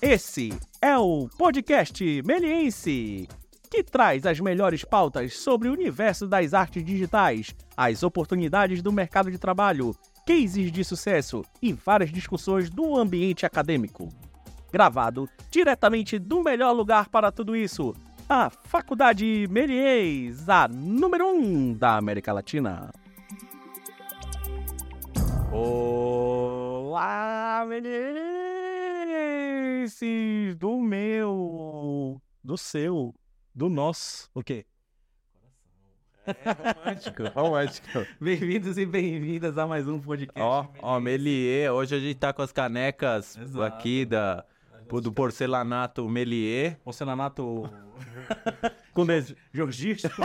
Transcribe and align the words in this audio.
Esse 0.00 0.56
é 0.80 0.96
o 0.96 1.28
podcast 1.36 2.22
Meliense, 2.24 3.26
que 3.68 3.82
traz 3.82 4.24
as 4.26 4.38
melhores 4.38 4.84
pautas 4.84 5.36
sobre 5.36 5.68
o 5.68 5.72
universo 5.72 6.28
das 6.28 6.54
artes 6.54 6.84
digitais, 6.84 7.52
as 7.76 8.04
oportunidades 8.04 8.80
do 8.80 8.92
mercado 8.92 9.28
de 9.28 9.38
trabalho, 9.38 9.92
cases 10.24 10.70
de 10.70 10.84
sucesso 10.84 11.44
e 11.60 11.72
várias 11.72 12.12
discussões 12.12 12.70
do 12.70 12.96
ambiente 12.96 13.44
acadêmico. 13.44 14.08
Gravado 14.72 15.28
diretamente 15.50 16.16
do 16.16 16.44
melhor 16.44 16.70
lugar 16.70 17.08
para 17.08 17.32
tudo 17.32 17.56
isso, 17.56 17.92
a 18.28 18.50
Faculdade 18.50 19.48
Melies, 19.50 20.48
a 20.48 20.68
número 20.68 21.26
1 21.26 21.40
um 21.40 21.72
da 21.72 21.96
América 21.96 22.32
Latina. 22.32 22.92
Olá, 25.50 27.64
Do 30.58 30.78
meu, 30.82 32.20
do 32.44 32.58
seu, 32.58 33.14
do 33.54 33.70
nosso, 33.70 34.28
o 34.34 34.42
quê? 34.42 34.66
É 36.26 36.34
romântico, 36.52 37.22
romântico. 37.34 37.88
Bem-vindos 38.20 38.76
e 38.76 38.84
bem-vindas 38.84 39.56
a 39.56 39.66
mais 39.66 39.88
um 39.88 39.98
podcast. 39.98 40.38
Ó, 40.38 40.66
ó, 40.82 41.00
Melier, 41.00 41.72
hoje 41.72 41.94
a 41.94 41.98
gente 41.98 42.16
tá 42.16 42.34
com 42.34 42.42
as 42.42 42.52
canecas 42.52 43.38
Exato. 43.38 43.62
aqui 43.62 44.04
da, 44.04 44.44
do 45.02 45.10
porcelanato 45.10 46.06
Melier. 46.06 46.78
Porcelanato 46.84 47.64
com 48.92 49.06
des... 49.06 49.34
georgístico, 49.54 50.20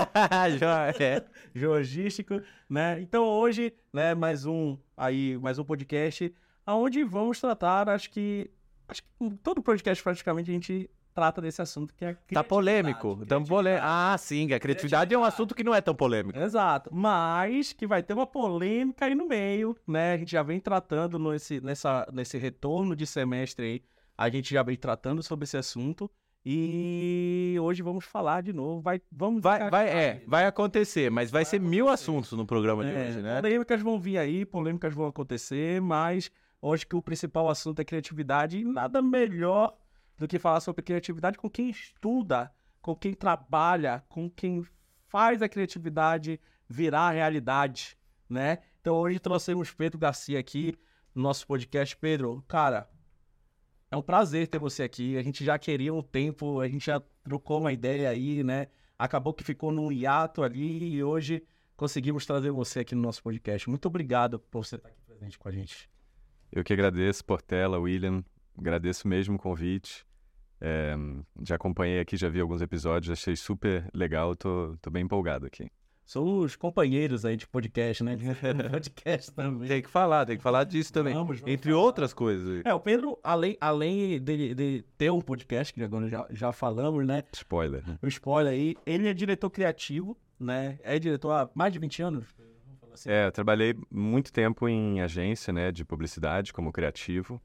Já 0.59 0.90
é. 0.90 1.26
georgístico, 1.56 2.42
né? 2.70 3.00
Então 3.00 3.23
hoje, 3.23 3.73
né, 3.94 4.14
mais 4.14 4.45
um 4.45 4.78
aí, 4.98 5.38
mais 5.38 5.58
um 5.58 5.64
podcast 5.64 6.36
aonde 6.66 7.02
vamos 7.06 7.40
tratar, 7.40 7.88
acho 7.88 8.09
que 8.09 8.52
acho 8.88 9.04
que 9.04 9.10
em 9.22 9.30
todo 9.30 9.62
podcast 9.62 10.04
praticamente 10.04 10.50
a 10.50 10.54
gente 10.54 10.90
trata 11.14 11.42
desse 11.42 11.62
assunto 11.62 11.94
que 11.94 12.04
é 12.04 12.18
Tá 12.34 12.44
polêmico. 12.44 13.23
Tão 13.28 13.44
polê... 13.44 13.78
Ah, 13.80 14.16
sim, 14.17 14.52
a 14.52 14.59
criatividade 14.59 15.14
é 15.14 15.17
um 15.17 15.23
assunto 15.23 15.53
que 15.53 15.64
não 15.64 15.73
é 15.73 15.80
tão 15.80 15.94
polêmico. 15.94 16.39
Exato, 16.39 16.89
mas 16.92 17.72
que 17.72 17.86
vai 17.86 18.02
ter 18.02 18.14
uma 18.14 18.26
polêmica 18.26 19.06
aí 19.06 19.14
no 19.14 19.28
meio, 19.28 19.78
né? 19.88 20.14
A 20.14 20.17
gente 20.17 20.31
já 20.31 20.42
vem 20.42 20.59
tratando 20.59 21.20
nesse, 21.20 21.61
nessa, 21.61 22.08
nesse 22.11 22.38
retorno 22.38 22.95
de 22.95 23.06
semestre 23.06 23.66
aí, 23.66 23.84
a 24.17 24.30
gente 24.30 24.52
já 24.52 24.64
vem 24.64 24.76
tratando 24.76 25.22
sobre 25.22 25.44
esse 25.44 25.56
assunto 25.58 26.09
e 26.45 27.56
hoje 27.61 27.81
vamos 27.81 28.04
falar 28.04 28.42
de 28.42 28.52
novo, 28.52 28.81
vai, 28.81 29.02
vamos 29.11 29.42
Vai, 29.42 29.70
vai, 29.70 29.88
é, 29.88 30.23
vai 30.28 30.45
acontecer, 30.45 31.09
mas 31.09 31.31
vai, 31.31 31.45
ser 31.45 31.59
mil 31.59 31.86
acontecer. 31.88 32.09
assuntos 32.11 32.31
no 32.34 32.45
programa 32.45 32.84
de 32.84 32.92
É, 32.92 33.08
hoje, 33.08 33.22
né? 33.22 33.42
Polêmicas 33.42 33.81
vão 33.81 34.00
vir 34.00 34.17
aí, 34.17 34.45
polêmicas 34.45 34.94
vão 34.94 35.06
acontecer, 35.06 35.80
mas 35.80 36.30
hoje 36.64 36.88
que 36.88 36.95
o 36.95 37.02
principal 37.02 37.50
assunto 37.50 37.81
é 37.81 37.86
criatividade 37.86 38.58
e 38.58 38.64
nada 38.64 39.02
melhor 39.02 39.78
do 40.17 40.28
que 40.28 40.39
falar 40.39 40.61
sobre 40.61 40.81
criatividade 40.81 41.38
com 41.38 41.50
quem 41.50 41.70
estuda, 41.70 42.50
com 42.81 42.95
quem 42.95 43.14
trabalha, 43.14 44.02
com 44.08 44.30
quem 44.30 44.66
faz 45.09 45.42
a 45.42 45.50
criatividade 45.50 46.39
virar 46.70 47.11
realidade, 47.11 47.97
né? 48.30 48.59
Então 48.80 48.95
hoje 48.95 49.20
trouxemos 49.20 49.73
Pedro 49.73 50.00
Garcia 50.00 50.39
aqui 50.39 50.73
no 51.14 51.23
nosso 51.23 51.45
podcast. 51.45 51.97
Pedro, 51.97 52.42
cara, 52.47 52.89
é 53.92 53.98
um 53.98 54.02
prazer 54.02 54.48
ter 54.48 54.58
você 54.58 54.83
aqui. 54.83 55.17
A 55.17 55.22
gente 55.22 55.44
já 55.44 55.59
queria 55.59 55.94
um 55.94 56.02
tempo, 56.02 56.61
a 56.61 56.67
gente 56.67 56.86
já 56.86 57.02
trocou 57.23 57.59
uma 57.59 57.73
ideia 57.73 58.09
aí, 58.09 58.42
né? 58.42 58.67
Acabou 58.98 59.33
que 59.33 59.44
ficou 59.44 59.70
num 59.70 59.92
hiato 59.92 60.42
ali 60.42 60.94
e 60.94 61.03
hoje 61.03 61.44
conseguimos 61.75 62.25
trazer 62.25 62.52
você 62.52 62.80
aqui 62.80 62.95
no 62.95 63.02
nosso 63.02 63.22
podcast. 63.22 63.70
Muito 63.70 63.86
obrigado 63.86 64.39
por 64.39 64.64
você 64.64 64.77
estar 64.77 64.88
aqui 64.88 65.02
presente 65.02 65.38
com 65.38 65.50
a 65.50 65.52
gente. 65.52 65.92
Eu 66.56 66.64
que 66.64 66.72
agradeço, 66.72 67.26
Portela, 67.26 67.80
William. 67.80 68.23
Agradeço 68.56 69.08
mesmo 69.08 69.36
o 69.36 69.40
convite. 69.40 70.06
É, 70.62 70.94
já 71.42 71.56
acompanhei 71.56 72.00
aqui, 72.00 72.16
já 72.16 72.30
vi 72.30 72.40
alguns 72.40 72.62
episódios, 72.62 73.12
achei 73.12 73.36
super 73.36 73.90
legal, 73.94 74.36
tô, 74.36 74.78
tô 74.80 74.90
bem 74.92 75.04
empolgado 75.04 75.48
aqui. 75.48 75.70
Somos 76.06 76.56
companheiros 76.56 77.26
aí 77.26 77.36
de 77.36 77.48
podcast, 77.48 78.04
né? 78.04 78.17
Podcast 78.70 79.32
também. 79.32 79.67
Tem 79.67 79.82
que 79.82 79.89
falar, 79.89 80.26
tem 80.26 80.36
que 80.38 80.44
falar 80.44 80.66
disso 80.66 80.92
também. 80.92 81.14
Vamos, 81.14 81.39
vamos 81.39 81.52
Entre 81.52 81.72
falar. 81.72 81.83
outras 81.83 82.14
coisas. 82.14 82.61
É, 82.66 82.73
o 82.73 82.80
Pedro, 82.80 83.17
além, 83.23 83.58
além 83.60 84.22
de, 84.22 84.54
de 84.54 84.86
ter 84.98 85.10
um 85.11 85.22
podcast, 85.22 85.73
que 85.73 85.82
agora 85.82 86.10
já, 86.10 86.27
já 86.30 86.52
falamos, 86.52 87.08
né? 87.08 87.23
Spoiler. 87.33 87.88
né? 87.88 87.98
O 88.02 88.08
spoiler 88.08 88.52
aí, 88.52 88.76
ele 88.86 89.08
é 89.08 89.14
diretor 89.14 89.50
criativo, 89.50 90.17
né? 90.38 90.77
É 90.83 91.00
diretor 91.00 91.32
há 91.32 91.50
mais 91.56 91.72
de 91.72 91.80
20 91.80 92.02
anos. 92.04 92.26
Assim. 92.93 93.09
É, 93.09 93.26
eu 93.27 93.31
trabalhei 93.31 93.76
muito 93.89 94.31
tempo 94.31 94.67
em 94.67 95.02
agência, 95.02 95.52
né, 95.52 95.71
de 95.71 95.83
publicidade 95.83 96.54
como 96.54 96.71
criativo. 96.71 97.42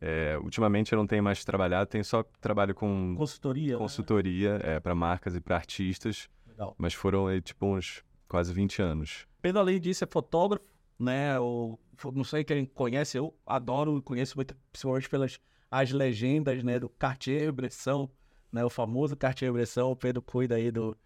É, 0.00 0.38
ultimamente 0.42 0.92
eu 0.92 0.98
não 0.98 1.06
tenho 1.06 1.22
mais 1.22 1.44
trabalhado, 1.44 1.90
tenho 1.90 2.04
só 2.04 2.22
trabalho 2.40 2.74
com 2.74 3.16
Consultoria. 3.16 3.72
né? 3.72 3.78
consultoria 3.78 4.60
é, 4.62 4.78
para 4.78 4.94
marcas 4.94 5.34
e 5.34 5.40
para 5.40 5.56
artistas, 5.56 6.28
Legal. 6.46 6.74
mas 6.78 6.94
foram 6.94 7.26
aí, 7.26 7.40
tipo 7.40 7.66
uns 7.66 8.04
quase 8.28 8.52
20 8.52 8.80
anos. 8.80 9.26
Pedro, 9.42 9.60
além 9.60 9.80
disso, 9.80 10.04
é 10.04 10.06
fotógrafo, 10.06 10.64
né? 10.98 11.38
O, 11.40 11.78
não 12.12 12.22
sei 12.22 12.44
quem 12.44 12.64
conhece, 12.64 13.18
eu 13.18 13.34
adoro, 13.44 14.00
conheço 14.02 14.36
muito, 14.36 14.54
principalmente 14.70 15.08
pelas 15.08 15.40
as 15.70 15.90
legendas, 15.90 16.62
né? 16.62 16.78
Do 16.78 16.88
Cartier-Bresson, 16.88 18.08
né? 18.52 18.64
O 18.64 18.70
famoso 18.70 19.16
Cartier-Bresson. 19.16 19.90
O 19.90 19.96
Pedro 19.96 20.22
cuida 20.22 20.54
aí 20.54 20.70
do, 20.70 20.96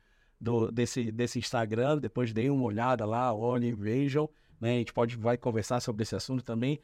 do, 0.43 0.73
desse, 0.73 1.13
desse 1.13 1.39
Instagram. 1.39 1.99
Depois 1.99 2.33
dei 2.33 2.51
uma 2.51 2.65
olhada 2.65 3.07
lá, 3.07 3.33
olhem, 3.33 3.73
vejam, 3.73 4.29
né? 4.61 4.75
A 4.75 4.79
gente 4.79 4.93
pode, 4.93 5.17
vai 5.17 5.39
conversar 5.39 5.81
sobre 5.81 6.03
esse 6.03 6.17
assunto 6.17 6.43
também. 6.43 6.81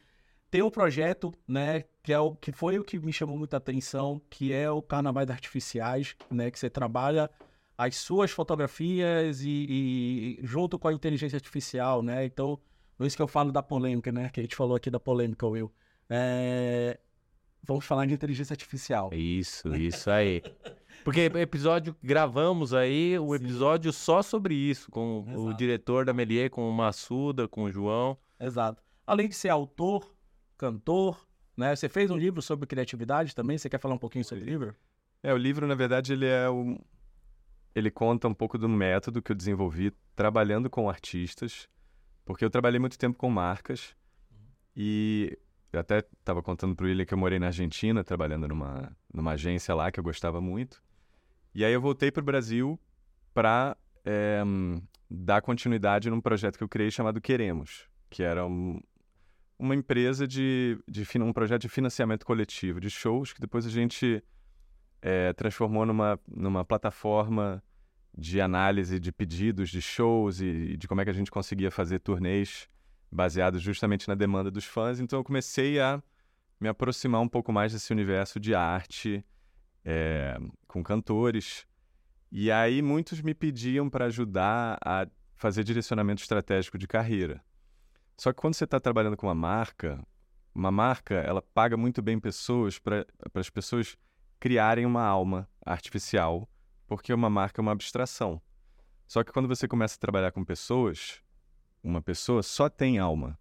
Tem 0.50 0.62
um 0.62 0.70
projeto, 0.70 1.34
né? 1.46 1.84
Que, 2.02 2.12
é 2.12 2.18
o, 2.20 2.36
que 2.36 2.52
foi 2.52 2.78
o 2.78 2.84
que 2.84 2.98
me 2.98 3.12
chamou 3.12 3.36
muita 3.36 3.56
atenção, 3.56 4.22
que 4.30 4.52
é 4.52 4.70
o 4.70 4.80
Carnavais 4.80 5.28
Artificiais, 5.28 6.14
né? 6.30 6.50
Que 6.50 6.58
você 6.58 6.70
trabalha 6.70 7.28
as 7.76 7.96
suas 7.96 8.30
fotografias 8.30 9.42
e, 9.42 10.38
e 10.38 10.46
junto 10.46 10.78
com 10.78 10.88
a 10.88 10.92
inteligência 10.92 11.36
artificial, 11.36 12.02
né? 12.02 12.24
Então, 12.24 12.58
por 12.96 13.06
isso 13.06 13.16
que 13.16 13.22
eu 13.22 13.28
falo 13.28 13.50
da 13.50 13.62
polêmica, 13.62 14.12
né? 14.12 14.30
Que 14.30 14.40
a 14.40 14.42
gente 14.42 14.56
falou 14.56 14.76
aqui 14.76 14.88
da 14.90 15.00
polêmica, 15.00 15.46
Will. 15.46 15.72
É, 16.08 16.98
Vamos 17.62 17.84
falar 17.84 18.06
de 18.06 18.14
inteligência 18.14 18.54
artificial. 18.54 19.10
Isso, 19.12 19.68
isso 19.76 20.10
aí. 20.10 20.42
Porque 21.04 21.20
episódio 21.20 21.96
gravamos 22.02 22.74
aí 22.74 23.18
o 23.18 23.28
Sim. 23.28 23.44
episódio 23.44 23.92
só 23.92 24.22
sobre 24.22 24.54
isso, 24.54 24.90
com 24.90 25.20
o 25.20 25.30
Exato. 25.30 25.56
diretor 25.56 26.04
da 26.04 26.12
Melier, 26.12 26.50
com 26.50 26.68
o 26.68 26.72
Massuda, 26.72 27.46
com 27.46 27.64
o 27.64 27.70
João. 27.70 28.16
Exato. 28.40 28.82
Além 29.06 29.28
de 29.28 29.34
ser 29.34 29.48
autor, 29.48 30.14
cantor, 30.56 31.26
né? 31.56 31.74
Você 31.74 31.88
fez 31.88 32.10
um 32.10 32.16
livro 32.16 32.40
sobre 32.40 32.66
criatividade 32.66 33.34
também? 33.34 33.58
Você 33.58 33.68
quer 33.68 33.80
falar 33.80 33.94
um 33.94 33.98
pouquinho 33.98 34.24
sobre 34.24 34.44
o 34.44 34.46
livro? 34.46 34.74
É, 35.22 35.32
o 35.32 35.36
livro, 35.36 35.66
na 35.66 35.74
verdade, 35.74 36.12
ele 36.12 36.26
é 36.26 36.48
um... 36.48 36.78
Ele 37.74 37.90
conta 37.90 38.28
um 38.28 38.34
pouco 38.34 38.58
do 38.58 38.68
método 38.68 39.22
que 39.22 39.32
eu 39.32 39.36
desenvolvi 39.36 39.92
trabalhando 40.14 40.68
com 40.68 40.88
artistas, 40.88 41.68
porque 42.24 42.44
eu 42.44 42.50
trabalhei 42.50 42.80
muito 42.80 42.98
tempo 42.98 43.16
com 43.16 43.30
marcas 43.30 43.94
e 44.76 45.38
eu 45.72 45.80
até 45.80 45.98
estava 45.98 46.42
contando 46.42 46.74
para 46.74 46.84
o 46.84 46.86
William 46.88 47.04
que 47.04 47.12
eu 47.14 47.18
morei 47.18 47.38
na 47.38 47.46
Argentina, 47.46 48.02
trabalhando 48.02 48.48
numa, 48.48 48.96
numa 49.12 49.32
agência 49.32 49.74
lá 49.74 49.90
que 49.92 50.00
eu 50.00 50.04
gostava 50.04 50.40
muito. 50.40 50.82
E 51.54 51.64
aí 51.64 51.72
eu 51.72 51.80
voltei 51.80 52.10
para 52.10 52.20
o 52.22 52.24
Brasil 52.24 52.78
para 53.34 53.76
dar 55.10 55.40
continuidade 55.42 56.10
num 56.10 56.20
projeto 56.20 56.56
que 56.56 56.64
eu 56.64 56.68
criei 56.68 56.90
chamado 56.90 57.20
Queremos, 57.20 57.88
que 58.10 58.22
era 58.22 58.46
um- 58.46 58.80
uma 59.58 59.74
empresa 59.74 60.26
de, 60.26 60.78
de 60.88 61.04
um 61.20 61.32
projeto 61.32 61.62
de 61.62 61.68
financiamento 61.68 62.24
coletivo 62.24 62.80
de 62.80 62.88
shows 62.90 63.32
que 63.32 63.40
depois 63.40 63.66
a 63.66 63.70
gente 63.70 64.22
eh, 65.02 65.32
transformou 65.32 65.84
numa, 65.84 66.18
numa 66.26 66.64
plataforma 66.64 67.62
de 68.16 68.40
análise 68.40 68.98
de 68.98 69.12
pedidos 69.12 69.68
de 69.70 69.80
shows 69.82 70.40
e, 70.40 70.46
e 70.46 70.76
de 70.76 70.88
como 70.88 71.00
é 71.00 71.04
que 71.04 71.10
a 71.10 71.14
gente 71.14 71.30
conseguia 71.30 71.70
fazer 71.70 71.98
turnês 72.00 72.68
baseados 73.10 73.62
justamente 73.62 74.08
na 74.08 74.14
demanda 74.14 74.50
dos 74.50 74.64
fãs. 74.64 75.00
Então 75.00 75.18
eu 75.18 75.24
comecei 75.24 75.80
a 75.80 76.02
me 76.60 76.68
aproximar 76.68 77.20
um 77.20 77.28
pouco 77.28 77.52
mais 77.52 77.72
desse 77.72 77.92
universo 77.92 78.38
de 78.40 78.54
arte 78.54 79.24
eh, 79.84 80.38
com 80.66 80.82
cantores. 80.82 81.66
E 82.30 82.50
aí 82.50 82.82
muitos 82.82 83.20
me 83.20 83.34
pediam 83.34 83.88
para 83.88 84.06
ajudar 84.06 84.78
a 84.84 85.06
fazer 85.34 85.64
direcionamento 85.64 86.20
estratégico 86.20 86.76
de 86.76 86.86
carreira. 86.86 87.42
Só 88.16 88.32
que 88.32 88.40
quando 88.40 88.54
você 88.54 88.64
está 88.64 88.80
trabalhando 88.80 89.16
com 89.16 89.26
uma 89.28 89.34
marca, 89.34 90.04
uma 90.54 90.70
marca 90.70 91.14
ela 91.14 91.40
paga 91.40 91.76
muito 91.76 92.02
bem 92.02 92.18
pessoas 92.18 92.78
para 92.78 93.06
as 93.34 93.48
pessoas 93.48 93.96
criarem 94.40 94.84
uma 94.84 95.04
alma 95.04 95.48
artificial, 95.64 96.48
porque 96.86 97.12
uma 97.14 97.30
marca 97.30 97.60
é 97.60 97.62
uma 97.62 97.72
abstração. 97.72 98.42
Só 99.06 99.22
que 99.22 99.32
quando 99.32 99.48
você 99.48 99.66
começa 99.68 99.94
a 99.96 99.98
trabalhar 99.98 100.32
com 100.32 100.44
pessoas, 100.44 101.22
uma 101.82 102.02
pessoa 102.02 102.42
só 102.42 102.68
tem 102.68 102.98
alma 102.98 103.38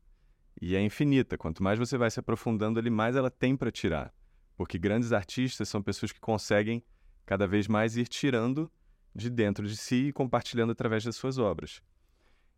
e 0.61 0.75
é 0.75 0.81
infinita. 0.81 1.37
Quanto 1.37 1.63
mais 1.63 1.77
você 1.77 1.97
vai 1.97 2.09
se 2.09 2.19
aprofundando 2.19 2.79
ali, 2.79 2.89
mais 2.89 3.15
ela 3.15 3.29
tem 3.29 3.55
para 3.55 3.71
tirar. 3.71 4.13
Porque 4.55 4.77
grandes 4.77 5.11
artistas 5.11 5.69
são 5.69 5.81
pessoas 5.81 6.11
que 6.11 6.19
conseguem 6.19 6.83
cada 7.25 7.45
vez 7.47 7.67
mais 7.67 7.97
ir 7.97 8.07
tirando 8.07 8.71
de 9.13 9.29
dentro 9.29 9.67
de 9.67 9.75
si 9.75 10.07
e 10.07 10.13
compartilhando 10.13 10.71
através 10.71 11.03
das 11.03 11.15
suas 11.15 11.37
obras. 11.37 11.81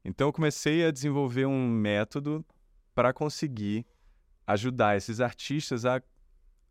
Então 0.04 0.28
eu 0.28 0.34
comecei 0.34 0.86
a 0.86 0.92
desenvolver 0.92 1.46
um 1.46 1.68
método 1.68 2.46
para 2.94 3.14
conseguir 3.14 3.86
ajudar 4.46 4.98
esses 4.98 5.20
artistas 5.20 5.86
a, 5.86 6.02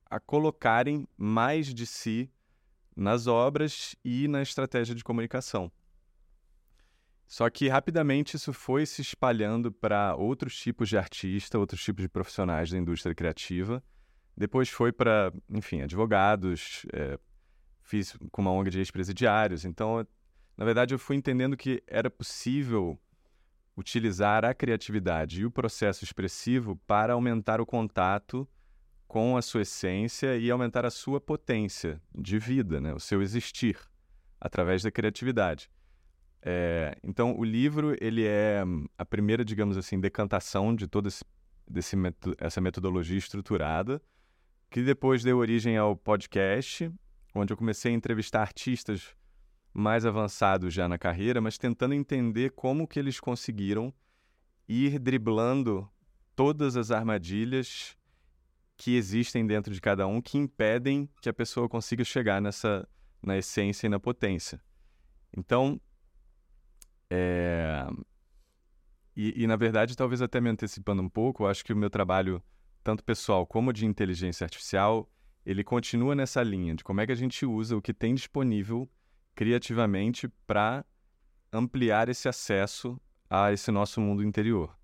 a 0.07 0.19
colocarem 0.19 1.07
mais 1.17 1.73
de 1.73 1.87
si 1.87 2.31
nas 2.97 3.27
obras 3.27 3.95
e 4.05 4.27
na 4.27 4.43
estratégia 4.43 4.95
de 4.95 5.05
comunicação. 5.05 5.71
Só 7.29 7.51
que 7.51 7.69
rapidamente 7.69 8.37
isso 8.37 8.55
foi 8.55 8.87
se 8.87 9.03
espalhando 9.03 9.71
para 9.71 10.17
outros 10.17 10.57
tipos 10.57 10.89
de 10.89 10.97
artista, 10.97 11.59
outros 11.59 11.85
tipos 11.85 12.03
de 12.03 12.09
profissionais 12.09 12.71
da 12.71 12.79
indústria 12.79 13.15
criativa. 13.15 13.85
Depois 14.35 14.71
foi 14.71 14.93
para, 14.93 15.31
enfim, 15.51 15.83
advogados, 15.83 16.87
é, 16.91 17.19
fiz 17.83 18.17
com 18.33 18.41
uma 18.41 18.51
ONG 18.51 18.71
de 18.71 18.79
ex-presidiários. 18.79 19.67
Então, 19.67 20.07
na 20.57 20.65
verdade, 20.65 20.95
eu 20.95 20.99
fui 20.99 21.17
entendendo 21.17 21.55
que 21.55 21.83
era 21.87 22.09
possível 22.09 22.99
utilizar 23.77 24.43
a 24.47 24.55
criatividade 24.55 25.43
e 25.43 25.45
o 25.45 25.51
processo 25.51 26.05
expressivo 26.05 26.77
para 26.87 27.13
aumentar 27.13 27.61
o 27.61 27.67
contato 27.67 28.49
com 29.07 29.37
a 29.37 29.43
sua 29.43 29.63
essência 29.63 30.35
e 30.39 30.51
aumentar 30.51 30.87
a 30.87 30.91
sua 30.91 31.21
potência 31.21 32.01
de 32.15 32.39
vida, 32.39 32.81
né? 32.81 32.95
o 32.95 32.99
seu 32.99 33.21
existir, 33.21 33.79
através 34.41 34.83
da 34.83 34.91
criatividade. 34.91 35.71
É, 36.43 36.96
então, 37.02 37.37
o 37.37 37.44
livro 37.44 37.96
ele 38.00 38.25
é 38.25 38.62
a 38.96 39.05
primeira, 39.05 39.44
digamos 39.44 39.76
assim, 39.76 40.00
decantação 40.00 40.75
de 40.75 40.87
toda 40.87 41.08
desse, 41.67 41.96
essa 42.38 42.61
metodologia 42.61 43.19
estruturada, 43.19 44.00
que 44.70 44.82
depois 44.82 45.23
deu 45.23 45.38
origem 45.38 45.76
ao 45.76 45.96
podcast, 45.96 46.90
onde 47.35 47.52
eu 47.52 47.56
comecei 47.56 47.93
a 47.93 47.94
entrevistar 47.94 48.40
artistas 48.40 49.14
mais 49.73 50.05
avançados 50.05 50.73
já 50.73 50.88
na 50.88 50.99
carreira, 50.99 51.40
mas 51.40 51.58
tentando 51.58 51.94
entender 51.94 52.50
como 52.50 52.87
que 52.87 52.99
eles 52.99 53.20
conseguiram 53.20 53.93
ir 54.69 54.99
driblando 54.99 55.88
todas 56.35 56.76
as 56.76 56.90
armadilhas 56.90 57.96
que 58.76 58.96
existem 58.96 59.46
dentro 59.46 59.73
de 59.73 59.81
cada 59.81 60.06
um 60.06 60.20
que 60.20 60.38
impedem 60.38 61.08
que 61.20 61.29
a 61.29 61.32
pessoa 61.32 61.69
consiga 61.69 62.05
chegar 62.05 62.40
nessa 62.40 62.88
na 63.20 63.37
essência 63.37 63.87
e 63.87 63.90
na 63.90 63.99
potência. 63.99 64.61
Então, 65.37 65.81
é... 67.11 67.87
E, 69.17 69.43
e, 69.43 69.47
na 69.47 69.57
verdade, 69.57 69.97
talvez 69.97 70.23
até 70.23 70.41
me 70.41 70.49
antecipando 70.49 71.03
um 71.03 71.09
pouco, 71.09 71.43
eu 71.43 71.49
acho 71.49 71.65
que 71.65 71.73
o 71.73 71.77
meu 71.77 71.91
trabalho, 71.91 72.43
tanto 72.85 73.03
pessoal 73.03 73.45
como 73.45 73.73
de 73.73 73.85
inteligência 73.85 74.45
artificial, 74.45 75.11
ele 75.45 75.65
continua 75.65 76.15
nessa 76.15 76.43
linha 76.43 76.75
de 76.75 76.85
como 76.85 77.01
é 77.01 77.07
que 77.07 77.13
a 77.13 77.17
gente 77.17 77.45
usa 77.45 77.77
o 77.77 77.83
que 77.83 77.93
tem 77.93 78.15
disponível 78.15 78.89
criativamente 79.35 80.29
para 80.47 80.85
ampliar 81.53 82.09
esse 82.09 82.29
acesso 82.29 83.01
a 83.29 83.53
esse 83.53 83.71
nosso 83.71 84.01
mundo 84.01 84.23
interior. 84.23 84.77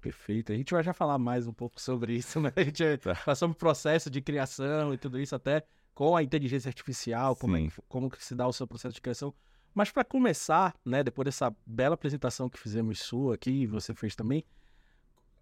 Perfeito. 0.00 0.52
A 0.52 0.56
gente 0.56 0.72
vai 0.72 0.82
já 0.82 0.92
falar 0.92 1.18
mais 1.18 1.46
um 1.46 1.52
pouco 1.52 1.80
sobre 1.80 2.14
isso, 2.14 2.40
né? 2.42 2.52
A 2.54 2.62
gente 2.62 2.98
tá. 2.98 3.14
passou 3.24 3.48
o 3.48 3.54
processo 3.54 4.10
de 4.10 4.20
criação 4.20 4.94
e 4.94 4.98
tudo 4.98 5.18
isso, 5.18 5.34
até 5.34 5.64
com 5.94 6.16
a 6.16 6.22
inteligência 6.22 6.68
artificial, 6.68 7.34
como, 7.34 7.56
é, 7.56 7.68
como 7.88 8.08
que 8.08 8.24
se 8.24 8.34
dá 8.34 8.46
o 8.46 8.52
seu 8.52 8.66
processo 8.66 8.94
de 8.94 9.00
criação. 9.00 9.34
Mas 9.78 9.92
para 9.92 10.02
começar, 10.02 10.74
né, 10.84 11.04
depois 11.04 11.24
dessa 11.24 11.54
bela 11.64 11.94
apresentação 11.94 12.48
que 12.48 12.58
fizemos 12.58 12.98
sua 12.98 13.36
aqui, 13.36 13.64
você 13.64 13.94
fez 13.94 14.16
também, 14.16 14.44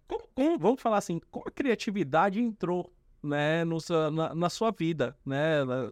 como, 0.07 0.27
como, 0.35 0.59
vamos 0.59 0.79
falar 0.79 0.99
assim, 0.99 1.19
como 1.31 1.45
a 1.47 1.51
criatividade 1.51 2.39
entrou 2.39 2.93
né, 3.23 3.65
no, 3.65 3.79
na, 4.11 4.35
na, 4.35 4.47
sua 4.47 4.69
vida, 4.69 5.17
né, 5.25 5.65
na, 5.65 5.91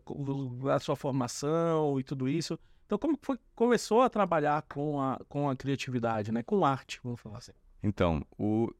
na, 0.64 0.80
sua 0.80 0.96
formação 0.96 2.00
e 2.00 2.04
tudo 2.04 2.30
isso. 2.30 2.60
Então, 2.86 3.00
como 3.00 3.18
foi, 3.20 3.40
começou 3.56 4.04
a 4.04 4.12
trabalhar 4.12 4.62
com 4.72 5.02
a, 5.02 5.20
com 5.28 5.50
a 5.50 5.56
criatividade, 5.56 6.32
né, 6.32 6.44
com 6.44 6.64
arte, 6.64 7.00
vamos 7.04 7.20
falar 7.20 7.40
assim? 7.40 7.54
Então, 7.82 8.24
o, 8.38 8.72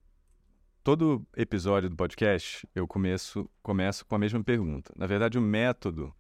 todo 0.84 1.26
episódio 1.36 1.90
do 1.90 1.96
podcast 1.96 2.70
eu 2.76 2.88
começo, 2.88 3.50
começo 3.64 4.06
com 4.06 4.14
a 4.14 4.20
mesma 4.20 4.44
pergunta. 4.44 4.94
Na 4.96 5.08
verdade, 5.08 5.40
o 5.40 5.42
método 5.42 6.14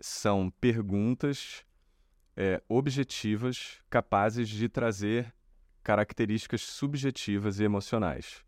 são 0.00 0.50
perguntas 0.58 1.66
é, 2.36 2.62
objetivas 2.68 3.80
capazes 3.90 4.48
de 4.48 4.68
trazer 4.68 5.32
características 5.82 6.62
subjetivas 6.62 7.60
e 7.60 7.64
emocionais. 7.64 8.44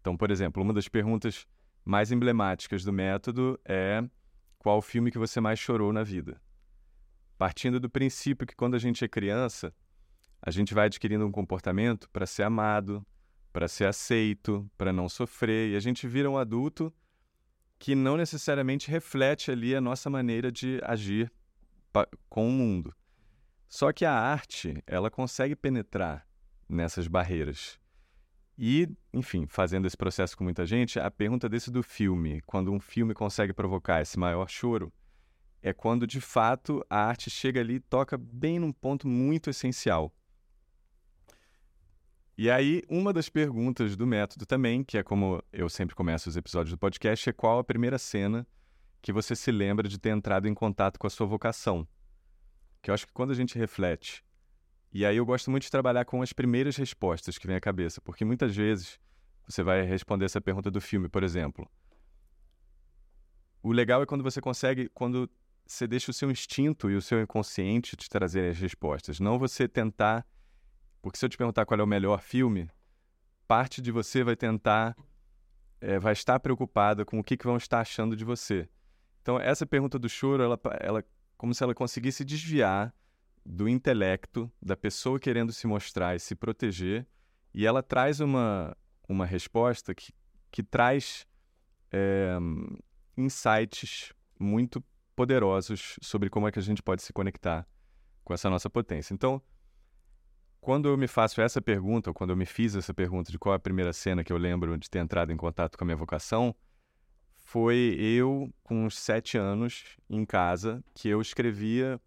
Então, 0.00 0.16
por 0.16 0.30
exemplo, 0.30 0.62
uma 0.62 0.72
das 0.72 0.88
perguntas 0.88 1.46
mais 1.84 2.10
emblemáticas 2.10 2.84
do 2.84 2.92
método 2.92 3.58
é 3.64 4.02
qual 4.58 4.80
filme 4.82 5.10
que 5.10 5.18
você 5.18 5.40
mais 5.40 5.58
chorou 5.58 5.92
na 5.92 6.02
vida. 6.02 6.40
Partindo 7.38 7.78
do 7.78 7.90
princípio 7.90 8.46
que 8.46 8.56
quando 8.56 8.74
a 8.74 8.78
gente 8.78 9.04
é 9.04 9.08
criança, 9.08 9.74
a 10.40 10.50
gente 10.50 10.74
vai 10.74 10.86
adquirindo 10.86 11.26
um 11.26 11.32
comportamento 11.32 12.08
para 12.10 12.26
ser 12.26 12.42
amado, 12.42 13.04
para 13.52 13.68
ser 13.68 13.86
aceito, 13.86 14.70
para 14.76 14.92
não 14.92 15.08
sofrer, 15.08 15.72
e 15.72 15.76
a 15.76 15.80
gente 15.80 16.06
vira 16.06 16.30
um 16.30 16.36
adulto 16.36 16.92
que 17.78 17.94
não 17.94 18.16
necessariamente 18.16 18.90
reflete 18.90 19.50
ali 19.50 19.74
a 19.74 19.80
nossa 19.80 20.08
maneira 20.10 20.50
de 20.50 20.80
agir 20.82 21.32
com 22.28 22.48
o 22.48 22.52
mundo. 22.52 22.94
Só 23.74 23.92
que 23.92 24.04
a 24.04 24.12
arte, 24.12 24.80
ela 24.86 25.10
consegue 25.10 25.56
penetrar 25.56 26.24
nessas 26.68 27.08
barreiras. 27.08 27.76
E, 28.56 28.88
enfim, 29.12 29.48
fazendo 29.48 29.84
esse 29.84 29.96
processo 29.96 30.36
com 30.36 30.44
muita 30.44 30.64
gente, 30.64 31.00
a 31.00 31.10
pergunta 31.10 31.48
desse 31.48 31.72
do 31.72 31.82
filme, 31.82 32.40
quando 32.42 32.72
um 32.72 32.78
filme 32.78 33.12
consegue 33.12 33.52
provocar 33.52 34.00
esse 34.00 34.16
maior 34.16 34.48
choro, 34.48 34.92
é 35.60 35.72
quando 35.72 36.06
de 36.06 36.20
fato 36.20 36.86
a 36.88 37.04
arte 37.04 37.28
chega 37.28 37.58
ali 37.58 37.74
e 37.74 37.80
toca 37.80 38.16
bem 38.16 38.60
num 38.60 38.70
ponto 38.70 39.08
muito 39.08 39.50
essencial. 39.50 40.14
E 42.38 42.48
aí, 42.48 42.80
uma 42.88 43.12
das 43.12 43.28
perguntas 43.28 43.96
do 43.96 44.06
método 44.06 44.46
também, 44.46 44.84
que 44.84 44.98
é 44.98 45.02
como 45.02 45.42
eu 45.52 45.68
sempre 45.68 45.96
começo 45.96 46.28
os 46.28 46.36
episódios 46.36 46.70
do 46.70 46.78
podcast, 46.78 47.28
é 47.28 47.32
qual 47.32 47.58
a 47.58 47.64
primeira 47.64 47.98
cena 47.98 48.46
que 49.02 49.12
você 49.12 49.34
se 49.34 49.50
lembra 49.50 49.88
de 49.88 49.98
ter 49.98 50.10
entrado 50.10 50.46
em 50.46 50.54
contato 50.54 50.96
com 50.96 51.08
a 51.08 51.10
sua 51.10 51.26
vocação? 51.26 51.84
Que 52.84 52.90
eu 52.90 52.94
acho 52.94 53.06
que 53.06 53.12
quando 53.14 53.30
a 53.30 53.34
gente 53.34 53.58
reflete, 53.58 54.22
e 54.92 55.06
aí 55.06 55.16
eu 55.16 55.24
gosto 55.24 55.50
muito 55.50 55.62
de 55.62 55.70
trabalhar 55.70 56.04
com 56.04 56.20
as 56.20 56.34
primeiras 56.34 56.76
respostas 56.76 57.38
que 57.38 57.46
vem 57.46 57.56
à 57.56 57.60
cabeça, 57.60 57.98
porque 58.02 58.26
muitas 58.26 58.54
vezes 58.54 59.00
você 59.48 59.62
vai 59.62 59.82
responder 59.82 60.26
essa 60.26 60.38
pergunta 60.38 60.70
do 60.70 60.82
filme, 60.82 61.08
por 61.08 61.22
exemplo. 61.22 61.66
O 63.62 63.72
legal 63.72 64.02
é 64.02 64.06
quando 64.06 64.22
você 64.22 64.38
consegue, 64.38 64.90
quando 64.90 65.30
você 65.66 65.86
deixa 65.86 66.10
o 66.10 66.14
seu 66.14 66.30
instinto 66.30 66.90
e 66.90 66.94
o 66.94 67.00
seu 67.00 67.22
inconsciente 67.22 67.96
te 67.96 68.06
trazer 68.06 68.50
as 68.50 68.58
respostas, 68.58 69.18
não 69.18 69.38
você 69.38 69.66
tentar, 69.66 70.26
porque 71.00 71.18
se 71.18 71.24
eu 71.24 71.30
te 71.30 71.38
perguntar 71.38 71.64
qual 71.64 71.80
é 71.80 71.82
o 71.82 71.86
melhor 71.86 72.20
filme, 72.20 72.68
parte 73.48 73.80
de 73.80 73.90
você 73.90 74.22
vai 74.22 74.36
tentar, 74.36 74.94
é, 75.80 75.98
vai 75.98 76.12
estar 76.12 76.38
preocupada 76.38 77.02
com 77.02 77.18
o 77.18 77.24
que, 77.24 77.34
que 77.34 77.46
vão 77.46 77.56
estar 77.56 77.80
achando 77.80 78.14
de 78.14 78.26
você. 78.26 78.68
Então, 79.22 79.40
essa 79.40 79.64
pergunta 79.64 79.98
do 79.98 80.06
choro, 80.06 80.42
ela, 80.42 80.60
ela 80.80 81.04
como 81.36 81.54
se 81.54 81.62
ela 81.62 81.74
conseguisse 81.74 82.24
desviar 82.24 82.94
do 83.44 83.68
intelecto 83.68 84.50
da 84.60 84.76
pessoa 84.76 85.20
querendo 85.20 85.52
se 85.52 85.66
mostrar 85.66 86.16
e 86.16 86.20
se 86.20 86.34
proteger, 86.34 87.06
e 87.52 87.66
ela 87.66 87.82
traz 87.82 88.20
uma, 88.20 88.76
uma 89.08 89.26
resposta 89.26 89.94
que, 89.94 90.12
que 90.50 90.62
traz 90.62 91.26
é, 91.92 92.36
insights 93.16 94.12
muito 94.38 94.82
poderosos 95.14 95.96
sobre 96.02 96.28
como 96.28 96.48
é 96.48 96.52
que 96.52 96.58
a 96.58 96.62
gente 96.62 96.82
pode 96.82 97.02
se 97.02 97.12
conectar 97.12 97.66
com 98.24 98.34
essa 98.34 98.50
nossa 98.50 98.68
potência. 98.68 99.14
Então, 99.14 99.40
quando 100.60 100.88
eu 100.88 100.96
me 100.96 101.06
faço 101.06 101.40
essa 101.40 101.60
pergunta, 101.60 102.10
ou 102.10 102.14
quando 102.14 102.30
eu 102.30 102.36
me 102.36 102.46
fiz 102.46 102.74
essa 102.74 102.94
pergunta 102.94 103.30
de 103.30 103.38
qual 103.38 103.52
é 103.52 103.56
a 103.56 103.60
primeira 103.60 103.92
cena 103.92 104.24
que 104.24 104.32
eu 104.32 104.38
lembro 104.38 104.76
de 104.78 104.88
ter 104.88 104.98
entrado 104.98 105.30
em 105.30 105.36
contato 105.36 105.76
com 105.76 105.84
a 105.84 105.86
minha 105.86 105.96
vocação, 105.96 106.54
foi 107.54 107.94
eu, 108.00 108.52
com 108.64 108.84
uns 108.84 108.98
sete 108.98 109.38
anos, 109.38 109.96
em 110.10 110.24
casa, 110.24 110.82
que 110.92 111.08
eu 111.08 111.20
escrevia 111.20 112.00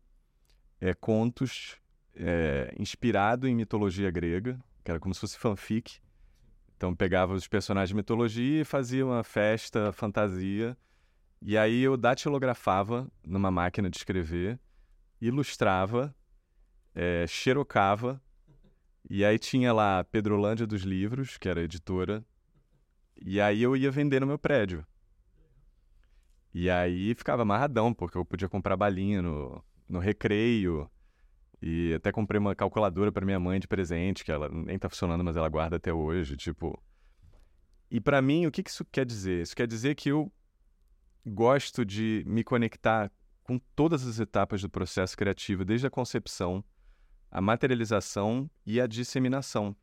é, 0.82 0.94
contos 0.94 1.78
é, 2.14 2.76
inspirado 2.78 3.48
em 3.48 3.56
mitologia 3.56 4.12
grega, 4.12 4.60
que 4.84 4.92
era 4.92 5.00
como 5.00 5.14
se 5.14 5.22
fosse 5.22 5.38
fanfic. 5.38 6.02
Então 6.76 6.94
pegava 6.94 7.34
os 7.34 7.48
personagens 7.48 7.88
de 7.88 7.96
mitologia 7.96 8.60
e 8.60 8.66
fazia 8.66 9.06
uma 9.06 9.24
festa, 9.24 9.94
fantasia. 9.94 10.78
E 11.42 11.58
aí 11.58 11.82
eu 11.82 11.96
datilografava 11.96 13.10
numa 13.26 13.50
máquina 13.50 13.90
de 13.90 13.96
escrever, 13.96 14.60
ilustrava, 15.22 16.14
é, 16.94 17.26
xerocava. 17.26 18.22
E 19.10 19.24
aí 19.24 19.40
tinha 19.40 19.72
lá 19.72 20.04
Pedrolândia 20.04 20.68
dos 20.68 20.82
Livros, 20.82 21.38
que 21.38 21.48
era 21.48 21.62
a 21.62 21.64
editora. 21.64 22.22
E 23.16 23.40
aí 23.40 23.64
eu 23.64 23.78
ia 23.78 23.90
vender 23.90 24.20
no 24.20 24.28
meu 24.28 24.38
prédio. 24.38 24.86
E 26.60 26.72
aí 26.72 27.14
ficava 27.14 27.44
amarradão, 27.44 27.94
porque 27.94 28.18
eu 28.18 28.26
podia 28.26 28.50
comprar 28.50 28.76
balinha 28.76 29.22
no, 29.22 29.64
no 29.88 30.00
recreio. 30.00 30.90
E 31.62 31.94
até 31.94 32.12
comprei 32.12 32.40
uma 32.40 32.56
calculadora 32.56 33.12
para 33.12 33.24
minha 33.24 33.40
mãe 33.40 33.60
de 33.60 33.68
presente, 33.68 34.26
que 34.26 34.32
ela 34.32 34.50
nem 34.50 34.80
tá 34.80 34.90
funcionando, 34.90 35.24
mas 35.24 35.36
ela 35.36 35.48
guarda 35.50 35.76
até 35.76 35.94
hoje, 35.94 36.36
tipo. 36.36 36.84
E 37.92 38.02
para 38.02 38.24
mim, 38.24 38.48
o 38.48 38.52
que, 38.52 38.64
isso 38.68 38.84
quer 38.86 39.06
dizer? 39.06 39.44
Isso 39.44 39.56
quer 39.56 39.68
dizer 39.68 39.94
que 39.94 40.10
eu 40.10 40.32
gosto 41.24 41.86
de 41.86 42.24
me 42.26 42.44
conectar 42.44 43.12
com 43.44 43.60
todas 43.76 44.08
as 44.08 44.20
etapas 44.20 44.60
do 44.60 44.68
processo 44.68 45.16
criativo, 45.16 45.64
desde 45.64 45.86
a 45.86 45.92
concepção, 45.92 46.64
a 47.30 47.40
materialização 47.40 48.50
e 48.66 48.82
a 48.82 48.88
disseminação. 48.88 49.76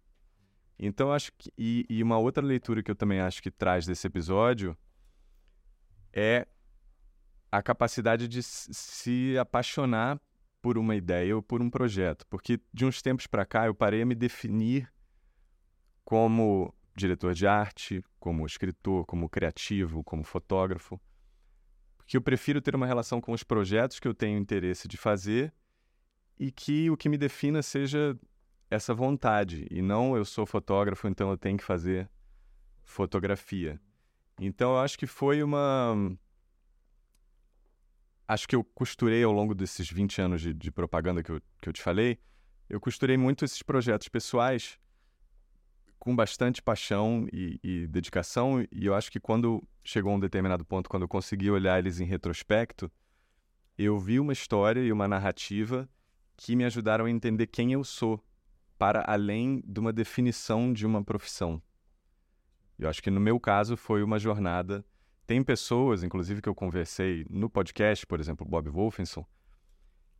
Então, 0.76 1.12
acho 1.12 1.30
que. 1.38 1.52
E, 1.56 1.86
e 1.88 2.02
uma 2.02 2.18
outra 2.18 2.44
leitura 2.44 2.82
que 2.82 2.90
eu 2.90 2.96
também 2.96 3.20
acho 3.20 3.40
que 3.40 3.48
traz 3.52 3.86
desse 3.86 4.08
episódio 4.08 4.76
é 6.12 6.48
a 7.54 7.62
capacidade 7.62 8.26
de 8.26 8.42
se 8.42 9.38
apaixonar 9.38 10.20
por 10.60 10.76
uma 10.76 10.96
ideia 10.96 11.36
ou 11.36 11.42
por 11.42 11.62
um 11.62 11.70
projeto. 11.70 12.26
Porque 12.26 12.60
de 12.72 12.84
uns 12.84 13.00
tempos 13.00 13.28
para 13.28 13.46
cá 13.46 13.66
eu 13.66 13.74
parei 13.74 14.02
a 14.02 14.06
me 14.06 14.14
definir 14.16 14.92
como 16.04 16.74
diretor 16.96 17.32
de 17.32 17.46
arte, 17.46 18.04
como 18.18 18.44
escritor, 18.44 19.06
como 19.06 19.28
criativo, 19.28 20.02
como 20.02 20.24
fotógrafo. 20.24 21.00
Porque 21.96 22.16
eu 22.16 22.22
prefiro 22.22 22.60
ter 22.60 22.74
uma 22.74 22.86
relação 22.86 23.20
com 23.20 23.30
os 23.30 23.44
projetos 23.44 24.00
que 24.00 24.08
eu 24.08 24.14
tenho 24.14 24.36
interesse 24.36 24.88
de 24.88 24.96
fazer 24.96 25.54
e 26.36 26.50
que 26.50 26.90
o 26.90 26.96
que 26.96 27.08
me 27.08 27.16
defina 27.16 27.62
seja 27.62 28.18
essa 28.68 28.92
vontade 28.92 29.64
e 29.70 29.80
não 29.80 30.16
eu 30.16 30.24
sou 30.24 30.44
fotógrafo, 30.44 31.06
então 31.06 31.30
eu 31.30 31.38
tenho 31.38 31.56
que 31.56 31.64
fazer 31.64 32.10
fotografia. 32.82 33.80
Então 34.40 34.72
eu 34.72 34.78
acho 34.80 34.98
que 34.98 35.06
foi 35.06 35.40
uma 35.40 36.18
acho 38.26 38.48
que 38.48 38.56
eu 38.56 38.64
costurei 38.64 39.22
ao 39.22 39.32
longo 39.32 39.54
desses 39.54 39.90
20 39.90 40.20
anos 40.20 40.40
de, 40.40 40.54
de 40.54 40.70
propaganda 40.70 41.22
que 41.22 41.30
eu, 41.30 41.40
que 41.60 41.68
eu 41.68 41.72
te 41.72 41.82
falei, 41.82 42.18
eu 42.68 42.80
costurei 42.80 43.16
muito 43.16 43.44
esses 43.44 43.62
projetos 43.62 44.08
pessoais 44.08 44.78
com 45.98 46.14
bastante 46.14 46.62
paixão 46.62 47.26
e, 47.32 47.58
e, 47.62 47.86
dedicação, 47.86 48.60
e 48.70 48.86
eu 48.86 48.94
acho 48.94 49.10
que 49.10 49.20
quando 49.20 49.66
chegou 49.82 50.12
um 50.14 50.20
determinado 50.20 50.64
ponto, 50.64 50.88
quando 50.88 51.02
eu 51.02 51.08
consegui 51.08 51.50
olhar 51.50 51.78
eles 51.78 52.00
em 52.00 52.04
retrospecto, 52.04 52.90
eu 53.76 53.98
vi 53.98 54.20
uma 54.20 54.32
história 54.32 54.80
e 54.80 54.92
uma 54.92 55.08
narrativa 55.08 55.88
que 56.36 56.54
me 56.56 56.64
ajudaram 56.64 57.06
a 57.06 57.10
entender 57.10 57.46
quem 57.46 57.72
eu 57.72 57.82
sou, 57.84 58.22
para 58.78 59.04
além 59.06 59.62
de 59.66 59.80
uma 59.80 59.92
definição 59.92 60.72
de 60.72 60.84
uma 60.84 61.02
profissão. 61.02 61.62
Eu 62.78 62.88
acho 62.88 63.02
que 63.02 63.10
no 63.10 63.20
meu 63.20 63.38
caso 63.38 63.76
foi 63.76 64.02
uma 64.02 64.18
jornada 64.18 64.84
tem 65.26 65.42
pessoas, 65.42 66.02
inclusive, 66.02 66.42
que 66.42 66.48
eu 66.48 66.54
conversei 66.54 67.24
no 67.30 67.48
podcast, 67.48 68.06
por 68.06 68.20
exemplo, 68.20 68.46
Bob 68.46 68.68
Wolfenson, 68.68 69.24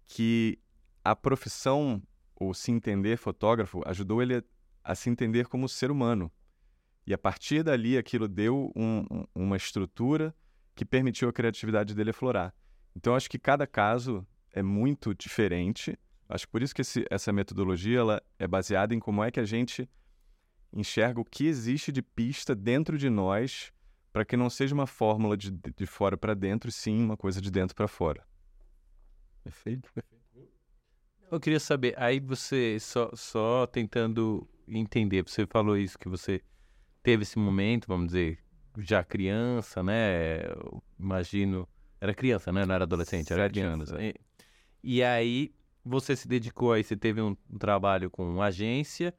que 0.07 0.59
a 1.03 1.15
profissão, 1.15 2.03
ou 2.35 2.55
se 2.55 2.73
entender 2.73 3.19
fotógrafo, 3.19 3.83
ajudou 3.87 4.23
ele 4.23 4.43
a, 4.83 4.95
se 4.95 5.11
entender 5.11 5.47
como 5.47 5.69
ser 5.69 5.91
humano. 5.91 6.33
E 7.07 7.13
a 7.13 7.19
partir 7.19 7.63
dali, 7.63 7.99
aquilo 7.99 8.27
deu 8.27 8.73
um, 8.75 9.05
um, 9.11 9.25
uma 9.35 9.57
estrutura 9.57 10.35
que 10.75 10.85
permitiu 10.85 11.29
a 11.29 11.33
criatividade 11.33 11.95
dele 11.95 12.11
aflorar. 12.11 12.55
Então, 12.97 13.15
acho 13.15 13.29
que 13.29 13.39
cada 13.39 13.67
caso 13.67 14.27
é 14.53 14.63
muito 14.63 15.15
diferente. 15.15 15.99
Acho 16.27 16.49
por 16.49 16.63
isso 16.63 16.75
que 16.75 16.81
esse, 16.81 17.05
essa 17.11 17.31
metodologia 17.31 17.99
ela 17.99 18.23
é 18.39 18.49
baseada 18.49 18.95
em 18.95 18.99
como 18.99 19.23
é 19.23 19.31
que 19.31 19.41
a 19.41 19.45
gente 19.45 19.89
enxerga 20.73 21.21
o 21.21 21.25
que 21.25 21.47
existe 21.47 21.93
de 21.93 22.01
pista 22.01 22.55
dentro 22.55 22.97
de 22.97 23.11
nós 23.11 23.74
para 24.15 24.25
que 24.25 24.37
não 24.37 24.49
seja 24.49 24.73
uma 24.73 24.87
fórmula 24.87 25.37
de, 25.37 25.51
de 25.51 25.87
fora 25.87 26.17
para 26.17 26.35
dentro, 26.35 26.69
e 26.69 26.73
sim 26.73 27.03
uma 27.03 27.17
coisa 27.17 27.41
de 27.41 27.51
dentro 27.51 27.75
para 27.75 27.89
fora. 27.89 28.25
Perfeito. 29.43 29.91
Eu 31.29 31.41
queria 31.41 31.59
saber, 31.59 31.95
aí 31.99 32.21
você, 32.21 32.79
só, 32.79 33.11
só 33.15 33.67
tentando 33.67 34.49
entender, 34.69 35.25
você 35.29 35.45
falou 35.49 35.77
isso, 35.77 35.99
que 35.99 36.09
você 36.09 36.41
teve 37.03 37.25
esse 37.25 37.37
momento, 37.41 37.89
vamos 37.89 38.07
dizer, 38.07 38.39
já 38.79 39.03
criança, 39.03 39.83
né? 39.83 40.47
Eu 40.47 40.81
imagino. 40.97 41.69
Era 42.01 42.15
criança, 42.15 42.53
né? 42.53 42.65
Não 42.65 42.73
era 42.73 42.85
adolescente, 42.85 43.33
era 43.33 43.43
Sete 43.43 43.55
criança. 43.55 43.75
anos, 43.75 43.93
é. 43.95 44.11
E, 44.81 44.99
e 44.99 45.03
aí 45.03 45.53
você 45.85 46.15
se 46.15 46.29
dedicou 46.29 46.73
aí, 46.73 46.85
você 46.85 46.97
teve 46.97 47.21
um, 47.21 47.37
um 47.51 47.59
trabalho 47.59 48.09
com 48.09 48.41
agência, 48.41 49.13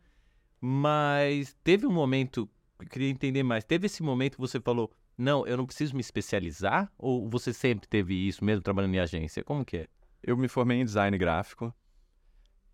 mas 0.61 1.53
teve 1.65 1.85
um 1.85 1.91
momento 1.91 2.49
queria 2.89 3.09
entender 3.09 3.43
mais. 3.43 3.63
Teve 3.63 3.85
esse 3.85 4.03
momento 4.03 4.35
que 4.35 4.41
você 4.41 4.59
falou, 4.59 4.91
não, 5.17 5.45
eu 5.47 5.57
não 5.57 5.65
preciso 5.65 5.95
me 5.95 6.01
especializar? 6.01 6.91
Ou 6.97 7.29
você 7.29 7.53
sempre 7.53 7.87
teve 7.87 8.13
isso, 8.13 8.43
mesmo 8.43 8.61
trabalhando 8.61 8.95
em 8.95 8.99
agência? 8.99 9.43
Como 9.43 9.63
que 9.63 9.77
é? 9.77 9.87
Eu 10.21 10.35
me 10.35 10.47
formei 10.47 10.79
em 10.79 10.85
design 10.85 11.17
gráfico 11.17 11.73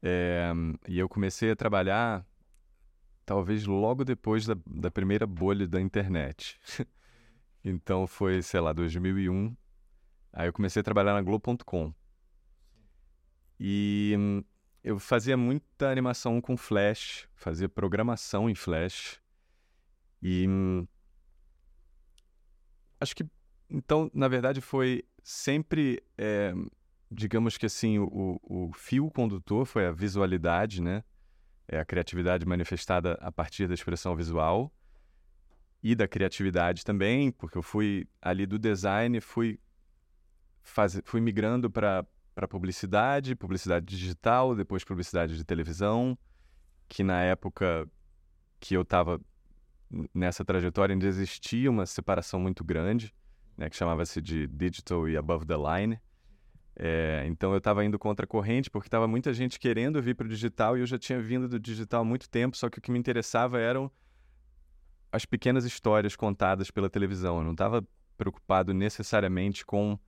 é, 0.01 0.51
e 0.87 0.97
eu 0.97 1.07
comecei 1.07 1.51
a 1.51 1.55
trabalhar 1.55 2.25
talvez 3.25 3.65
logo 3.65 4.03
depois 4.03 4.45
da, 4.45 4.57
da 4.65 4.89
primeira 4.89 5.27
bolha 5.27 5.67
da 5.67 5.79
internet. 5.79 6.59
então 7.63 8.07
foi, 8.07 8.41
sei 8.41 8.59
lá, 8.59 8.73
2001. 8.73 9.55
Aí 10.33 10.47
eu 10.47 10.53
comecei 10.53 10.79
a 10.79 10.83
trabalhar 10.83 11.13
na 11.13 11.21
Globo.com. 11.21 11.93
E 13.59 14.15
hum, 14.17 14.43
eu 14.83 14.97
fazia 14.97 15.37
muita 15.37 15.91
animação 15.91 16.41
com 16.41 16.57
Flash, 16.57 17.27
fazia 17.35 17.69
programação 17.69 18.49
em 18.49 18.55
Flash. 18.55 19.20
E 20.21 20.47
acho 22.99 23.15
que 23.15 23.25
então, 23.71 24.11
na 24.13 24.27
verdade, 24.27 24.59
foi 24.59 25.03
sempre, 25.23 26.03
é, 26.17 26.53
digamos 27.09 27.57
que 27.57 27.65
assim, 27.65 27.97
o, 27.99 28.39
o 28.43 28.71
fio 28.73 29.09
condutor 29.09 29.65
foi 29.65 29.85
a 29.85 29.91
visualidade, 29.91 30.81
né? 30.81 31.03
É 31.67 31.79
a 31.79 31.85
criatividade 31.85 32.45
manifestada 32.45 33.13
a 33.21 33.31
partir 33.31 33.67
da 33.67 33.73
expressão 33.73 34.13
visual 34.13 34.73
e 35.81 35.95
da 35.95 36.05
criatividade 36.05 36.83
também, 36.83 37.31
porque 37.31 37.57
eu 37.57 37.63
fui 37.63 38.05
ali 38.21 38.45
do 38.45 38.59
design, 38.59 39.21
fui 39.21 39.57
faz, 40.61 41.01
fui 41.05 41.21
migrando 41.21 41.69
para 41.69 42.05
para 42.33 42.47
publicidade, 42.47 43.35
publicidade 43.35 43.85
digital, 43.85 44.55
depois 44.55 44.85
publicidade 44.85 45.35
de 45.35 45.43
televisão, 45.43 46.17
que 46.87 47.03
na 47.03 47.21
época 47.21 47.85
que 48.57 48.73
eu 48.73 48.83
estava 48.83 49.19
nessa 50.13 50.45
trajetória 50.45 50.93
ainda 50.93 51.05
existia 51.05 51.69
uma 51.69 51.85
separação 51.85 52.39
muito 52.39 52.63
grande, 52.63 53.13
né, 53.57 53.69
que 53.69 53.75
chamava-se 53.75 54.21
de 54.21 54.47
digital 54.47 55.07
e 55.09 55.17
above 55.17 55.45
the 55.45 55.55
line. 55.55 55.99
É, 56.75 57.23
então 57.27 57.51
eu 57.51 57.57
estava 57.57 57.83
indo 57.83 57.99
contra 57.99 58.23
a 58.23 58.27
corrente 58.27 58.69
porque 58.69 58.87
estava 58.87 59.07
muita 59.07 59.33
gente 59.33 59.59
querendo 59.59 60.01
vir 60.01 60.15
para 60.15 60.25
o 60.25 60.29
digital 60.29 60.77
e 60.77 60.79
eu 60.79 60.85
já 60.85 60.97
tinha 60.97 61.21
vindo 61.21 61.47
do 61.47 61.59
digital 61.59 62.01
há 62.01 62.05
muito 62.05 62.29
tempo, 62.29 62.55
só 62.55 62.69
que 62.69 62.79
o 62.79 62.81
que 62.81 62.91
me 62.91 62.97
interessava 62.97 63.59
eram 63.59 63.91
as 65.11 65.25
pequenas 65.25 65.65
histórias 65.65 66.15
contadas 66.15 66.71
pela 66.71 66.89
televisão. 66.89 67.37
Eu 67.39 67.43
não 67.43 67.51
estava 67.51 67.85
preocupado 68.17 68.73
necessariamente 68.73 69.65
com 69.65 69.99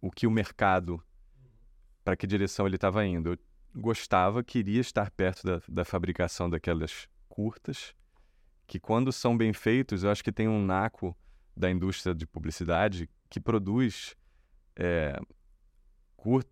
o 0.00 0.10
que 0.10 0.26
o 0.26 0.30
mercado, 0.30 1.00
para 2.04 2.16
que 2.16 2.26
direção 2.26 2.66
ele 2.66 2.74
estava 2.74 3.06
indo. 3.06 3.30
Eu 3.30 3.38
gostava, 3.80 4.42
queria 4.42 4.80
estar 4.80 5.10
perto 5.12 5.44
da, 5.44 5.62
da 5.68 5.84
fabricação 5.84 6.50
daquelas 6.50 7.08
curtas 7.28 7.94
que 8.66 8.80
quando 8.80 9.12
são 9.12 9.36
bem 9.36 9.52
feitos, 9.52 10.04
eu 10.04 10.10
acho 10.10 10.24
que 10.24 10.32
tem 10.32 10.48
um 10.48 10.64
naco 10.64 11.16
da 11.56 11.70
indústria 11.70 12.14
de 12.14 12.26
publicidade 12.26 13.08
que 13.28 13.40
produz 13.40 14.16
é, 14.76 15.18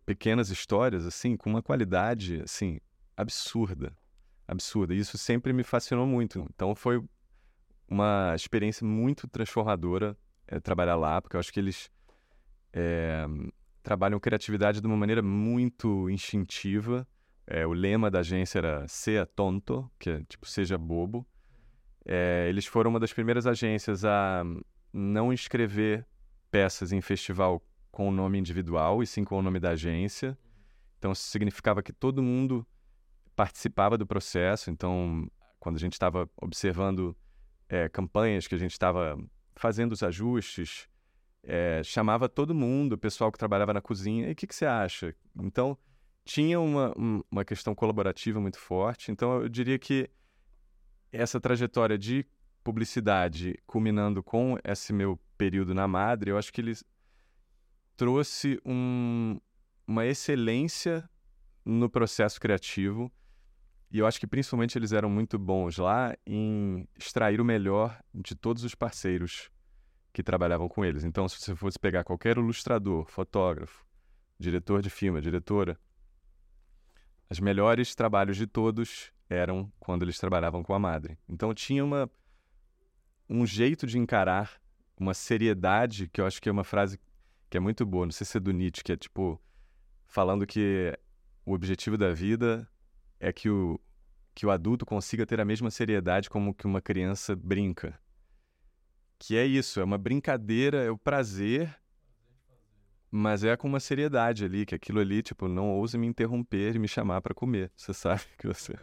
pequenas 0.04 0.50
histórias 0.50 1.06
assim 1.06 1.36
com 1.36 1.50
uma 1.50 1.62
qualidade 1.62 2.42
assim 2.42 2.80
absurda, 3.16 3.96
absurda. 4.46 4.94
E 4.94 4.98
isso 4.98 5.16
sempre 5.16 5.52
me 5.52 5.62
fascinou 5.62 6.06
muito. 6.06 6.46
Então 6.54 6.74
foi 6.74 7.02
uma 7.88 8.34
experiência 8.34 8.86
muito 8.86 9.26
transformadora 9.28 10.16
é, 10.46 10.58
trabalhar 10.60 10.96
lá, 10.96 11.20
porque 11.20 11.36
eu 11.36 11.40
acho 11.40 11.52
que 11.52 11.60
eles 11.60 11.90
é, 12.72 13.26
trabalham 13.82 14.20
criatividade 14.20 14.80
de 14.80 14.86
uma 14.86 14.96
maneira 14.96 15.22
muito 15.22 16.08
instintiva. 16.10 17.06
É, 17.46 17.66
o 17.66 17.72
lema 17.72 18.10
da 18.10 18.20
agência 18.20 18.58
era 18.58 18.86
"seja 18.88 19.26
tonto", 19.26 19.90
que 19.98 20.10
é 20.10 20.24
tipo 20.24 20.46
seja 20.46 20.78
bobo. 20.78 21.26
É, 22.04 22.46
eles 22.48 22.66
foram 22.66 22.90
uma 22.90 23.00
das 23.00 23.12
primeiras 23.12 23.46
agências 23.46 24.04
a 24.04 24.42
não 24.92 25.32
escrever 25.32 26.06
peças 26.50 26.92
em 26.92 27.00
festival 27.00 27.62
com 27.90 28.08
o 28.08 28.12
nome 28.12 28.38
individual 28.38 29.02
e 29.02 29.06
sim 29.06 29.24
com 29.24 29.38
o 29.38 29.42
nome 29.42 29.60
da 29.60 29.70
agência. 29.70 30.36
Então, 30.98 31.12
isso 31.12 31.22
significava 31.24 31.82
que 31.82 31.92
todo 31.92 32.22
mundo 32.22 32.66
participava 33.34 33.96
do 33.96 34.06
processo. 34.06 34.70
Então, 34.70 35.30
quando 35.58 35.76
a 35.76 35.78
gente 35.78 35.94
estava 35.94 36.28
observando 36.40 37.16
é, 37.68 37.88
campanhas, 37.88 38.46
que 38.46 38.54
a 38.54 38.58
gente 38.58 38.72
estava 38.72 39.18
fazendo 39.54 39.92
os 39.92 40.02
ajustes, 40.02 40.88
é, 41.42 41.82
chamava 41.82 42.28
todo 42.28 42.54
mundo, 42.54 42.94
o 42.94 42.98
pessoal 42.98 43.32
que 43.32 43.38
trabalhava 43.38 43.72
na 43.72 43.80
cozinha, 43.80 44.28
e 44.28 44.32
o 44.32 44.34
que, 44.34 44.46
que 44.46 44.54
você 44.54 44.66
acha? 44.66 45.14
Então, 45.38 45.76
tinha 46.24 46.60
uma, 46.60 46.94
uma 47.30 47.44
questão 47.44 47.74
colaborativa 47.74 48.40
muito 48.40 48.58
forte. 48.58 49.10
Então, 49.10 49.42
eu 49.42 49.48
diria 49.48 49.78
que 49.78 50.08
essa 51.12 51.40
trajetória 51.40 51.98
de 51.98 52.26
publicidade 52.62 53.58
culminando 53.66 54.22
com 54.22 54.58
esse 54.64 54.92
meu 54.92 55.18
período 55.36 55.74
na 55.74 55.88
Madre, 55.88 56.30
eu 56.30 56.38
acho 56.38 56.52
que 56.52 56.60
ele 56.60 56.74
trouxe 57.96 58.60
um, 58.64 59.40
uma 59.86 60.06
excelência 60.06 61.08
no 61.64 61.88
processo 61.88 62.40
criativo 62.40 63.12
e 63.90 63.98
eu 63.98 64.06
acho 64.06 64.20
que 64.20 64.26
principalmente 64.26 64.78
eles 64.78 64.92
eram 64.92 65.10
muito 65.10 65.38
bons 65.38 65.76
lá 65.78 66.14
em 66.24 66.86
extrair 66.96 67.40
o 67.40 67.44
melhor 67.44 67.98
de 68.14 68.36
todos 68.36 68.62
os 68.62 68.74
parceiros 68.74 69.50
que 70.12 70.22
trabalhavam 70.22 70.68
com 70.68 70.84
eles. 70.84 71.02
Então, 71.02 71.28
se 71.28 71.40
você 71.40 71.56
fosse 71.56 71.78
pegar 71.78 72.04
qualquer 72.04 72.36
ilustrador, 72.36 73.04
fotógrafo, 73.06 73.84
diretor 74.38 74.80
de 74.80 74.90
filme, 74.90 75.20
diretora, 75.20 75.78
os 77.28 77.40
melhores 77.40 77.94
trabalhos 77.94 78.36
de 78.36 78.46
todos 78.46 79.12
eram 79.30 79.72
quando 79.78 80.02
eles 80.02 80.18
trabalhavam 80.18 80.62
com 80.62 80.74
a 80.74 80.78
madre. 80.78 81.16
Então 81.28 81.54
tinha 81.54 81.84
uma, 81.84 82.10
um 83.28 83.46
jeito 83.46 83.86
de 83.86 83.96
encarar 83.96 84.60
uma 84.98 85.14
seriedade 85.14 86.08
que 86.08 86.20
eu 86.20 86.26
acho 86.26 86.42
que 86.42 86.48
é 86.48 86.52
uma 86.52 86.64
frase 86.64 87.00
que 87.48 87.56
é 87.56 87.60
muito 87.60 87.86
boa, 87.86 88.04
não 88.04 88.12
sei 88.12 88.26
se 88.26 88.36
é 88.36 88.40
do 88.40 88.52
Nietzsche, 88.52 88.84
que 88.84 88.92
é 88.92 88.96
tipo, 88.96 89.40
falando 90.06 90.46
que 90.46 90.96
o 91.46 91.52
objetivo 91.52 91.96
da 91.96 92.12
vida 92.12 92.68
é 93.18 93.32
que 93.32 93.48
o, 93.48 93.80
que 94.34 94.44
o 94.44 94.50
adulto 94.50 94.84
consiga 94.84 95.24
ter 95.24 95.40
a 95.40 95.44
mesma 95.44 95.70
seriedade 95.70 96.28
como 96.28 96.54
que 96.54 96.66
uma 96.66 96.80
criança 96.80 97.34
brinca. 97.34 97.98
Que 99.18 99.36
é 99.36 99.44
isso, 99.44 99.80
é 99.80 99.84
uma 99.84 99.98
brincadeira, 99.98 100.82
é 100.82 100.90
o 100.90 100.98
prazer, 100.98 101.74
mas 103.10 103.42
é 103.42 103.56
com 103.56 103.68
uma 103.68 103.80
seriedade 103.80 104.44
ali, 104.44 104.64
que 104.64 104.74
aquilo 104.74 105.00
ali, 105.00 105.22
tipo, 105.22 105.48
não 105.48 105.70
ouse 105.70 105.98
me 105.98 106.06
interromper 106.06 106.76
e 106.76 106.78
me 106.78 106.88
chamar 106.88 107.20
para 107.20 107.34
comer. 107.34 107.72
Você 107.76 107.92
sabe 107.92 108.22
que 108.38 108.46
você. 108.46 108.78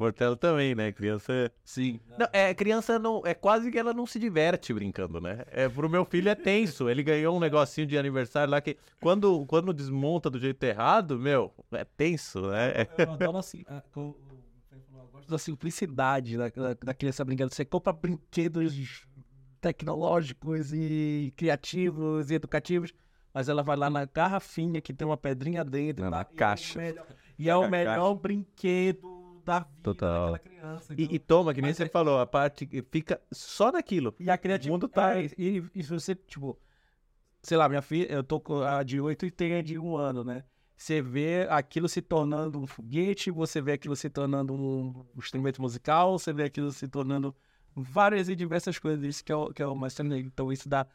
Portela 0.00 0.34
também, 0.34 0.74
né? 0.74 0.90
Criança. 0.92 1.52
Sim. 1.62 2.00
Não, 2.18 2.26
é, 2.32 2.54
criança 2.54 2.98
não. 2.98 3.20
É 3.22 3.34
quase 3.34 3.70
que 3.70 3.78
ela 3.78 3.92
não 3.92 4.06
se 4.06 4.18
diverte 4.18 4.72
brincando, 4.72 5.20
né? 5.20 5.44
É, 5.48 5.68
pro 5.68 5.90
meu 5.90 6.06
filho 6.06 6.30
é 6.30 6.34
tenso. 6.34 6.88
Ele 6.88 7.02
ganhou 7.02 7.36
um 7.36 7.38
negocinho 7.38 7.86
de 7.86 7.98
aniversário 7.98 8.50
lá 8.50 8.62
que 8.62 8.78
quando, 8.98 9.44
quando 9.44 9.74
desmonta 9.74 10.30
do 10.30 10.38
jeito 10.38 10.62
errado, 10.64 11.18
meu, 11.18 11.52
é 11.72 11.84
tenso, 11.84 12.40
né? 12.50 12.86
Eu 12.96 13.12
adoro 13.12 13.36
assim. 13.36 13.62
Eu 13.94 14.16
gosto 15.12 15.28
da 15.30 15.36
simplicidade 15.36 16.38
da, 16.38 16.48
da, 16.48 16.74
da 16.82 16.94
criança 16.94 17.22
brincando. 17.22 17.52
Você 17.54 17.66
compra 17.66 17.92
brinquedos 17.92 19.06
tecnológicos 19.60 20.72
e 20.72 21.30
criativos 21.36 22.30
e 22.30 22.34
educativos, 22.36 22.94
mas 23.34 23.50
ela 23.50 23.62
vai 23.62 23.76
lá 23.76 23.90
na 23.90 24.06
garrafinha 24.06 24.80
que 24.80 24.94
tem 24.94 25.06
uma 25.06 25.18
pedrinha 25.18 25.62
dentro. 25.62 26.08
Na- 26.08 26.24
tá? 26.24 26.24
na 26.24 26.24
E 26.24 26.30
é 26.30 26.32
o 26.32 26.36
caixa. 26.36 26.78
melhor- 26.78 27.06
E 27.38 27.50
é 27.50 27.56
o 27.56 27.68
melhor 27.70 28.14
brinquedo 28.14 29.19
da 29.44 29.60
vida 29.60 29.70
Total. 29.82 30.32
daquela 30.32 30.38
criança. 30.38 30.94
E, 30.96 31.02
Então- 31.04 31.14
e 31.16 31.18
toma, 31.18 31.54
que 31.54 31.62
nem 31.62 31.72
você 31.72 31.88
falou, 31.88 32.18
a 32.20 32.26
parte 32.26 32.66
que 32.66 32.82
fica 32.90 33.20
só 33.32 33.70
naquilo. 33.72 34.14
E 34.18 34.30
a 34.30 34.36
criatividade. 34.38 34.70
mundo 34.70 34.88
tá- 34.88 35.18
é, 35.18 35.30
e, 35.38 35.62
e 35.74 35.82
se 35.82 35.90
você, 35.90 36.14
tipo, 36.14 36.58
sei 37.42 37.56
lá, 37.56 37.68
minha 37.68 37.82
filha, 37.82 38.10
eu 38.12 38.22
tô 38.22 38.38
com 38.40 38.60
a 38.62 38.82
de 38.82 39.00
8 39.00 39.26
e 39.26 39.30
tem 39.30 39.54
a 39.54 39.62
de 39.62 39.78
um 39.78 39.96
ano, 39.96 40.22
né? 40.24 40.44
Você 40.76 41.02
vê 41.02 41.46
aquilo 41.50 41.88
se 41.88 42.00
tornando 42.00 42.58
um 42.58 42.66
foguete, 42.66 43.30
você 43.30 43.60
vê 43.60 43.72
aquilo 43.72 43.94
se 43.94 44.08
tornando 44.08 44.54
um 44.54 45.04
instrumento 45.18 45.60
musical, 45.60 46.18
você 46.18 46.32
vê 46.32 46.44
aquilo 46.44 46.72
se 46.72 46.88
tornando 46.88 47.34
várias 47.76 48.28
e 48.30 48.34
diversas 48.36 48.78
coisas. 48.78 49.04
Isso 49.04 49.22
que 49.24 49.30
é 49.30 49.36
o, 49.36 49.52
que 49.52 49.62
é 49.62 49.66
o 49.66 49.74
mais 49.76 49.94
tremendo. 49.94 50.26
Então, 50.26 50.50
isso 50.50 50.68
dá. 50.70 50.86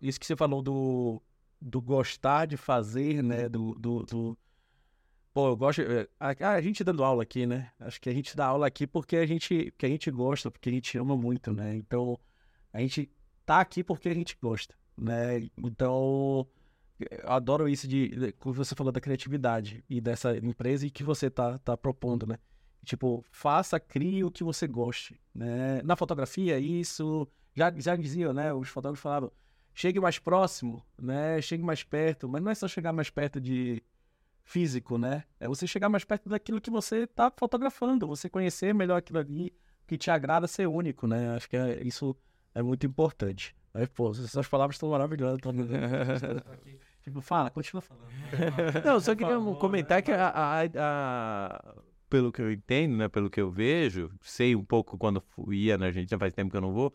Isso 0.00 0.18
que 0.20 0.26
você 0.26 0.36
falou 0.36 0.60
do, 0.60 1.22
do 1.60 1.80
gostar 1.80 2.46
de 2.46 2.56
fazer, 2.56 3.22
né? 3.22 3.48
Do. 3.48 3.74
do, 3.76 4.02
do- 4.02 4.38
Pô, 5.34 5.48
eu 5.48 5.56
gosto. 5.56 5.80
é, 5.82 6.08
A, 6.20 6.50
a 6.52 6.60
gente 6.60 6.84
dando 6.84 7.02
aula 7.02 7.22
aqui, 7.22 7.46
né? 7.46 7.70
Acho 7.80 8.00
que 8.00 8.08
a 8.08 8.12
gente 8.12 8.36
dá 8.36 8.46
aula 8.46 8.66
aqui 8.66 8.86
porque 8.86 9.16
a 9.16 9.26
gente, 9.26 9.72
que 9.78 9.86
a 9.86 9.88
gente 9.88 10.10
gosta, 10.10 10.50
porque 10.50 10.68
a 10.68 10.72
gente 10.72 10.96
ama 10.98 11.16
muito, 11.16 11.52
né? 11.52 11.74
Então, 11.74 12.18
a 12.72 12.80
gente 12.80 13.10
tá 13.46 13.60
aqui 13.60 13.82
porque 13.82 14.08
a 14.08 14.14
gente 14.14 14.36
gosta, 14.40 14.74
né? 14.96 15.48
Então, 15.56 16.46
eu 17.00 17.30
adoro 17.32 17.68
isso 17.68 17.88
de, 17.88 18.08
de- 18.08 18.32
como 18.32 18.54
você 18.54 18.74
falou 18.74 18.92
da 18.92 19.00
criatividade 19.00 19.82
e 19.88 20.00
dessa 20.00 20.36
empresa 20.36 20.86
e 20.86 20.90
que 20.90 21.02
você 21.02 21.30
tá, 21.30 21.58
tá 21.58 21.76
propondo, 21.76 22.26
né? 22.26 22.38
Tipo, 22.84 23.24
faça, 23.30 23.80
crie 23.80 24.24
o 24.24 24.30
que 24.30 24.44
você 24.44 24.66
goste, 24.66 25.18
né? 25.34 25.80
Na 25.82 25.96
fotografia, 25.96 26.58
isso, 26.58 27.26
já, 27.54 27.72
já 27.78 27.96
diziam, 27.96 28.32
né? 28.34 28.52
Os 28.52 28.68
fotógrafos 28.68 29.02
falavam, 29.02 29.32
chegue 29.72 29.98
mais 30.00 30.18
próximo, 30.18 30.84
né? 31.00 31.40
Chegue 31.40 31.62
mais 31.62 31.82
perto, 31.82 32.28
mas 32.28 32.42
não 32.42 32.50
é 32.50 32.54
só 32.54 32.68
chegar 32.68 32.92
mais 32.92 33.08
perto 33.08 33.40
de 33.40 33.82
físico, 34.44 34.98
né? 34.98 35.24
É 35.40 35.46
você 35.48 35.66
chegar 35.66 35.88
mais 35.88 36.04
perto 36.04 36.28
daquilo 36.28 36.60
que 36.60 36.70
você 36.70 37.06
tá 37.06 37.32
fotografando, 37.36 38.06
você 38.06 38.28
conhecer 38.28 38.74
melhor 38.74 38.96
aquilo 38.96 39.18
ali, 39.18 39.52
que 39.86 39.96
te 39.96 40.10
agrada 40.10 40.46
ser 40.46 40.66
único, 40.66 41.06
né? 41.06 41.34
Acho 41.36 41.48
que 41.48 41.56
é- 41.56 41.82
isso 41.82 42.16
é 42.54 42.62
muito 42.62 42.86
importante. 42.86 43.54
Aí, 43.74 43.86
pô, 43.86 44.10
essas 44.10 44.46
palavras 44.48 44.76
estão 44.76 44.90
maravilhosas. 44.90 45.40
Tô... 45.40 45.50
tipo, 47.02 47.20
fala, 47.20 47.50
continua 47.50 47.80
falando. 47.80 48.06
Não, 48.84 49.00
só 49.00 49.14
queria 49.14 49.34
favor, 49.34 49.58
comentar 49.58 49.98
né? 49.98 50.02
que 50.02 50.12
a, 50.12 50.28
a- 50.28 50.60
a- 50.76 51.74
pelo 52.08 52.30
que 52.30 52.42
eu 52.42 52.52
entendo, 52.52 52.96
né, 52.96 53.08
pelo 53.08 53.30
que 53.30 53.40
eu 53.40 53.50
vejo, 53.50 54.10
sei 54.20 54.54
um 54.54 54.64
pouco 54.64 54.98
quando 54.98 55.20
fui, 55.20 55.56
ia 55.64 55.78
na 55.78 55.86
Argentina, 55.86 56.18
faz 56.18 56.32
tempo 56.34 56.50
que 56.50 56.56
eu 56.56 56.60
não 56.60 56.72
vou, 56.72 56.92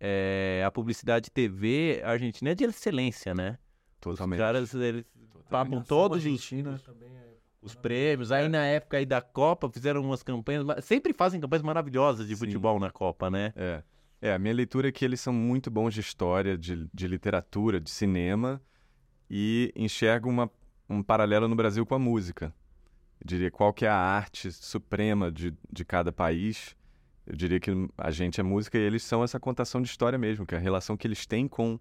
é, 0.00 0.62
a 0.66 0.70
publicidade 0.70 1.30
TV 1.30 2.00
argentina 2.04 2.50
é 2.50 2.54
de 2.54 2.64
excelência, 2.64 3.34
né? 3.34 3.58
Totalmente. 4.00 4.38
Os 4.38 4.44
caras, 4.44 4.74
eles 4.74 5.04
papam 5.48 5.82
todos 5.82 6.24
os, 6.24 6.52
é 6.52 7.34
os 7.62 7.74
prêmios. 7.74 8.30
Aí 8.32 8.48
na 8.48 8.64
época 8.64 8.96
aí 8.96 9.06
da 9.06 9.20
Copa 9.20 9.68
fizeram 9.70 10.02
umas 10.02 10.22
campanhas, 10.22 10.64
sempre 10.84 11.12
fazem 11.12 11.40
campanhas 11.40 11.62
maravilhosas 11.62 12.26
de 12.26 12.34
Sim. 12.34 12.46
futebol 12.46 12.78
na 12.78 12.90
Copa, 12.90 13.30
né? 13.30 13.52
É. 13.56 13.82
É, 14.24 14.32
a 14.32 14.38
minha 14.38 14.54
leitura 14.54 14.88
é 14.88 14.92
que 14.92 15.04
eles 15.04 15.20
são 15.20 15.34
muito 15.34 15.70
bons 15.70 15.92
de 15.92 16.00
história, 16.00 16.56
de, 16.56 16.88
de 16.94 17.06
literatura, 17.06 17.78
de 17.78 17.90
cinema 17.90 18.58
e 19.28 19.70
enxergam 19.76 20.30
uma, 20.30 20.50
um 20.88 21.02
paralelo 21.02 21.46
no 21.46 21.54
Brasil 21.54 21.84
com 21.84 21.94
a 21.94 21.98
música. 21.98 22.46
Eu 23.20 23.26
diria 23.26 23.50
qual 23.50 23.70
que 23.70 23.84
é 23.84 23.88
a 23.88 23.94
arte 23.94 24.50
suprema 24.50 25.30
de, 25.30 25.54
de 25.70 25.84
cada 25.84 26.10
país. 26.10 26.74
Eu 27.26 27.36
diria 27.36 27.60
que 27.60 27.70
a 27.98 28.10
gente 28.10 28.40
é 28.40 28.42
música 28.42 28.78
e 28.78 28.80
eles 28.80 29.02
são 29.02 29.22
essa 29.22 29.38
contação 29.38 29.82
de 29.82 29.88
história 29.88 30.18
mesmo, 30.18 30.46
que 30.46 30.54
é 30.54 30.58
a 30.58 30.60
relação 30.60 30.96
que 30.96 31.06
eles 31.06 31.26
têm 31.26 31.46
com 31.46 31.78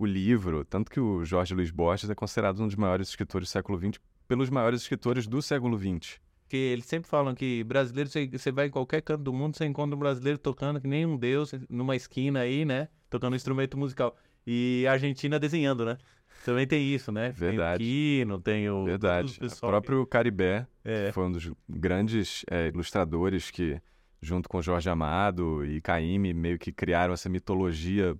o 0.00 0.06
livro. 0.06 0.64
Tanto 0.64 0.90
que 0.90 0.98
o 0.98 1.24
Jorge 1.24 1.54
Luiz 1.54 1.70
Borges 1.70 2.08
é 2.08 2.14
considerado 2.14 2.62
um 2.62 2.66
dos 2.66 2.76
maiores 2.76 3.08
escritores 3.08 3.48
do 3.48 3.52
século 3.52 3.78
XX 3.78 4.00
pelos 4.26 4.48
maiores 4.48 4.80
escritores 4.80 5.26
do 5.26 5.42
século 5.42 5.76
XX. 5.76 6.18
Porque 6.42 6.56
eles 6.56 6.86
sempre 6.86 7.08
falam 7.08 7.34
que 7.34 7.62
brasileiro, 7.64 8.08
você, 8.08 8.50
vai 8.50 8.66
em 8.66 8.70
qualquer 8.70 9.02
canto 9.02 9.22
do 9.22 9.32
mundo, 9.32 9.56
você 9.56 9.66
encontra 9.66 9.94
um 9.94 9.98
brasileiro 9.98 10.38
tocando 10.38 10.80
que 10.80 10.88
nem 10.88 11.04
um 11.04 11.16
deus, 11.16 11.52
numa 11.68 11.94
esquina 11.94 12.40
aí, 12.40 12.64
né? 12.64 12.88
Tocando 13.10 13.34
um 13.34 13.36
instrumento 13.36 13.76
musical. 13.76 14.16
E 14.46 14.84
a 14.88 14.92
Argentina 14.92 15.38
desenhando, 15.38 15.84
né? 15.84 15.98
Também 16.44 16.66
tem 16.66 16.82
isso, 16.92 17.12
né? 17.12 17.30
Verdade. 17.30 17.84
Tem 17.84 17.86
o 17.86 18.24
Quino, 18.24 18.40
tem 18.40 18.70
o... 18.70 18.84
Verdade. 18.84 19.38
O 19.42 19.60
próprio 19.60 20.06
Caribé 20.06 20.66
É. 20.82 21.06
que 21.06 21.12
foi 21.12 21.24
um 21.24 21.32
dos 21.32 21.52
grandes 21.68 22.44
é, 22.50 22.68
ilustradores 22.68 23.50
que, 23.50 23.80
junto 24.22 24.48
com 24.48 24.62
Jorge 24.62 24.88
Amado 24.88 25.64
e 25.64 25.80
Caymmi, 25.80 26.32
meio 26.32 26.58
que 26.58 26.72
criaram 26.72 27.12
essa 27.12 27.28
mitologia 27.28 28.16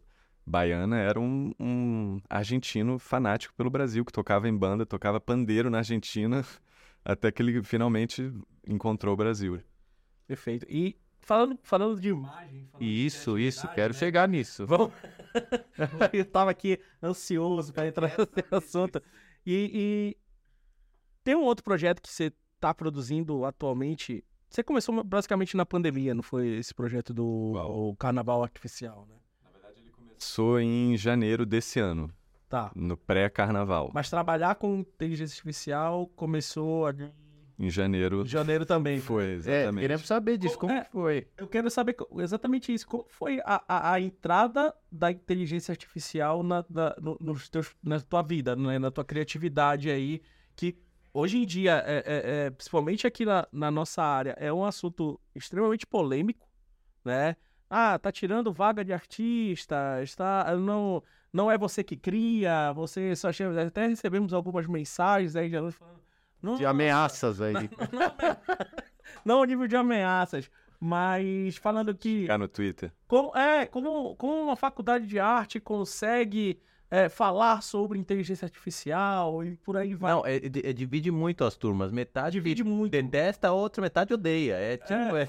baiana, 0.51 0.99
era 0.99 1.19
um, 1.19 1.53
um 1.59 2.21
argentino 2.29 2.99
fanático 2.99 3.55
pelo 3.55 3.71
Brasil, 3.71 4.05
que 4.05 4.13
tocava 4.13 4.49
em 4.49 4.57
banda, 4.57 4.85
tocava 4.85 5.21
pandeiro 5.21 5.71
na 5.71 5.79
Argentina, 5.79 6.45
até 7.05 7.31
que 7.31 7.41
ele 7.41 7.63
finalmente 7.63 8.33
encontrou 8.67 9.15
o 9.15 9.17
Brasil. 9.17 9.63
Perfeito. 10.27 10.67
E 10.69 10.99
falando, 11.21 11.59
falando 11.63 12.01
de 12.01 12.09
imagem. 12.09 12.67
falando 12.67 12.85
de 12.85 13.07
Isso, 13.07 13.39
isso, 13.39 13.61
criatividade, 13.69 13.75
quero 13.75 13.93
né? 13.95 13.99
chegar 13.99 14.29
nisso. 14.29 14.67
Vamos. 14.67 14.93
eu 16.13 16.25
tava 16.25 16.51
aqui 16.51 16.79
ansioso 17.03 17.73
para 17.73 17.87
entrar 17.87 18.09
nesse 18.09 18.55
assunto. 18.55 19.03
E, 19.47 19.71
e 19.73 20.17
tem 21.25 21.35
um 21.35 21.43
outro 21.43 21.65
projeto 21.65 22.03
que 22.03 22.09
você 22.09 22.33
tá 22.59 22.75
produzindo 22.75 23.45
atualmente. 23.45 24.25
Você 24.49 24.63
começou 24.63 25.03
basicamente 25.05 25.57
na 25.57 25.65
pandemia, 25.65 26.15
não 26.15 26.23
foi 26.23 26.49
esse 26.59 26.75
projeto 26.75 27.15
do 27.15 27.95
Carnaval 27.99 28.43
Artificial, 28.43 29.07
né? 29.09 29.15
Começou 30.25 30.61
em 30.61 30.95
janeiro 30.99 31.47
desse 31.47 31.81
ano, 31.81 32.11
Tá. 32.47 32.71
no 32.77 32.95
pré-carnaval. 32.95 33.91
Mas 33.95 34.11
trabalhar 34.11 34.55
com 34.57 34.77
inteligência 34.81 35.33
artificial 35.33 36.07
começou 36.15 36.85
ali 36.85 37.11
Em 37.59 37.71
janeiro 37.71 38.21
em 38.21 38.27
janeiro 38.27 38.67
também. 38.67 39.01
foi, 39.01 39.25
É, 39.25 39.33
exatamente. 39.33 39.81
queremos 39.81 40.07
saber 40.07 40.37
disso, 40.37 40.59
como 40.59 40.75
É. 40.75 40.85
foi? 40.85 41.27
Eu 41.39 41.49
quero 41.49 41.71
saber 41.71 41.97
exatamente 42.19 42.71
isso. 42.73 42.87
Como 42.87 43.07
foi 43.09 43.41
a, 43.47 43.65
a, 43.67 43.93
a 43.95 44.01
entrada 44.01 44.75
da 44.93 45.11
inteligência 45.11 45.73
artificial 45.73 46.43
na, 46.43 46.67
na, 46.69 46.95
no- 47.01 47.17
nos 47.19 47.49
teus, 47.49 47.75
na 47.83 47.99
tua 47.99 48.21
vida, 48.21 48.55
né? 48.55 48.79
na 48.79 48.91
tua 48.91 49.05
criatividade 49.07 49.89
aí, 49.91 50.21
que 50.55 50.77
hoje 51.15 51.39
em 51.39 51.47
dia, 51.47 51.83
é, 51.87 51.97
é- 52.07 52.47
é, 52.47 52.51
principalmente 52.51 53.07
aqui 53.07 53.25
na, 53.25 53.49
na 53.51 53.71
nossa 53.71 54.03
área, 54.03 54.37
é 54.39 54.53
um 54.53 54.67
assunto 54.67 55.19
extremamente 55.35 55.87
polêmico, 55.87 56.47
né? 57.03 57.37
Ah, 57.71 57.97
tá 58.01 58.11
tirando 58.11 58.53
vaga 58.53 58.85
de 58.85 58.93
artista, 58.93 60.03
está, 60.03 60.57
não, 60.57 61.01
não 61.33 61.49
é 61.49 61.57
você 61.57 61.85
que 61.85 61.97
cria, 61.97 62.73
você 62.73 63.15
só 63.15 63.31
chega, 63.33 63.67
até 63.69 63.87
recebemos 63.87 64.33
algumas 64.35 64.67
mensagens 64.67 65.37
aí 65.37 65.49
de 65.49 65.57
alunos 65.57 65.77
falando, 65.77 66.01
"Não, 66.43 66.57
De 66.57 66.67
ameaças 66.67 67.41
aí. 67.41 67.55
não 69.25 69.39
ao 69.39 69.45
nível 69.45 69.69
de 69.69 69.77
ameaças, 69.77 70.51
mas 70.81 71.57
falando 71.59 71.95
que 71.95 72.23
Ficar 72.23 72.39
no 72.39 72.49
Twitter. 72.49 72.93
como, 73.07 73.37
é, 73.37 73.67
como, 73.67 74.17
como 74.17 74.43
uma 74.43 74.57
faculdade 74.57 75.07
de 75.07 75.21
arte 75.21 75.61
consegue 75.61 76.61
é, 76.91 77.09
falar 77.09 77.63
sobre 77.63 77.99
inteligência 77.99 78.45
artificial 78.47 79.45
e 79.45 79.57
por 79.57 79.77
aí 79.77 79.95
vai. 79.95 80.13
Não, 80.13 80.27
é, 80.27 80.37
é- 80.37 80.71
é- 80.71 80.73
divide 80.73 81.11
muito 81.11 81.45
as 81.45 81.57
turmas. 81.57 81.93
Metade 81.93 82.33
Divide 82.33 82.65
muito. 82.65 82.91
detesta, 82.91 83.49
a 83.49 83.53
outra 83.53 83.81
metade 83.81 84.13
odeia. 84.13 84.55
É 84.55 84.77
tipo. 84.77 85.17
É. 85.17 85.27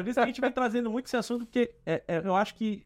Por 0.00 0.08
isso 0.08 0.14
que 0.14 0.20
a 0.20 0.26
gente 0.26 0.40
vai 0.40 0.50
trazendo 0.50 0.90
muito 0.90 1.06
esse 1.06 1.16
assunto, 1.16 1.46
porque 1.46 1.74
é, 1.86 2.02
é, 2.08 2.18
eu 2.24 2.34
acho 2.34 2.54
que 2.56 2.84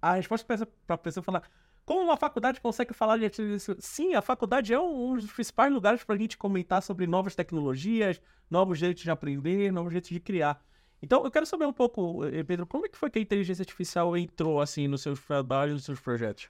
a 0.00 0.14
resposta 0.14 0.66
para 0.86 0.94
a 0.94 0.98
pessoa 0.98 1.24
falar 1.24 1.42
como 1.84 2.00
uma 2.00 2.16
faculdade 2.16 2.60
consegue 2.60 2.94
falar 2.94 3.18
de 3.18 3.26
inteligência 3.26 3.76
Sim, 3.78 4.14
a 4.14 4.22
faculdade 4.22 4.72
é 4.72 4.78
um, 4.80 5.10
um 5.12 5.16
dos 5.16 5.30
principais 5.32 5.72
lugares 5.72 6.02
para 6.04 6.14
a 6.14 6.18
gente 6.18 6.38
comentar 6.38 6.82
sobre 6.82 7.06
novas 7.06 7.34
tecnologias, 7.34 8.20
novos 8.50 8.78
jeitos 8.78 9.02
de 9.02 9.10
aprender, 9.10 9.70
novos 9.72 9.92
jeitos 9.92 10.10
de 10.10 10.20
criar. 10.20 10.62
Então, 11.02 11.22
eu 11.24 11.30
quero 11.30 11.44
saber 11.44 11.66
um 11.66 11.72
pouco, 11.72 12.24
eh, 12.24 12.42
Pedro, 12.42 12.66
como 12.66 12.86
é 12.86 12.88
que 12.88 12.96
foi 12.96 13.10
que 13.10 13.18
a 13.18 13.22
inteligência 13.22 13.60
artificial 13.60 14.16
entrou, 14.16 14.58
assim, 14.60 14.88
nos 14.88 15.02
seus 15.02 15.20
trabalhos, 15.20 15.74
nos 15.74 15.84
seus 15.84 16.00
projetos? 16.00 16.48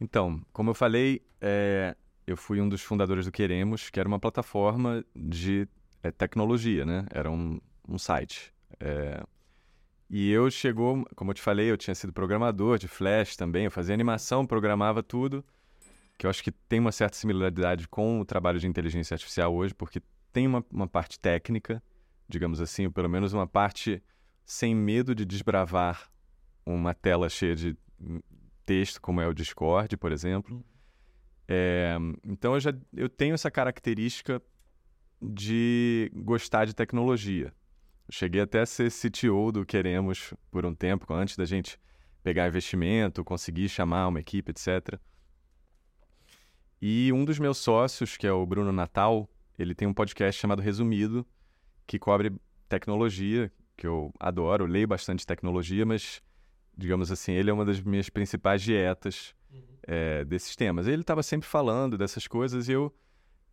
Então, 0.00 0.40
como 0.52 0.70
eu 0.70 0.74
falei, 0.74 1.22
é, 1.40 1.96
eu 2.26 2.36
fui 2.36 2.60
um 2.60 2.68
dos 2.68 2.82
fundadores 2.82 3.24
do 3.24 3.32
Queremos, 3.32 3.90
que 3.90 3.98
era 3.98 4.08
uma 4.08 4.18
plataforma 4.18 5.04
de 5.14 5.66
é, 6.02 6.10
tecnologia, 6.10 6.84
né? 6.84 7.06
Era 7.10 7.30
um, 7.30 7.60
um 7.88 7.98
site. 7.98 8.52
É, 8.78 9.22
e 10.10 10.30
eu 10.30 10.50
chegou, 10.50 11.04
como 11.14 11.30
eu 11.30 11.34
te 11.34 11.42
falei, 11.42 11.70
eu 11.70 11.76
tinha 11.76 11.94
sido 11.94 12.12
programador 12.12 12.78
de 12.78 12.88
Flash 12.88 13.36
também, 13.36 13.64
eu 13.64 13.70
fazia 13.70 13.94
animação, 13.94 14.46
programava 14.46 15.02
tudo, 15.02 15.44
que 16.16 16.26
eu 16.26 16.30
acho 16.30 16.42
que 16.42 16.50
tem 16.50 16.80
uma 16.80 16.92
certa 16.92 17.16
similaridade 17.16 17.86
com 17.86 18.20
o 18.20 18.24
trabalho 18.24 18.58
de 18.58 18.66
inteligência 18.66 19.14
artificial 19.14 19.54
hoje, 19.54 19.74
porque 19.74 20.00
tem 20.32 20.46
uma, 20.46 20.64
uma 20.70 20.88
parte 20.88 21.18
técnica, 21.18 21.82
digamos 22.28 22.60
assim, 22.60 22.86
ou 22.86 22.92
pelo 22.92 23.08
menos 23.08 23.32
uma 23.32 23.46
parte 23.46 24.02
sem 24.46 24.74
medo 24.74 25.14
de 25.14 25.26
desbravar 25.26 26.10
uma 26.64 26.94
tela 26.94 27.28
cheia 27.28 27.54
de 27.54 27.76
texto, 28.68 29.00
como 29.00 29.18
é 29.18 29.26
o 29.26 29.32
Discord, 29.32 29.96
por 29.96 30.12
exemplo. 30.12 30.62
É, 31.48 31.96
então 32.22 32.52
eu 32.52 32.60
já 32.60 32.74
eu 32.94 33.08
tenho 33.08 33.32
essa 33.32 33.50
característica 33.50 34.42
de 35.22 36.12
gostar 36.14 36.66
de 36.66 36.74
tecnologia. 36.74 37.50
Cheguei 38.10 38.42
até 38.42 38.60
a 38.60 38.66
ser 38.66 38.92
CTO 38.92 39.50
do 39.50 39.64
Queremos 39.64 40.34
por 40.50 40.66
um 40.66 40.74
tempo, 40.74 41.12
antes 41.14 41.34
da 41.34 41.46
gente 41.46 41.80
pegar 42.22 42.46
investimento, 42.46 43.24
conseguir 43.24 43.70
chamar 43.70 44.08
uma 44.08 44.20
equipe, 44.20 44.50
etc. 44.50 45.00
E 46.80 47.10
um 47.10 47.24
dos 47.24 47.38
meus 47.38 47.56
sócios, 47.56 48.18
que 48.18 48.26
é 48.26 48.32
o 48.32 48.44
Bruno 48.44 48.70
Natal, 48.70 49.28
ele 49.58 49.74
tem 49.74 49.88
um 49.88 49.94
podcast 49.94 50.38
chamado 50.38 50.60
Resumido, 50.60 51.26
que 51.86 51.98
cobre 51.98 52.32
tecnologia, 52.68 53.50
que 53.76 53.86
eu 53.86 54.12
adoro, 54.20 54.66
leio 54.66 54.86
bastante 54.86 55.26
tecnologia, 55.26 55.86
mas, 55.86 56.22
digamos 56.78 57.10
assim, 57.10 57.32
ele 57.32 57.50
é 57.50 57.52
uma 57.52 57.64
das 57.64 57.80
minhas 57.80 58.08
principais 58.08 58.62
dietas 58.62 59.34
é, 59.82 60.24
desses 60.24 60.54
temas. 60.54 60.86
Ele 60.86 61.02
estava 61.02 61.24
sempre 61.24 61.48
falando 61.48 61.98
dessas 61.98 62.28
coisas 62.28 62.68
e 62.68 62.72
eu. 62.72 62.94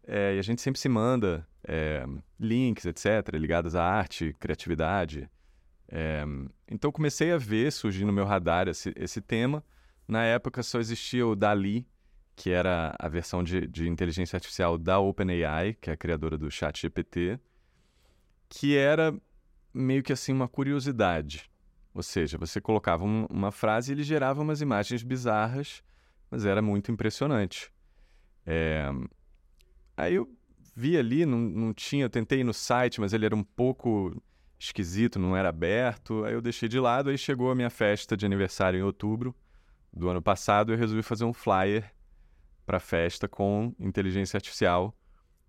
É, 0.08 0.36
e 0.36 0.40
a 0.40 0.42
gente 0.44 0.62
sempre 0.62 0.80
se 0.80 0.88
manda 0.88 1.48
é, 1.68 2.06
links, 2.40 2.86
etc., 2.86 3.34
ligados 3.34 3.76
à 3.76 3.84
arte, 3.84 4.36
criatividade. 4.40 5.28
Então 6.70 6.92
comecei 6.92 7.32
a 7.32 7.38
ver 7.38 7.72
surgir 7.72 8.06
no 8.06 8.12
meu 8.12 8.26
radar 8.26 8.68
esse, 8.68 8.94
esse 8.96 9.22
tema. 9.22 9.64
Na 10.08 10.24
época 10.24 10.62
só 10.62 10.80
existia 10.80 11.26
o 11.26 11.36
Dali, 11.36 11.88
que 12.36 12.52
era 12.52 12.94
a 13.00 13.08
versão 13.08 13.44
de, 13.44 13.66
de 13.66 13.88
inteligência 13.88 14.36
artificial 14.36 14.78
da 14.78 15.00
OpenAI, 15.00 15.74
que 15.74 15.90
é 15.90 15.94
a 15.94 15.98
criadora 15.98 16.38
do 16.38 16.52
ChatGPT, 16.52 17.40
que 18.50 18.76
era 18.76 19.16
meio 19.74 20.04
que 20.04 20.12
assim 20.14 20.34
uma 20.34 20.48
curiosidade. 20.48 21.50
Ou 21.96 22.04
seja, 22.04 22.38
você 22.38 22.60
colocava 22.60 23.06
um, 23.06 23.26
uma 23.30 23.54
frase 23.54 23.92
e 23.92 23.96
ele 23.96 24.04
gerava 24.04 24.42
umas 24.42 24.60
imagens 24.60 25.02
bizarras, 25.02 25.82
mas 26.30 26.46
era 26.46 26.62
muito 26.62 26.92
impressionante. 26.92 27.72
É... 28.46 28.92
Aí 29.96 30.16
eu 30.16 30.30
vi 30.76 30.98
ali, 30.98 31.26
não, 31.26 31.40
não 31.40 31.74
tinha, 31.74 32.04
eu 32.04 32.10
tentei 32.10 32.42
ir 32.42 32.44
no 32.44 32.54
site, 32.54 33.00
mas 33.00 33.14
ele 33.14 33.26
era 33.26 33.34
um 33.34 33.44
pouco 33.44 34.22
esquisito, 34.60 35.18
não 35.18 35.38
era 35.38 35.48
aberto. 35.48 36.26
Aí 36.26 36.34
eu 36.34 36.42
deixei 36.42 36.68
de 36.68 36.78
lado, 36.82 37.10
aí 37.10 37.18
chegou 37.18 37.50
a 37.50 37.56
minha 37.56 37.70
festa 37.70 38.18
de 38.18 38.26
aniversário 38.26 38.78
em 38.78 38.84
outubro 38.84 39.34
do 39.94 40.10
ano 40.10 40.22
passado, 40.22 40.74
eu 40.74 40.78
resolvi 40.78 41.02
fazer 41.02 41.24
um 41.24 41.32
flyer 41.32 41.96
para 42.66 42.78
festa 42.78 43.26
com 43.26 43.74
inteligência 43.80 44.36
artificial. 44.36 44.94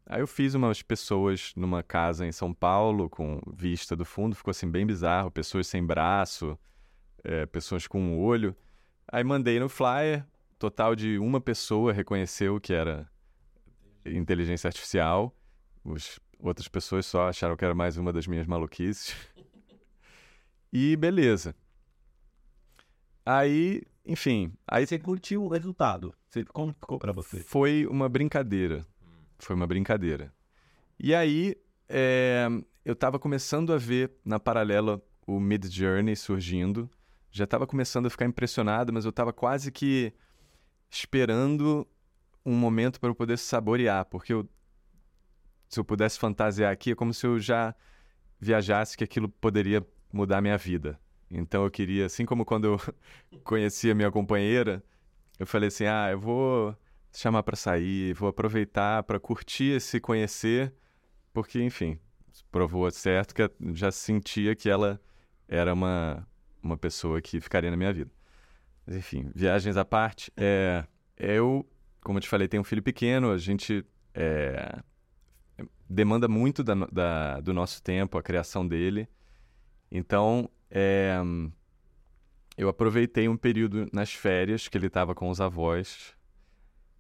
Aí 0.08 0.20
eu 0.20 0.26
fiz 0.26 0.54
umas 0.54 0.82
pessoas 0.82 1.52
numa 1.56 1.82
casa 1.82 2.24
em 2.24 2.30
São 2.30 2.54
Paulo, 2.54 3.10
com 3.10 3.40
vista 3.52 3.96
do 3.96 4.04
fundo, 4.04 4.36
ficou 4.36 4.52
assim 4.52 4.70
bem 4.70 4.86
bizarro, 4.86 5.32
pessoas 5.32 5.66
sem 5.66 5.84
braço, 5.84 6.56
é, 7.24 7.44
pessoas 7.44 7.88
com 7.88 8.00
um 8.00 8.18
olho. 8.20 8.54
Aí 9.08 9.24
mandei 9.24 9.58
no 9.58 9.68
flyer, 9.68 10.24
total 10.60 10.94
de 10.94 11.18
uma 11.18 11.40
pessoa 11.40 11.92
reconheceu 11.92 12.60
que 12.60 12.72
era 12.72 13.10
inteligência 14.04 14.68
artificial, 14.68 15.34
Os, 15.84 16.20
outras 16.38 16.68
pessoas 16.68 17.04
só 17.04 17.28
acharam 17.28 17.56
que 17.56 17.64
era 17.64 17.74
mais 17.74 17.96
uma 17.96 18.12
das 18.12 18.28
minhas 18.28 18.46
maluquices. 18.46 19.16
e 20.72 20.94
beleza. 20.94 21.52
Aí 23.24 23.82
enfim, 24.06 24.52
aí 24.68 24.86
você 24.86 25.00
curtiu 25.00 25.42
o 25.42 25.48
resultado. 25.48 26.14
Você, 26.28 26.44
como 26.44 26.72
ficou 26.72 26.96
para 26.96 27.12
você? 27.12 27.40
Foi 27.40 27.84
uma 27.86 28.08
brincadeira. 28.08 28.86
Foi 29.38 29.55
uma 29.55 29.66
brincadeira. 29.66 30.33
E 30.99 31.14
aí, 31.14 31.57
é, 31.88 32.49
eu 32.85 32.92
estava 32.92 33.18
começando 33.18 33.72
a 33.72 33.79
ver 33.79 34.12
na 34.25 34.40
paralela 34.40 35.03
o 35.27 35.38
Mid 35.40 35.66
Journey 35.66 36.16
surgindo. 36.16 36.88
Já 37.31 37.44
estava 37.44 37.66
começando 37.66 38.07
a 38.07 38.11
ficar 38.11 38.25
impressionado, 38.25 38.92
mas 38.92 39.05
eu 39.05 39.11
estava 39.11 39.33
quase 39.33 39.70
que 39.70 40.12
esperando 40.90 41.87
um 42.44 42.55
momento 42.55 43.01
para 43.01 43.11
eu 43.11 43.14
poder 43.14 43.37
saborear, 43.37 44.05
porque 44.07 44.33
eu, 44.33 44.49
se 45.68 45.81
eu 45.81 45.85
pudesse 45.85 46.18
fantasiar 46.18 46.72
aqui, 46.72 46.92
é 46.92 46.94
como 46.94 47.12
se 47.12 47.27
eu 47.27 47.40
já 47.40 47.75
viajasse 48.38 48.96
que 48.96 49.05
aquilo 49.05 49.29
poderia 49.29 49.85
mudar 50.12 50.40
minha 50.40 50.57
vida. 50.57 50.99
Então 51.31 51.64
eu 51.64 51.70
queria, 51.70 52.07
assim 52.07 52.25
como 52.25 52.44
quando 52.44 52.66
eu 52.66 52.81
conheci 53.42 53.90
a 53.90 53.94
minha 53.94 54.11
companheira, 54.11 54.83
eu 55.38 55.46
falei 55.46 55.68
assim: 55.68 55.87
ah, 55.87 56.09
eu 56.11 56.20
vou 56.20 56.77
chamar 57.16 57.42
para 57.42 57.57
sair, 57.57 58.12
vou 58.12 58.29
aproveitar 58.29 59.02
para 59.02 59.18
curtir 59.18 59.76
esse 59.76 59.98
conhecer, 59.98 60.72
porque, 61.33 61.62
enfim, 61.62 61.98
provou 62.50 62.90
certo 62.90 63.35
que 63.35 63.50
já 63.72 63.90
sentia 63.90 64.55
que 64.55 64.68
ela 64.68 65.00
era 65.48 65.72
uma, 65.72 66.26
uma 66.62 66.76
pessoa 66.76 67.20
que 67.20 67.40
ficaria 67.40 67.70
na 67.70 67.76
minha 67.76 67.92
vida. 67.92 68.11
Mas, 68.87 68.96
enfim, 68.96 69.31
viagens 69.35 69.76
à 69.76 69.85
parte, 69.85 70.31
é, 70.37 70.85
eu, 71.16 71.66
como 72.02 72.18
eu 72.18 72.22
te 72.22 72.29
falei, 72.29 72.48
tenho 72.48 72.61
um 72.61 72.64
filho 72.64 72.83
pequeno, 72.83 73.31
a 73.31 73.38
gente 73.38 73.85
é, 74.14 74.79
demanda 75.88 76.29
muito 76.29 76.62
da, 76.62 76.74
da, 76.74 77.40
do 77.40 77.52
nosso 77.52 77.83
tempo, 77.83 78.18
a 78.18 78.22
criação 78.22 78.66
dele. 78.66 79.09
Então, 79.90 80.50
é, 80.70 81.16
eu 82.59 82.68
aproveitei 82.68 83.26
um 83.26 83.37
período 83.37 83.88
nas 83.92 84.12
férias 84.12 84.68
que 84.68 84.76
ele 84.76 84.88
estava 84.88 85.14
com 85.14 85.31
os 85.31 85.40
avós 85.40 86.14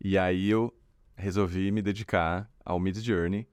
e 0.00 0.16
aí 0.18 0.48
eu 0.48 0.74
resolvi 1.14 1.70
me 1.70 1.82
dedicar 1.82 2.50
ao 2.64 2.78
Mid 2.78 2.96
Journey. 2.98 3.48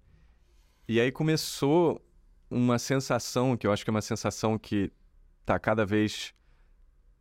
E 0.88 1.00
aí 1.00 1.12
começou 1.12 2.02
uma 2.50 2.78
sensação 2.78 3.56
que 3.56 3.66
eu 3.66 3.72
acho 3.72 3.84
que 3.84 3.90
é 3.90 3.94
uma 3.94 4.02
sensação 4.02 4.58
que 4.58 4.92
está 5.42 5.58
cada 5.58 5.86
vez 5.86 6.34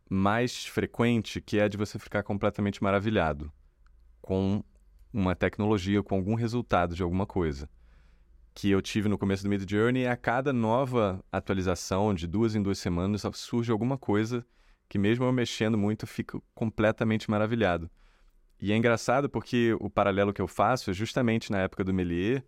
mais 0.09 0.65
frequente, 0.65 1.41
que 1.41 1.57
é 1.57 1.63
a 1.63 1.67
de 1.67 1.77
você 1.77 1.97
ficar 1.97 2.23
completamente 2.23 2.83
maravilhado 2.83 3.51
com 4.21 4.63
uma 5.11 5.35
tecnologia, 5.35 6.03
com 6.03 6.15
algum 6.15 6.35
resultado 6.35 6.95
de 6.95 7.03
alguma 7.03 7.25
coisa 7.25 7.69
que 8.53 8.69
eu 8.69 8.81
tive 8.81 9.09
no 9.09 9.17
começo 9.17 9.43
do 9.43 9.49
Mid 9.49 9.69
Journey, 9.69 10.05
a 10.05 10.15
cada 10.15 10.53
nova 10.53 11.23
atualização, 11.31 12.13
de 12.13 12.27
duas 12.27 12.55
em 12.55 12.61
duas 12.61 12.77
semanas, 12.77 13.23
surge 13.33 13.71
alguma 13.71 13.97
coisa 13.97 14.45
que, 14.87 14.99
mesmo 14.99 15.25
eu 15.25 15.31
mexendo 15.31 15.77
muito, 15.77 16.05
fico 16.05 16.43
completamente 16.53 17.29
maravilhado. 17.29 17.89
E 18.63 18.71
é 18.71 18.77
engraçado 18.77 19.29
porque 19.29 19.75
o 19.77 19.89
paralelo 19.89 20.31
que 20.31 20.41
eu 20.41 20.47
faço 20.47 20.89
é 20.89 20.93
justamente 20.93 21.51
na 21.51 21.57
época 21.57 21.83
do 21.83 21.93
Méliès, 21.93 22.41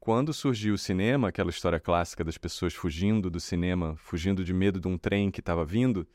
quando 0.00 0.34
surgiu 0.34 0.74
o 0.74 0.78
cinema, 0.78 1.28
aquela 1.28 1.48
história 1.48 1.78
clássica 1.78 2.24
das 2.24 2.36
pessoas 2.36 2.74
fugindo 2.74 3.30
do 3.30 3.38
cinema, 3.38 3.94
fugindo 3.96 4.42
de 4.42 4.52
medo 4.52 4.80
de 4.80 4.88
um 4.88 4.98
trem 4.98 5.30
que 5.30 5.38
estava 5.38 5.64
vindo, 5.64 6.08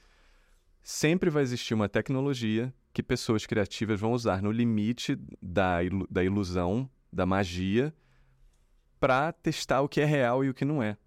sempre 0.81 1.29
vai 1.29 1.41
existir 1.41 1.73
uma 1.73 1.87
tecnologia 1.87 2.73
que 2.91 3.01
pessoas 3.01 3.45
criativas 3.45 3.97
vão 3.97 4.11
usar 4.11 4.41
no 4.41 4.51
limite 4.51 5.17
da, 5.41 5.81
ilu 5.85 6.05
da 6.11 6.21
ilusão, 6.21 6.89
da 7.09 7.25
magia, 7.25 7.95
para 8.99 9.31
testar 9.31 9.79
o 9.79 9.87
que 9.87 10.01
é 10.01 10.05
real 10.05 10.43
e 10.43 10.49
o 10.49 10.53
que 10.53 10.65
não 10.65 10.83
é. 10.83 10.97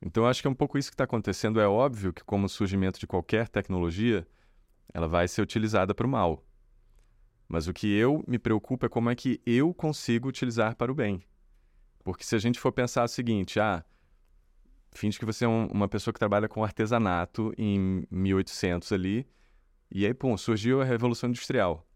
Então, 0.00 0.22
eu 0.22 0.28
acho 0.28 0.40
que 0.40 0.46
é 0.46 0.50
um 0.50 0.54
pouco 0.54 0.78
isso 0.78 0.90
que 0.90 0.94
está 0.94 1.02
acontecendo. 1.02 1.58
É 1.58 1.66
óbvio 1.66 2.12
que, 2.12 2.22
como 2.22 2.46
o 2.46 2.48
surgimento 2.48 3.00
de 3.00 3.06
qualquer 3.08 3.48
tecnologia, 3.48 4.24
ela 4.94 5.08
vai 5.08 5.26
ser 5.26 5.42
utilizada 5.42 5.92
para 5.92 6.06
o 6.06 6.08
mal. 6.08 6.46
Mas 7.48 7.68
o 7.68 7.72
que 7.72 7.86
eu 7.86 8.24
me 8.26 8.38
preocupo 8.38 8.86
é 8.86 8.88
como 8.88 9.10
é 9.10 9.14
que 9.14 9.40
eu 9.44 9.74
consigo 9.74 10.28
utilizar 10.28 10.76
para 10.76 10.90
o 10.90 10.94
bem. 10.94 11.22
Porque 12.02 12.24
se 12.24 12.34
a 12.34 12.38
gente 12.38 12.58
for 12.58 12.72
pensar 12.72 13.04
o 13.04 13.08
seguinte, 13.08 13.60
ah, 13.60 13.84
finge 14.92 15.18
que 15.18 15.24
você 15.24 15.44
é 15.44 15.48
um, 15.48 15.66
uma 15.66 15.88
pessoa 15.88 16.12
que 16.12 16.18
trabalha 16.18 16.48
com 16.48 16.64
artesanato 16.64 17.52
em 17.56 18.04
1800 18.10 18.92
ali, 18.92 19.26
e 19.90 20.06
aí, 20.06 20.14
pum, 20.14 20.36
surgiu 20.36 20.80
a 20.80 20.84
Revolução 20.84 21.28
Industrial. 21.28 21.86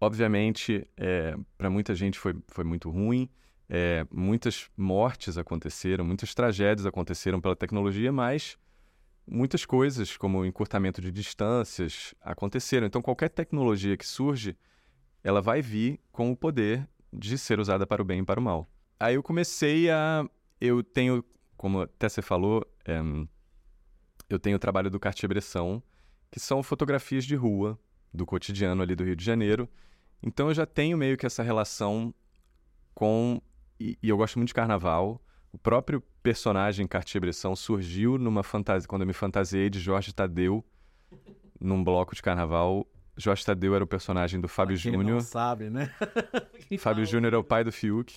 Obviamente, 0.00 0.88
é, 0.96 1.36
para 1.58 1.68
muita 1.68 1.94
gente 1.94 2.18
foi, 2.18 2.34
foi 2.48 2.64
muito 2.64 2.90
ruim, 2.90 3.28
é, 3.68 4.06
muitas 4.10 4.70
mortes 4.76 5.38
aconteceram, 5.38 6.04
muitas 6.04 6.34
tragédias 6.34 6.86
aconteceram 6.86 7.40
pela 7.40 7.54
tecnologia, 7.54 8.10
mas 8.10 8.58
muitas 9.26 9.64
coisas, 9.64 10.16
como 10.16 10.44
encurtamento 10.44 11.00
de 11.00 11.10
distâncias, 11.10 12.14
aconteceram. 12.20 12.86
Então, 12.86 13.02
qualquer 13.02 13.28
tecnologia 13.28 13.96
que 13.96 14.06
surge, 14.06 14.56
ela 15.22 15.40
vai 15.40 15.62
vir 15.62 16.00
com 16.10 16.30
o 16.30 16.36
poder 16.36 16.88
de 17.12 17.36
ser 17.38 17.60
usada 17.60 17.86
para 17.86 18.02
o 18.02 18.04
bem 18.04 18.20
e 18.20 18.24
para 18.24 18.40
o 18.40 18.42
mal. 18.42 18.68
Aí 18.98 19.14
eu 19.14 19.22
comecei 19.22 19.90
a. 19.90 20.24
Eu 20.60 20.82
tenho 20.82 21.24
como 21.62 21.82
até 21.82 22.08
você 22.08 22.20
falou, 22.20 22.66
é, 22.84 22.98
eu 24.28 24.36
tenho 24.36 24.56
o 24.56 24.58
trabalho 24.58 24.90
do 24.90 24.98
Cartier-Bresson, 24.98 25.80
que 26.28 26.40
são 26.40 26.60
fotografias 26.60 27.24
de 27.24 27.36
rua, 27.36 27.78
do 28.12 28.26
cotidiano 28.26 28.82
ali 28.82 28.96
do 28.96 29.04
Rio 29.04 29.14
de 29.14 29.24
Janeiro. 29.24 29.68
Então 30.20 30.48
eu 30.48 30.54
já 30.54 30.66
tenho 30.66 30.98
meio 30.98 31.16
que 31.16 31.24
essa 31.24 31.40
relação 31.40 32.12
com. 32.92 33.40
E, 33.78 33.96
e 34.02 34.08
eu 34.08 34.16
gosto 34.16 34.40
muito 34.40 34.48
de 34.48 34.54
carnaval. 34.54 35.24
O 35.52 35.58
próprio 35.58 36.02
personagem 36.22 36.86
Cartier-Bresson 36.86 37.54
surgiu 37.54 38.16
numa 38.16 38.42
fantasia. 38.42 38.88
Quando 38.88 39.02
eu 39.02 39.06
me 39.06 39.12
fantasiei 39.12 39.68
de 39.68 39.78
Jorge 39.78 40.12
Tadeu, 40.12 40.64
num 41.60 41.82
bloco 41.82 42.14
de 42.14 42.22
carnaval. 42.22 42.86
Jorge 43.14 43.44
Tadeu 43.44 43.74
era 43.74 43.84
o 43.84 43.86
personagem 43.86 44.40
do 44.40 44.48
Fábio 44.48 44.74
Júnior. 44.74 45.04
não 45.04 45.20
sabe, 45.20 45.68
né? 45.68 45.92
Fábio 46.78 47.04
Júnior 47.04 47.34
é 47.34 47.36
o 47.36 47.44
pai 47.44 47.62
do 47.62 47.70
Fiuk. 47.70 48.16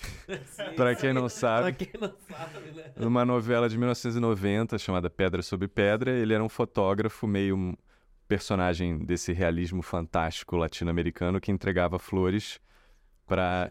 Pra 0.74 0.94
quem 0.94 1.12
não 1.12 1.28
sabe. 1.28 1.74
Pra 1.74 1.86
quem 1.86 2.00
não 2.00 2.14
sabe, 2.26 2.70
né? 2.74 2.92
Numa 2.96 3.24
novela 3.24 3.68
de 3.68 3.76
1990 3.76 4.78
chamada 4.78 5.10
Pedra 5.10 5.42
sobre 5.42 5.68
Pedra, 5.68 6.10
ele 6.10 6.32
era 6.32 6.42
um 6.42 6.48
fotógrafo, 6.48 7.26
meio 7.26 7.54
um 7.54 7.74
personagem 8.26 8.98
desse 9.04 9.34
realismo 9.34 9.82
fantástico 9.82 10.56
latino-americano 10.56 11.40
que 11.40 11.52
entregava 11.52 11.98
flores 11.98 12.58
para 13.26 13.70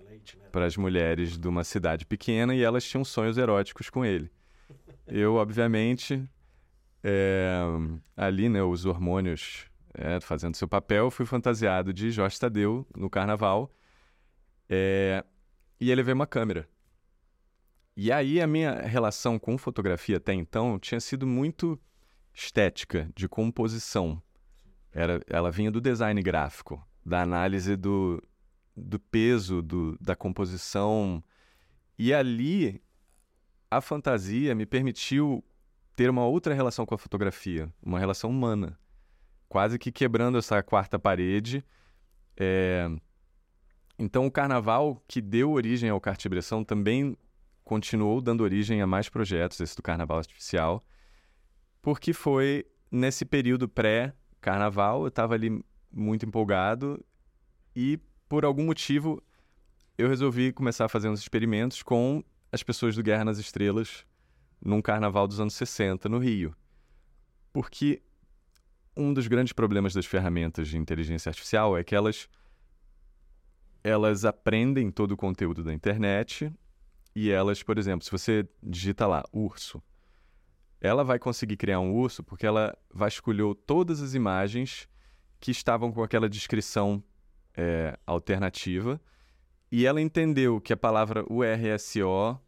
né? 0.53 0.65
as 0.65 0.77
mulheres 0.77 1.37
de 1.37 1.47
uma 1.47 1.63
cidade 1.63 2.05
pequena 2.05 2.53
e 2.53 2.61
elas 2.61 2.83
tinham 2.83 3.03
sonhos 3.03 3.37
eróticos 3.37 3.89
com 3.89 4.05
ele. 4.05 4.29
Eu, 5.07 5.35
obviamente, 5.35 6.27
é, 7.03 7.61
ali, 8.17 8.49
né, 8.49 8.61
os 8.61 8.85
hormônios 8.85 9.67
é, 9.93 10.19
fazendo 10.19 10.55
seu 10.55 10.67
papel, 10.67 11.09
fui 11.09 11.25
fantasiado 11.25 11.93
de 11.93 12.11
Jorge 12.11 12.39
Tadeu 12.39 12.85
no 12.95 13.09
carnaval 13.09 13.71
é, 14.69 15.23
e 15.79 15.89
ele 15.89 16.03
veio 16.03 16.15
uma 16.15 16.27
câmera. 16.27 16.67
E 17.95 18.11
aí 18.11 18.41
a 18.41 18.47
minha 18.47 18.81
relação 18.81 19.39
com 19.39 19.57
fotografia 19.57 20.17
até 20.17 20.33
então 20.33 20.77
tinha 20.77 20.99
sido 20.99 21.25
muito 21.25 21.79
estética, 22.33 23.09
de 23.15 23.29
composição. 23.29 24.21
Era, 24.91 25.21
ela 25.27 25.49
vinha 25.49 25.71
do 25.71 25.79
design 25.79 26.21
gráfico, 26.21 26.85
da 27.05 27.21
análise 27.21 27.77
do, 27.77 28.21
do 28.75 28.99
peso, 28.99 29.61
do, 29.61 29.97
da 29.99 30.15
composição. 30.15 31.23
E 31.97 32.13
ali, 32.13 32.81
a 33.71 33.81
fantasia 33.81 34.53
me 34.53 34.65
permitiu 34.65 35.43
ter 35.95 36.09
uma 36.09 36.25
outra 36.25 36.53
relação 36.53 36.85
com 36.85 36.93
a 36.93 36.97
fotografia, 36.97 37.71
uma 37.81 37.99
relação 37.99 38.29
humana. 38.29 38.77
Quase 39.47 39.79
que 39.79 39.91
quebrando 39.91 40.37
essa 40.37 40.61
quarta 40.61 40.99
parede. 40.99 41.63
É, 42.35 42.89
Então, 43.97 44.25
o 44.25 44.31
carnaval 44.31 45.01
que 45.07 45.21
deu 45.21 45.51
origem 45.51 45.89
ao 45.89 46.01
Cartier-Bresson 46.01 46.63
também 46.63 47.17
continuou 47.63 48.21
dando 48.21 48.41
origem 48.41 48.81
a 48.81 48.87
mais 48.87 49.09
projetos, 49.09 49.59
esse 49.59 49.75
do 49.75 49.81
Carnaval 49.81 50.17
Artificial, 50.17 50.85
porque 51.81 52.13
foi 52.13 52.65
nesse 52.91 53.25
período 53.25 53.67
pré-carnaval, 53.67 55.01
eu 55.01 55.07
estava 55.07 55.33
ali 55.33 55.63
muito 55.91 56.25
empolgado 56.25 57.03
e, 57.75 57.99
por 58.27 58.45
algum 58.45 58.65
motivo, 58.65 59.21
eu 59.97 60.07
resolvi 60.07 60.51
começar 60.51 60.85
a 60.85 60.89
fazer 60.89 61.09
uns 61.09 61.19
experimentos 61.19 61.81
com 61.83 62.23
as 62.51 62.63
pessoas 62.63 62.95
do 62.95 63.03
Guerra 63.03 63.25
nas 63.25 63.37
Estrelas 63.37 64.05
num 64.61 64.81
carnaval 64.81 65.27
dos 65.27 65.39
anos 65.39 65.53
60 65.53 66.09
no 66.09 66.17
Rio. 66.17 66.55
Porque 67.53 68.01
um 68.97 69.13
dos 69.13 69.27
grandes 69.27 69.53
problemas 69.53 69.93
das 69.93 70.05
ferramentas 70.05 70.67
de 70.67 70.77
inteligência 70.77 71.29
artificial 71.29 71.77
é 71.77 71.83
que 71.83 71.95
elas 71.95 72.27
elas 73.83 74.25
aprendem 74.25 74.89
todo 74.89 75.11
o 75.11 75.17
conteúdo 75.17 75.63
da 75.63 75.71
internet 75.71 76.51
e 77.15 77.29
elas, 77.29 77.61
por 77.61 77.77
exemplo, 77.77 78.03
se 78.03 78.11
você 78.11 78.47
digita 78.63 79.05
lá 79.05 79.23
urso, 79.31 79.81
ela 80.81 81.03
vai 81.03 81.19
conseguir 81.19 81.55
criar 81.55 81.79
um 81.79 81.93
urso 81.93 82.23
porque 82.23 82.47
ela 82.47 82.75
vasculhou 82.91 83.53
todas 83.53 84.01
as 84.01 84.15
imagens 84.15 84.89
que 85.39 85.51
estavam 85.51 85.91
com 85.91 86.01
aquela 86.01 86.27
descrição 86.27 87.03
é, 87.57 87.97
alternativa 88.05 88.99
e 89.71 89.85
ela 89.85 90.01
entendeu 90.01 90.59
que 90.61 90.73
a 90.73 90.77
palavra 90.77 91.23
URSO 91.29 92.39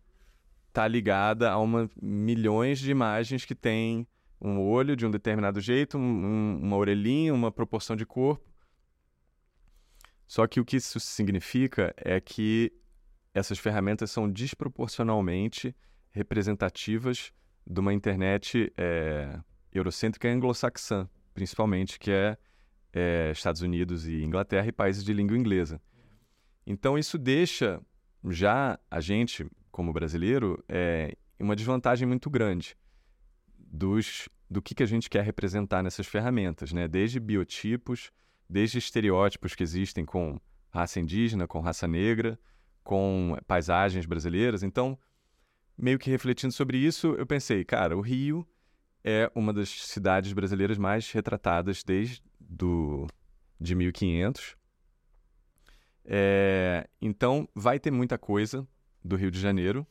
está 0.67 0.87
ligada 0.87 1.49
a 1.51 1.57
uma 1.57 1.89
milhões 2.01 2.79
de 2.79 2.91
imagens 2.91 3.45
que 3.45 3.55
tem 3.55 4.07
um 4.39 4.59
olho 4.59 4.95
de 4.95 5.05
um 5.05 5.11
determinado 5.11 5.59
jeito, 5.59 5.97
um- 5.97 6.01
um- 6.01 6.59
uma 6.61 6.77
orelhinha, 6.77 7.33
uma 7.33 7.51
proporção 7.51 7.95
de 7.95 8.05
corpo. 8.05 8.45
Só 10.27 10.45
que 10.45 10.59
o 10.59 10.65
que 10.65 10.77
isso 10.77 10.99
significa 10.99 11.93
é 11.97 12.19
que 12.19 12.71
essas 13.33 13.57
ferramentas 13.57 14.11
são 14.11 14.29
desproporcionalmente 14.29 15.75
representativas 16.11 17.31
de 17.65 17.79
uma 17.79 17.93
internet 17.93 18.71
é, 18.77 19.39
eurocêntrica 19.71 20.27
anglo-saxã, 20.29 21.09
principalmente, 21.33 21.97
que 21.99 22.11
é, 22.11 22.37
é 22.93 23.31
Estados 23.31 23.61
Unidos 23.61 24.07
e 24.07 24.23
Inglaterra 24.23 24.67
e 24.67 24.71
países 24.71 25.03
de 25.03 25.13
língua 25.13 25.37
inglesa. 25.37 25.81
Então, 26.65 26.97
isso 26.97 27.17
deixa 27.17 27.81
já 28.29 28.79
a 28.89 28.99
gente, 28.99 29.45
como 29.71 29.93
brasileiro, 29.93 30.63
é, 30.67 31.15
uma 31.39 31.55
desvantagem 31.55 32.07
muito 32.07 32.29
grande 32.29 32.75
dos, 33.57 34.27
do 34.49 34.61
que, 34.61 34.75
que 34.75 34.83
a 34.83 34.87
gente 34.87 35.09
quer 35.09 35.23
representar 35.23 35.83
nessas 35.83 36.07
ferramentas, 36.07 36.71
né? 36.73 36.87
Desde 36.87 37.19
biotipos, 37.19 38.11
desde 38.49 38.77
estereótipos 38.77 39.55
que 39.55 39.63
existem 39.63 40.05
com 40.05 40.39
raça 40.69 40.99
indígena, 40.99 41.47
com 41.47 41.59
raça 41.59 41.87
negra, 41.87 42.39
com 42.83 43.37
paisagens 43.47 44.05
brasileiras. 44.05 44.63
Então, 44.63 44.97
meio 45.77 45.99
que 45.99 46.09
refletindo 46.09 46.53
sobre 46.53 46.77
isso, 46.77 47.15
eu 47.17 47.25
pensei, 47.25 47.63
cara, 47.63 47.95
o 47.97 48.01
Rio 48.01 48.47
é 49.03 49.31
uma 49.35 49.53
das 49.53 49.69
cidades 49.69 50.33
brasileiras 50.33 50.77
mais 50.77 51.11
retratadas 51.11 51.83
desde 51.83 52.21
do, 52.47 53.07
de 53.59 53.75
1500. 53.75 54.55
É, 56.05 56.87
então, 57.01 57.47
vai 57.53 57.79
ter 57.79 57.91
muita 57.91 58.17
coisa 58.17 58.67
do 59.03 59.15
Rio 59.15 59.29
de 59.29 59.39
Janeiro. 59.39 59.85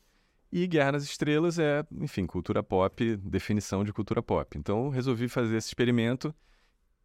E 0.50 0.66
Guerra 0.66 0.92
nas 0.92 1.04
Estrelas 1.04 1.58
é, 1.58 1.84
enfim, 1.92 2.24
cultura 2.24 2.62
pop, 2.62 3.16
definição 3.16 3.84
de 3.84 3.92
cultura 3.92 4.22
pop. 4.22 4.56
Então, 4.56 4.88
resolvi 4.88 5.28
fazer 5.28 5.56
esse 5.56 5.68
experimento 5.68 6.34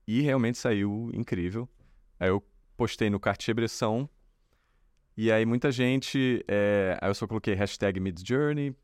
e 0.08 0.22
realmente 0.22 0.58
saiu 0.58 1.10
incrível. 1.14 1.68
Aí 2.20 2.30
eu 2.30 2.46
postei 2.78 3.10
no 3.10 3.20
Cartier-Bresson 3.20 4.08
e 5.18 5.32
aí 5.32 5.46
muita 5.46 5.72
gente... 5.72 6.44
é, 6.48 6.98
Aí 7.02 7.10
eu 7.10 7.16
só 7.16 7.28
coloquei 7.28 7.54
hashtag 7.54 8.00
Midjourney, 8.00 8.76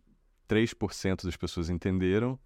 3% 0.49 1.23
das 1.23 1.37
pessoas 1.37 1.69
entenderam. 1.69 2.39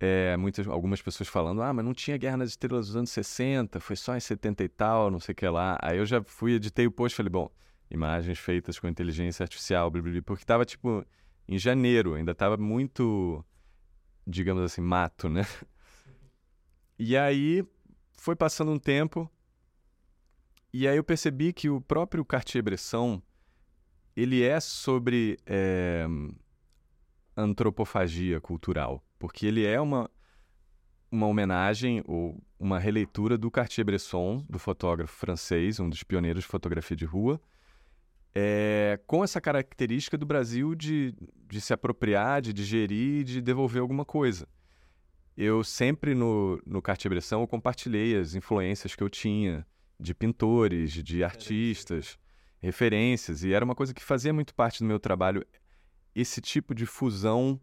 É, 0.00 0.36
muitas, 0.36 0.66
algumas 0.68 1.02
pessoas 1.02 1.28
falando, 1.28 1.60
ah, 1.60 1.72
mas 1.72 1.84
não 1.84 1.92
tinha 1.92 2.16
Guerra 2.16 2.36
nas 2.36 2.50
Estrelas 2.50 2.86
dos 2.86 2.96
anos 2.96 3.10
60, 3.10 3.80
foi 3.80 3.96
só 3.96 4.16
em 4.16 4.20
70 4.20 4.62
e 4.62 4.68
tal, 4.68 5.10
não 5.10 5.18
sei 5.18 5.32
o 5.32 5.36
que 5.36 5.48
lá. 5.48 5.76
Aí 5.82 5.98
eu 5.98 6.06
já 6.06 6.22
fui, 6.22 6.52
editei 6.52 6.86
o 6.86 6.90
post 6.92 7.16
falei, 7.16 7.30
bom, 7.30 7.50
imagens 7.90 8.38
feitas 8.38 8.78
com 8.78 8.86
inteligência 8.86 9.42
artificial, 9.42 9.90
blá, 9.90 10.00
blá, 10.00 10.12
blá, 10.12 10.22
porque 10.22 10.44
tava, 10.44 10.64
tipo, 10.64 11.04
em 11.48 11.58
janeiro, 11.58 12.14
ainda 12.14 12.34
tava 12.34 12.56
muito, 12.56 13.44
digamos 14.26 14.62
assim, 14.62 14.80
mato, 14.80 15.28
né? 15.28 15.42
E 17.00 17.16
aí 17.16 17.64
foi 18.14 18.34
passando 18.34 18.72
um 18.72 18.78
tempo, 18.78 19.30
e 20.72 20.86
aí 20.86 20.96
eu 20.96 21.04
percebi 21.04 21.52
que 21.52 21.70
o 21.70 21.80
próprio 21.80 22.24
Cartier-Bresson, 22.24 23.22
ele 24.16 24.42
é 24.42 24.58
sobre 24.58 25.38
é, 25.46 26.06
antropofagia 27.36 28.40
cultural, 28.40 29.02
porque 29.18 29.46
ele 29.46 29.64
é 29.64 29.80
uma, 29.80 30.10
uma 31.10 31.26
homenagem 31.26 32.02
ou 32.06 32.42
uma 32.58 32.78
releitura 32.78 33.38
do 33.38 33.50
Cartier-Bresson, 33.50 34.44
do 34.48 34.58
fotógrafo 34.58 35.14
francês, 35.14 35.80
um 35.80 35.88
dos 35.88 36.02
pioneiros 36.02 36.44
de 36.44 36.48
fotografia 36.48 36.96
de 36.96 37.04
rua, 37.04 37.40
é, 38.34 39.00
com 39.06 39.24
essa 39.24 39.40
característica 39.40 40.16
do 40.16 40.26
Brasil 40.26 40.74
de, 40.74 41.14
de 41.48 41.60
se 41.60 41.72
apropriar, 41.72 42.40
de 42.40 42.52
digerir, 42.52 43.24
de 43.24 43.40
devolver 43.40 43.80
alguma 43.80 44.04
coisa. 44.04 44.46
Eu 45.36 45.62
sempre 45.62 46.14
no, 46.14 46.60
no 46.66 46.82
Cartier-Bresson 46.82 47.46
compartilhei 47.46 48.16
as 48.16 48.34
influências 48.34 48.94
que 48.94 49.02
eu 49.02 49.08
tinha 49.08 49.66
de 49.98 50.14
pintores, 50.14 50.92
de 50.92 51.24
artistas, 51.24 52.18
referências, 52.60 53.42
e 53.44 53.52
era 53.52 53.64
uma 53.64 53.74
coisa 53.74 53.94
que 53.94 54.02
fazia 54.02 54.32
muito 54.32 54.54
parte 54.54 54.80
do 54.80 54.86
meu 54.86 54.98
trabalho, 54.98 55.44
esse 56.14 56.40
tipo 56.40 56.74
de 56.74 56.86
fusão 56.86 57.60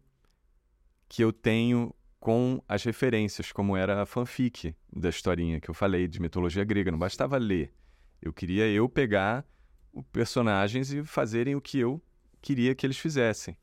que 1.08 1.22
eu 1.22 1.32
tenho 1.32 1.94
com 2.18 2.62
as 2.68 2.82
referências, 2.82 3.52
como 3.52 3.76
era 3.76 4.02
a 4.02 4.06
fanfic 4.06 4.74
da 4.92 5.08
historinha 5.08 5.60
que 5.60 5.70
eu 5.70 5.74
falei 5.74 6.08
de 6.08 6.20
mitologia 6.20 6.64
grega. 6.64 6.90
Não 6.90 6.98
bastava 6.98 7.36
ler. 7.36 7.72
Eu 8.20 8.32
queria 8.32 8.66
eu 8.68 8.88
pegar 8.88 9.46
os 9.92 10.04
personagens 10.12 10.92
e 10.92 11.04
fazerem 11.04 11.54
o 11.54 11.60
que 11.60 11.78
eu 11.78 12.02
queria 12.40 12.74
que 12.74 12.86
eles 12.86 12.98
fizessem. 12.98 13.56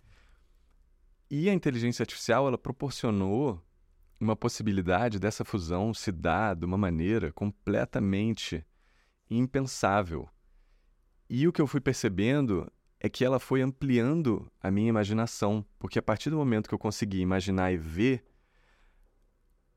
E 1.30 1.50
a 1.50 1.54
inteligência 1.54 2.04
artificial, 2.04 2.48
ela 2.48 2.58
proporcionou 2.58 3.62
uma 4.20 4.36
possibilidade 4.36 5.20
dessa 5.20 5.44
fusão 5.44 5.94
se 5.94 6.12
dar 6.12 6.56
de 6.56 6.66
uma 6.66 6.78
maneira 6.78 7.32
completamente 7.32 8.66
impensável. 9.30 10.30
E 11.30 11.48
o 11.48 11.52
que 11.52 11.62
eu 11.62 11.68
fui 11.68 11.82
percebendo 11.82 12.72
é 13.04 13.10
que 13.10 13.26
ela 13.26 13.38
foi 13.38 13.62
ampliando 13.62 14.50
a 14.62 14.72
minha 14.72 14.88
imaginação, 14.88 15.64
porque 15.78 16.00
a 16.00 16.02
partir 16.02 16.30
do 16.30 16.38
momento 16.38 16.70
que 16.70 16.74
eu 16.74 16.80
consegui 16.80 17.20
imaginar 17.20 17.70
e 17.74 17.78
ver, 17.78 18.24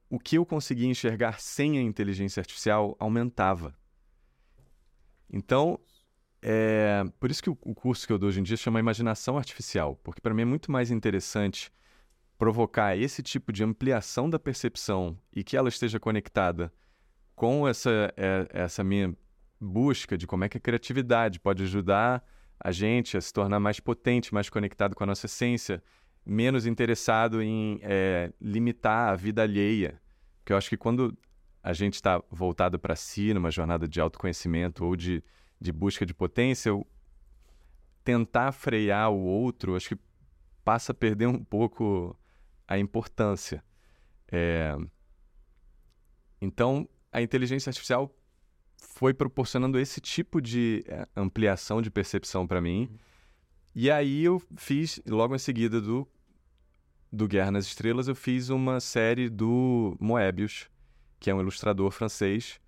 o 0.08 0.16
que 0.16 0.38
eu 0.38 0.46
conseguia 0.46 0.86
enxergar 0.86 1.40
sem 1.40 1.76
a 1.76 1.82
inteligência 1.82 2.40
artificial 2.40 2.96
aumentava. 3.00 3.76
Então, 5.28 5.80
é, 6.40 7.02
por 7.18 7.28
isso 7.28 7.42
que 7.42 7.50
o, 7.50 7.58
o 7.62 7.74
curso 7.74 8.06
que 8.06 8.12
eu 8.12 8.18
dou 8.18 8.28
hoje 8.28 8.38
em 8.38 8.44
dia 8.44 8.56
chama 8.56 8.78
Imaginação 8.78 9.36
Artificial, 9.36 9.96
porque 10.04 10.20
para 10.20 10.32
mim 10.32 10.42
é 10.42 10.44
muito 10.44 10.70
mais 10.70 10.92
interessante 10.92 11.72
provocar 12.38 12.96
esse 12.96 13.24
tipo 13.24 13.52
de 13.52 13.64
ampliação 13.64 14.30
da 14.30 14.38
percepção 14.38 15.18
e 15.34 15.42
que 15.42 15.56
ela 15.56 15.68
esteja 15.68 15.98
conectada 15.98 16.72
com 17.34 17.66
essa, 17.66 17.90
é, 18.16 18.46
essa 18.50 18.84
minha 18.84 19.12
busca 19.60 20.16
de 20.16 20.28
como 20.28 20.44
é 20.44 20.48
que 20.48 20.58
a 20.58 20.60
criatividade 20.60 21.40
pode 21.40 21.64
ajudar 21.64 22.24
a 22.58 22.72
gente 22.72 23.16
a 23.16 23.20
se 23.20 23.32
tornar 23.32 23.60
mais 23.60 23.80
potente, 23.80 24.32
mais 24.32 24.48
conectado 24.48 24.94
com 24.94 25.04
a 25.04 25.06
nossa 25.06 25.26
essência, 25.26 25.82
menos 26.24 26.66
interessado 26.66 27.42
em 27.42 27.78
é, 27.82 28.32
limitar 28.40 29.10
a 29.10 29.16
vida 29.16 29.42
alheia. 29.42 30.00
Porque 30.38 30.52
eu 30.52 30.56
acho 30.56 30.68
que 30.68 30.76
quando 30.76 31.16
a 31.62 31.72
gente 31.72 31.94
está 31.94 32.22
voltado 32.30 32.78
para 32.78 32.96
si, 32.96 33.34
numa 33.34 33.50
jornada 33.50 33.86
de 33.86 34.00
autoconhecimento 34.00 34.84
ou 34.84 34.96
de, 34.96 35.22
de 35.60 35.72
busca 35.72 36.06
de 36.06 36.14
potência, 36.14 36.72
tentar 38.04 38.52
frear 38.52 39.10
o 39.10 39.18
outro, 39.18 39.74
acho 39.74 39.88
que 39.90 39.98
passa 40.64 40.92
a 40.92 40.94
perder 40.94 41.26
um 41.26 41.42
pouco 41.42 42.16
a 42.66 42.78
importância. 42.78 43.64
É... 44.30 44.76
Então, 46.40 46.88
a 47.10 47.20
inteligência 47.20 47.70
artificial 47.70 48.14
foi 48.78 49.12
proporcionando 49.12 49.78
esse 49.78 50.00
tipo 50.00 50.40
de 50.40 50.84
é, 50.86 51.06
ampliação 51.16 51.82
de 51.82 51.90
percepção 51.90 52.46
para 52.46 52.60
mim. 52.60 52.88
Uhum. 52.90 52.98
E 53.74 53.90
aí 53.90 54.24
eu 54.24 54.42
fiz, 54.56 55.00
logo 55.06 55.34
em 55.34 55.38
seguida 55.38 55.80
do, 55.80 56.08
do 57.12 57.28
Guerra 57.28 57.50
nas 57.50 57.66
Estrelas, 57.66 58.08
eu 58.08 58.14
fiz 58.14 58.48
uma 58.48 58.80
série 58.80 59.28
do 59.28 59.96
Moebius, 60.00 60.70
que 61.20 61.30
é 61.30 61.34
um 61.34 61.40
ilustrador 61.40 61.90
francês 61.90 62.60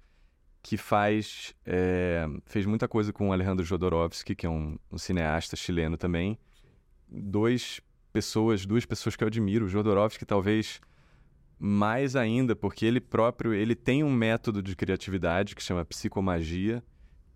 que 0.62 0.77
faz 0.77 1.55
é, 1.64 2.27
fez 2.44 2.66
muita 2.66 2.87
coisa 2.87 3.12
com 3.12 3.33
Alejandro 3.33 3.64
Jodorowsky, 3.64 4.35
que 4.35 4.44
é 4.44 4.51
um, 4.51 4.79
um 4.90 4.99
cineasta 4.99 5.57
chileno 5.57 5.97
também. 5.97 6.38
Dois 7.09 7.81
pessoas, 8.12 8.66
duas 8.66 8.85
pessoas 8.85 9.16
que 9.16 9.25
eu 9.25 9.29
admiro. 9.29 9.64
O 9.64 9.68
Jodorowsky 9.68 10.27
talvez 10.27 10.81
mais 11.59 12.14
ainda, 12.16 12.55
porque 12.55 12.87
ele 12.87 13.01
próprio 13.01 13.53
ele 13.53 13.75
tem 13.75 14.05
um 14.05 14.12
método 14.12 14.62
de 14.62 14.77
criatividade 14.77 15.55
que 15.57 15.62
chama 15.62 15.85
psicomagia, 15.85 16.83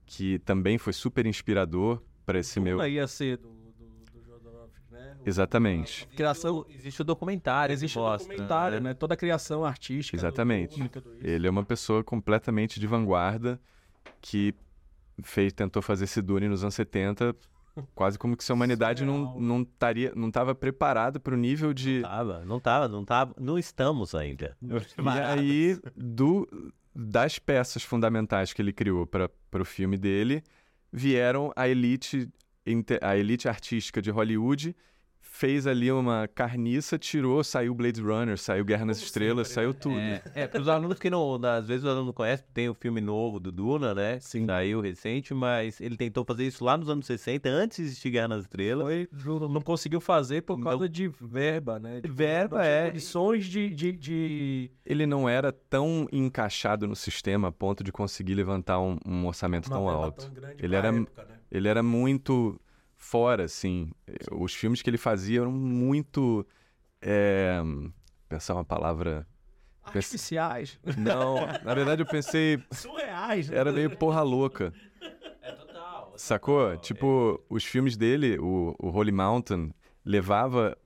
que 0.06 0.38
também 0.40 0.78
foi 0.78 0.92
super 0.92 1.26
inspirador 1.26 2.00
para 2.24 2.38
esse 2.38 2.60
Duna 2.60 2.76
meu. 2.76 2.86
ia 2.86 3.06
ser 3.06 3.38
do, 3.38 3.48
do, 3.48 3.84
do 4.12 4.24
Jodorowsky, 4.24 4.80
né? 4.92 5.16
O- 5.24 5.28
Exatamente. 5.28 6.08
a 6.12 6.14
criação, 6.16 6.64
Existe 6.68 7.02
o 7.02 7.04
documentário. 7.04 7.72
existe 7.72 7.98
mostra, 7.98 8.28
documentário, 8.28 8.80
né? 8.80 8.94
Toda 8.94 9.14
a 9.14 9.16
criação 9.16 9.64
artística. 9.64 10.16
do 10.16 10.20
Exatamente. 10.20 10.88
Tudo 10.88 11.14
isso. 11.16 11.26
Ele 11.26 11.46
é 11.46 11.50
uma 11.50 11.64
pessoa 11.64 12.04
completamente 12.04 12.78
de 12.78 12.86
vanguarda 12.86 13.60
que 14.20 14.54
fez, 15.22 15.52
tentou 15.52 15.82
fazer 15.82 16.04
esse 16.04 16.22
Dune 16.22 16.48
nos 16.48 16.62
anos 16.62 16.74
70, 16.74 17.34
quase 17.94 18.18
como 18.18 18.36
que 18.36 18.44
se 18.44 18.52
a 18.52 18.54
humanidade 18.54 19.04
não 19.04 19.38
não 19.40 19.62
estaria 19.62 20.12
não 20.14 20.28
estava 20.28 20.54
preparada 20.54 21.18
para 21.18 21.34
o 21.34 21.36
nível 21.36 21.72
de 21.72 22.00
Tava, 22.02 22.44
não 22.44 22.60
tava, 22.60 22.88
não 22.88 23.04
tava, 23.04 23.34
não 23.38 23.58
estamos 23.58 24.14
ainda. 24.14 24.56
E 24.62 25.18
aí, 25.20 25.78
do, 25.96 26.48
das 26.94 27.38
peças 27.38 27.82
fundamentais 27.82 28.52
que 28.52 28.60
ele 28.60 28.72
criou 28.72 29.06
para 29.06 29.30
o 29.54 29.64
filme 29.64 29.96
dele, 29.96 30.42
vieram 30.92 31.52
a 31.56 31.68
elite, 31.68 32.28
a 33.00 33.16
elite 33.16 33.48
artística 33.48 34.02
de 34.02 34.10
Hollywood, 34.10 34.76
fez 35.34 35.66
ali 35.66 35.90
uma 35.90 36.28
carniça, 36.28 36.98
tirou, 36.98 37.42
saiu 37.42 37.74
Blade 37.74 38.02
Runner, 38.02 38.36
saiu 38.38 38.66
Guerra 38.66 38.84
nas 38.84 38.98
Como 38.98 39.06
Estrelas, 39.06 39.48
sempre, 39.48 39.54
saiu 39.54 39.70
né? 39.70 40.18
tudo. 40.20 40.32
É, 40.38 40.42
é 40.42 40.46
para 40.46 40.60
os 40.60 40.68
alunos 40.68 40.98
que 40.98 41.08
não, 41.08 41.40
às 41.42 41.66
vezes 41.66 41.84
os 41.84 41.88
alunos 41.88 42.06
não 42.08 42.12
conhecem, 42.12 42.44
tem 42.52 42.68
o 42.68 42.74
filme 42.74 43.00
novo 43.00 43.40
do 43.40 43.50
Duna, 43.50 43.94
né? 43.94 44.20
Sim. 44.20 44.44
Saiu 44.44 44.82
recente, 44.82 45.32
mas 45.32 45.80
ele 45.80 45.96
tentou 45.96 46.22
fazer 46.22 46.46
isso 46.46 46.62
lá 46.62 46.76
nos 46.76 46.90
anos 46.90 47.06
60, 47.06 47.48
antes 47.48 47.78
de 47.78 47.82
existir 47.84 48.10
Guerra 48.10 48.28
nas 48.28 48.42
Estrelas. 48.42 48.84
Foi, 48.86 49.08
não 49.48 49.62
conseguiu 49.62 50.02
fazer 50.02 50.42
por 50.42 50.58
Não. 50.58 50.64
causa 50.64 50.86
de 50.86 51.08
verba, 51.08 51.78
né? 51.80 52.02
De 52.02 52.10
Verba, 52.10 52.58
não 52.58 52.64
é. 52.64 52.86
Condições 52.88 53.46
de, 53.46 53.70
de, 53.70 53.92
de- 53.92 54.70
Ele 54.84 55.06
não 55.06 55.26
era 55.26 55.50
tão 55.50 56.06
encaixado 56.12 56.86
no 56.86 56.94
sistema 56.94 57.48
a 57.48 57.52
ponto 57.52 57.82
de 57.82 57.90
conseguir 57.90 58.34
levantar 58.34 58.78
um, 58.80 58.98
um 59.06 59.26
orçamento 59.26 59.66
uma 59.68 59.76
tão 59.76 59.88
alto. 59.88 60.30
tão 60.30 60.50
Ele 60.58 60.76
era- 60.76 60.88
época, 60.88 61.24
né? 61.24 61.34
Ele 61.50 61.68
era 61.68 61.82
muito 61.82 62.60
fora, 63.02 63.44
assim. 63.44 63.90
Os 64.30 64.54
filmes 64.54 64.80
que 64.80 64.88
ele 64.88 64.96
fazia 64.96 65.40
eram 65.40 65.52
muito. 65.52 66.46
É... 67.00 67.60
Pensar 68.28 68.54
uma 68.54 68.64
palavra. 68.64 69.26
Artificiais. 69.82 70.78
Não, 70.96 71.44
na 71.64 71.74
verdade 71.74 72.02
eu 72.02 72.06
pensei. 72.06 72.62
Surreais, 72.70 73.50
né? 73.50 73.58
Era 73.58 73.72
meio 73.72 73.96
porra 73.96 74.22
louca. 74.22 74.72
É 75.42 75.50
total. 75.52 76.12
Sacou? 76.16 76.76
Tipo, 76.76 77.42
os 77.50 77.64
filmes 77.64 77.96
dele, 77.96 78.38
o, 78.38 78.76
o 78.78 78.90
Holy 78.90 79.10
Mountain, 79.10 79.74
levava 80.04 80.78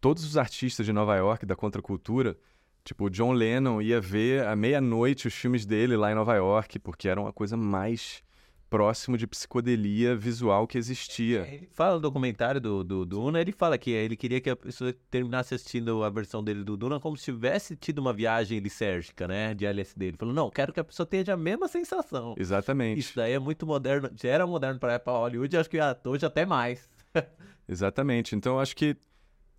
todos 0.00 0.24
os 0.24 0.38
artistas 0.38 0.86
de 0.86 0.92
Nova 0.92 1.14
York 1.16 1.44
da 1.44 1.54
contracultura. 1.54 2.36
Tipo, 2.82 3.04
o 3.04 3.10
John 3.10 3.32
Lennon 3.32 3.82
ia 3.82 4.00
ver 4.00 4.46
à 4.46 4.56
meia-noite 4.56 5.28
os 5.28 5.34
filmes 5.34 5.66
dele 5.66 5.94
lá 5.94 6.10
em 6.10 6.14
Nova 6.14 6.34
York, 6.34 6.78
porque 6.78 7.08
era 7.10 7.20
uma 7.20 7.34
coisa 7.34 7.58
mais 7.58 8.22
próximo 8.70 9.18
de 9.18 9.26
psicodelia 9.26 10.14
visual 10.16 10.64
que 10.66 10.78
existia. 10.78 11.46
Ele 11.46 11.68
fala 11.72 11.96
no 11.96 12.00
documentário 12.00 12.60
do, 12.60 12.84
do 12.84 13.04
Duna, 13.04 13.40
ele 13.40 13.50
fala 13.50 13.76
que 13.76 13.90
ele 13.90 14.16
queria 14.16 14.40
que 14.40 14.48
a 14.48 14.54
pessoa 14.54 14.94
terminasse 15.10 15.52
assistindo 15.52 16.04
a 16.04 16.08
versão 16.08 16.42
dele 16.42 16.62
do 16.62 16.76
Duna 16.76 17.00
como 17.00 17.16
se 17.16 17.24
tivesse 17.24 17.74
tido 17.74 17.98
uma 17.98 18.12
viagem 18.12 18.60
lisérgica, 18.60 19.26
né? 19.26 19.52
De 19.52 19.66
LSD. 19.66 20.06
Ele 20.06 20.16
falou, 20.16 20.32
não, 20.32 20.48
quero 20.48 20.72
que 20.72 20.78
a 20.78 20.84
pessoa 20.84 21.04
tenha 21.04 21.24
a 21.34 21.36
mesma 21.36 21.66
sensação. 21.66 22.36
Exatamente. 22.38 23.00
Isso 23.00 23.16
daí 23.16 23.32
é 23.32 23.38
muito 23.40 23.66
moderno, 23.66 24.08
já 24.14 24.28
era 24.28 24.46
moderno 24.46 24.78
para 24.78 25.02
Hollywood, 25.04 25.56
acho 25.56 25.68
que 25.68 25.78
hoje 26.06 26.24
até 26.24 26.46
mais. 26.46 26.88
Exatamente. 27.68 28.36
Então, 28.36 28.60
acho 28.60 28.76
que 28.76 28.96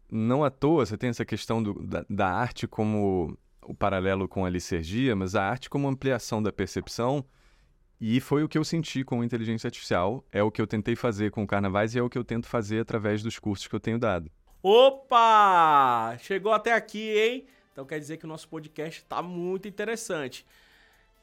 não 0.10 0.43
à 0.43 0.50
toa 0.50 0.86
você 0.86 0.97
tem 0.97 1.10
essa 1.10 1.26
questão 1.26 1.62
do- 1.62 1.86
da, 1.86 2.06
da 2.10 2.28
arte 2.30 2.65
como 2.67 3.38
o 3.62 3.74
paralelo 3.74 4.28
com 4.28 4.45
a 4.45 4.50
licergia, 4.50 5.15
mas 5.15 5.36
a 5.36 5.43
arte 5.43 5.69
como 5.69 5.88
ampliação 5.88 6.41
da 6.41 6.52
percepção. 6.52 7.26
E 8.04 8.20
foi 8.20 8.44
o 8.44 8.50
que 8.50 8.58
eu 8.58 8.64
senti 8.64 9.04
com 9.04 9.24
inteligência 9.24 9.68
artificial, 9.68 10.26
é 10.32 10.42
o 10.42 10.50
que 10.50 10.60
eu 10.60 10.66
tentei 10.66 10.96
fazer 10.96 11.30
com 11.30 11.44
o 11.44 11.48
Carnavais 11.48 11.94
e 11.94 12.00
é 12.00 12.02
o 12.02 12.10
que 12.10 12.18
eu 12.18 12.24
tento 12.24 12.48
fazer 12.48 12.80
através 12.80 13.22
dos 13.22 13.38
cursos 13.38 13.68
que 13.68 13.76
eu 13.76 13.80
tenho 13.80 14.00
dado. 14.00 14.32
Opa! 14.64 16.18
Chegou 16.18 16.52
até 16.52 16.74
aqui, 16.74 17.16
hein? 17.16 17.46
Então 17.72 17.86
quer 17.86 18.00
dizer 18.00 18.18
que 18.18 18.26
o 18.26 18.28
nosso 18.28 18.50
podcast 18.50 19.06
tá 19.06 19.22
muito 19.22 19.68
interessante. 19.68 20.44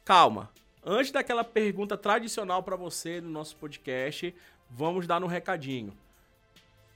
Calma. 0.05 0.53
Antes 0.85 1.11
daquela 1.11 1.43
pergunta 1.43 1.97
tradicional 1.97 2.62
para 2.62 2.77
você 2.77 3.21
no 3.21 3.29
nosso 3.29 3.57
podcast, 3.57 4.33
vamos 4.71 5.05
dar 5.05 5.21
um 5.21 5.27
recadinho. 5.27 5.93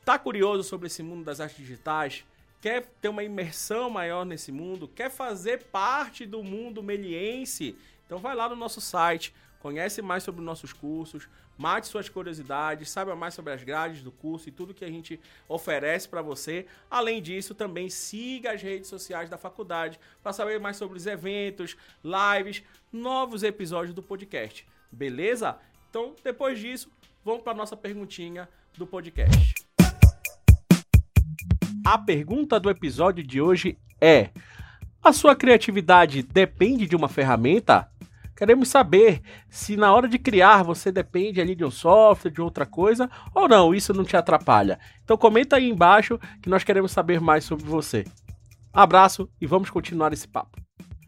Tá 0.04 0.16
curioso 0.16 0.62
sobre 0.62 0.86
esse 0.86 1.02
mundo 1.02 1.24
das 1.24 1.40
artes 1.40 1.56
digitais? 1.56 2.24
Quer 2.60 2.86
ter 3.00 3.08
uma 3.08 3.24
imersão 3.24 3.90
maior 3.90 4.24
nesse 4.24 4.52
mundo? 4.52 4.86
Quer 4.86 5.10
fazer 5.10 5.64
parte 5.64 6.24
do 6.24 6.40
mundo 6.40 6.84
meliense? 6.84 7.74
Então 8.06 8.18
vai 8.20 8.36
lá 8.36 8.48
no 8.48 8.54
nosso 8.54 8.80
site, 8.80 9.34
conhece 9.62 10.02
mais 10.02 10.24
sobre 10.24 10.40
os 10.40 10.44
nossos 10.44 10.72
cursos, 10.72 11.28
mate 11.56 11.86
suas 11.86 12.08
curiosidades, 12.08 12.90
saiba 12.90 13.14
mais 13.14 13.32
sobre 13.32 13.52
as 13.52 13.62
grades 13.62 14.02
do 14.02 14.10
curso 14.10 14.48
e 14.48 14.52
tudo 14.52 14.74
que 14.74 14.84
a 14.84 14.90
gente 14.90 15.20
oferece 15.48 16.08
para 16.08 16.20
você. 16.20 16.66
Além 16.90 17.22
disso, 17.22 17.54
também 17.54 17.88
siga 17.88 18.52
as 18.52 18.60
redes 18.60 18.88
sociais 18.88 19.30
da 19.30 19.38
faculdade 19.38 20.00
para 20.20 20.32
saber 20.32 20.58
mais 20.58 20.76
sobre 20.76 20.98
os 20.98 21.06
eventos, 21.06 21.76
lives, 22.02 22.64
novos 22.92 23.44
episódios 23.44 23.94
do 23.94 24.02
podcast. 24.02 24.66
Beleza? 24.90 25.56
Então, 25.88 26.16
depois 26.24 26.58
disso, 26.58 26.90
vamos 27.24 27.42
para 27.42 27.54
nossa 27.54 27.76
perguntinha 27.76 28.48
do 28.76 28.84
podcast. 28.84 29.54
A 31.86 31.98
pergunta 31.98 32.58
do 32.58 32.68
episódio 32.68 33.22
de 33.22 33.40
hoje 33.40 33.78
é: 34.00 34.30
A 35.00 35.12
sua 35.12 35.36
criatividade 35.36 36.22
depende 36.22 36.88
de 36.88 36.96
uma 36.96 37.08
ferramenta? 37.08 37.91
Queremos 38.42 38.70
saber 38.70 39.22
se 39.48 39.76
na 39.76 39.94
hora 39.94 40.08
de 40.08 40.18
criar 40.18 40.64
você 40.64 40.90
depende 40.90 41.40
ali 41.40 41.54
de 41.54 41.64
um 41.64 41.70
software, 41.70 42.32
de 42.32 42.40
outra 42.42 42.66
coisa, 42.66 43.08
ou 43.32 43.46
não, 43.46 43.72
isso 43.72 43.94
não 43.94 44.02
te 44.02 44.16
atrapalha. 44.16 44.80
Então 45.04 45.16
comenta 45.16 45.54
aí 45.54 45.70
embaixo 45.70 46.18
que 46.42 46.48
nós 46.48 46.64
queremos 46.64 46.90
saber 46.90 47.20
mais 47.20 47.44
sobre 47.44 47.64
você. 47.64 48.02
Abraço 48.72 49.30
e 49.40 49.46
vamos 49.46 49.70
continuar 49.70 50.12
esse 50.12 50.26
papo. 50.26 50.60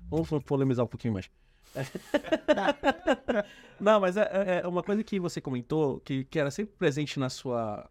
Vamos 0.09 0.29
polemizar 0.45 0.85
um 0.85 0.89
pouquinho 0.89 1.15
mais. 1.15 1.29
Não, 3.81 3.99
mas 3.99 4.17
é, 4.17 4.31
é- 4.33 4.61
é 4.63 4.69
uma 4.69 4.85
coisa 4.85 5.03
que 5.03 5.19
você 5.19 5.41
comentou, 5.41 5.99
que, 6.05 6.23
que 6.27 6.39
era 6.39 6.53
sempre 6.53 6.77
presente 6.79 7.19
na 7.19 7.29
sua, 7.29 7.91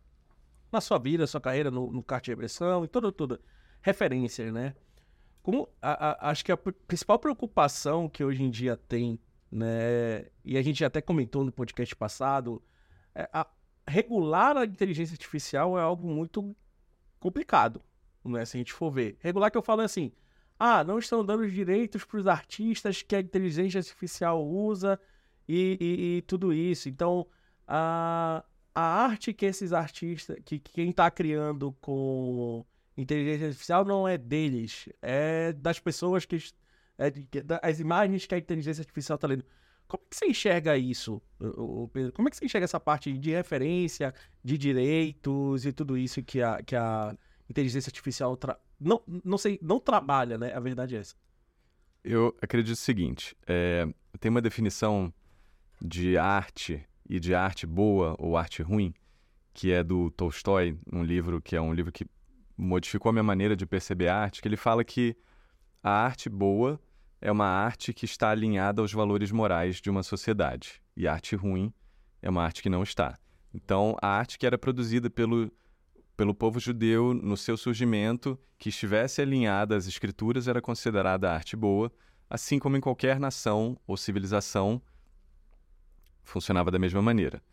na 0.72 0.80
sua 0.80 0.98
vida, 0.98 1.28
sua 1.28 1.42
carreira, 1.42 1.70
no, 1.70 1.92
no 1.92 2.02
kart 2.02 2.24
de 2.24 2.32
repressão 2.32 2.86
e 2.86 2.88
toda, 2.88 3.12
toda. 3.12 3.42
Referências, 3.82 4.54
né? 4.54 4.74
Como, 5.42 5.68
a- 5.82 6.12
a- 6.12 6.30
acho 6.30 6.46
que 6.46 6.52
a 6.54 6.56
pr- 6.56 6.72
principal 6.88 7.20
preocupação 7.20 8.08
que 8.08 8.24
hoje 8.24 8.42
em 8.42 8.50
dia 8.50 8.78
tem, 8.88 9.20
né? 9.54 10.26
E 10.44 10.58
a 10.58 10.62
gente 10.64 10.84
até 10.84 11.00
comentou 11.00 11.46
no 11.46 11.52
podcast 11.52 11.96
passado, 11.96 12.62
é 13.14 13.30
a, 13.32 13.48
regular 13.88 14.58
a 14.58 14.66
inteligência 14.66 15.14
artificial 15.14 15.78
é 15.78 15.82
algo 15.82 16.08
muito 16.08 16.56
complicado, 17.20 17.82
né? 18.26 18.44
Se 18.46 18.58
a 18.58 18.60
gente 18.60 18.74
for 18.74 18.92
ver. 18.92 19.16
Regular 19.20 19.52
que 19.52 19.58
eu 19.58 19.62
falo 19.62 19.82
é 19.82 19.86
assim, 19.86 20.12
ah, 20.60 20.84
não 20.84 20.98
estão 20.98 21.24
dando 21.24 21.50
direitos 21.50 22.04
para 22.04 22.18
os 22.18 22.28
artistas 22.28 23.04
que 23.04 23.16
a 23.16 23.20
inteligência 23.20 23.80
artificial 23.80 24.44
usa 24.46 25.00
e, 25.48 25.78
e, 25.80 26.18
e 26.18 26.22
tudo 26.24 26.52
isso. 26.52 26.90
Então, 26.90 27.28
a, 27.68 28.44
a 28.74 28.82
arte 28.82 29.34
que 29.34 29.46
esses 29.46 29.72
artistas, 29.72 30.38
que, 30.44 30.58
que 30.60 30.74
quem 30.74 30.90
está 30.90 31.12
criando 31.12 31.74
com 31.80 32.66
inteligência 32.98 33.48
artificial 33.48 33.86
não 33.86 34.08
é 34.08 34.18
deles, 34.18 34.90
é 35.02 35.54
das 35.54 35.80
pessoas 35.80 36.26
que. 36.26 36.38
É 36.98 37.12
as 37.62 37.80
imagens 37.80 38.26
que 38.26 38.36
a 38.36 38.38
inteligência 38.38 38.82
artificial 38.82 39.16
está 39.16 39.28
lendo. 39.28 39.46
Como 39.88 40.02
é 40.04 40.10
que 40.10 40.16
você 40.16 40.26
enxerga 40.28 40.78
isso, 40.78 41.22
Pedro? 41.92 42.14
Como 42.14 42.28
é 42.28 42.32
que 42.32 42.38
você 42.38 42.46
enxerga 42.46 42.66
essa 42.66 42.80
parte 42.80 43.16
de 43.18 43.32
referência, 43.32 44.14
de 44.44 44.58
direitos 44.58 45.66
e 45.66 45.72
tudo 45.72 45.98
isso 45.98 46.24
que 46.24 46.42
a, 46.42 46.62
que 46.64 46.76
a 46.76 47.16
inteligência 47.50 47.90
artificial 47.90 48.36
tra... 48.38 48.58
não, 48.80 49.02
não 49.24 49.38
sei, 49.38 49.60
não 49.62 49.80
trabalha, 49.80 50.38
né? 50.38 50.54
A 50.54 50.60
verdade 50.60 50.96
é 50.96 51.00
essa. 51.00 51.16
Eu 52.04 52.36
acredito 52.42 52.74
o 52.74 52.80
seguinte: 52.80 53.36
é, 53.46 53.88
tem 54.20 54.30
uma 54.30 54.42
definição 54.42 55.14
de 55.82 56.18
arte 56.18 56.86
e 57.08 57.20
de 57.20 57.36
arte 57.36 57.68
boa 57.68 58.16
ou 58.18 58.38
arte 58.38 58.62
ruim, 58.62 58.94
que 59.54 59.72
é 59.72 59.84
do 59.84 60.10
Tolstói, 60.12 60.78
um 60.92 61.04
livro 61.04 61.42
que 61.42 61.56
é 61.56 61.62
um 61.62 61.74
livro 61.74 61.92
que 61.92 62.06
modificou 62.58 63.10
a 63.10 63.14
minha 63.14 63.24
maneira 63.24 63.56
de 63.56 63.66
perceber 63.66 64.08
a 64.08 64.18
arte, 64.18 64.42
que 64.42 64.48
ele 64.48 64.58
fala 64.58 64.84
que 64.84 65.16
a 65.84 65.92
arte 65.92 66.30
boa 66.30 66.80
é 67.20 67.32
uma 67.32 67.46
arte 67.46 67.94
que 67.94 68.06
está 68.06 68.30
alinhada 68.30 68.82
aos 68.82 68.94
valores 68.94 69.32
morais 69.32 69.82
de 69.82 69.90
uma 69.90 70.02
sociedade, 70.02 70.82
e 70.96 71.08
a 71.08 71.14
arte 71.14 71.36
ruim 71.36 71.74
é 72.22 72.30
uma 72.30 72.44
arte 72.44 72.64
que 72.64 72.70
não 72.70 72.82
está. 72.82 73.20
Então, 73.54 73.96
a 74.02 74.08
arte 74.08 74.40
que 74.40 74.46
era 74.46 74.58
produzida 74.58 75.10
pelo, 75.10 75.52
pelo 76.16 76.34
povo 76.34 76.60
judeu 76.60 77.14
no 77.14 77.36
seu 77.36 77.58
surgimento, 77.58 78.40
que 78.58 78.70
estivesse 78.70 79.22
alinhada 79.22 79.76
às 79.76 79.86
escrituras, 79.86 80.48
era 80.48 80.62
considerada 80.62 81.32
arte 81.32 81.56
boa, 81.56 81.92
assim 82.30 82.58
como 82.58 82.78
em 82.78 82.82
qualquer 82.82 83.20
nação 83.20 83.78
ou 83.86 83.98
civilização 83.98 84.82
funcionava 86.24 86.72
da 86.72 86.80
mesma 86.80 87.02
maneira. 87.02 87.44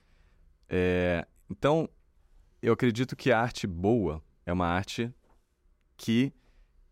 É, 0.68 1.26
então, 1.50 1.88
eu 2.62 2.72
acredito 2.72 3.16
que 3.16 3.32
a 3.32 3.40
arte 3.40 3.66
boa 3.66 4.22
é 4.46 4.52
uma 4.52 4.66
arte 4.66 5.12
que 5.96 6.32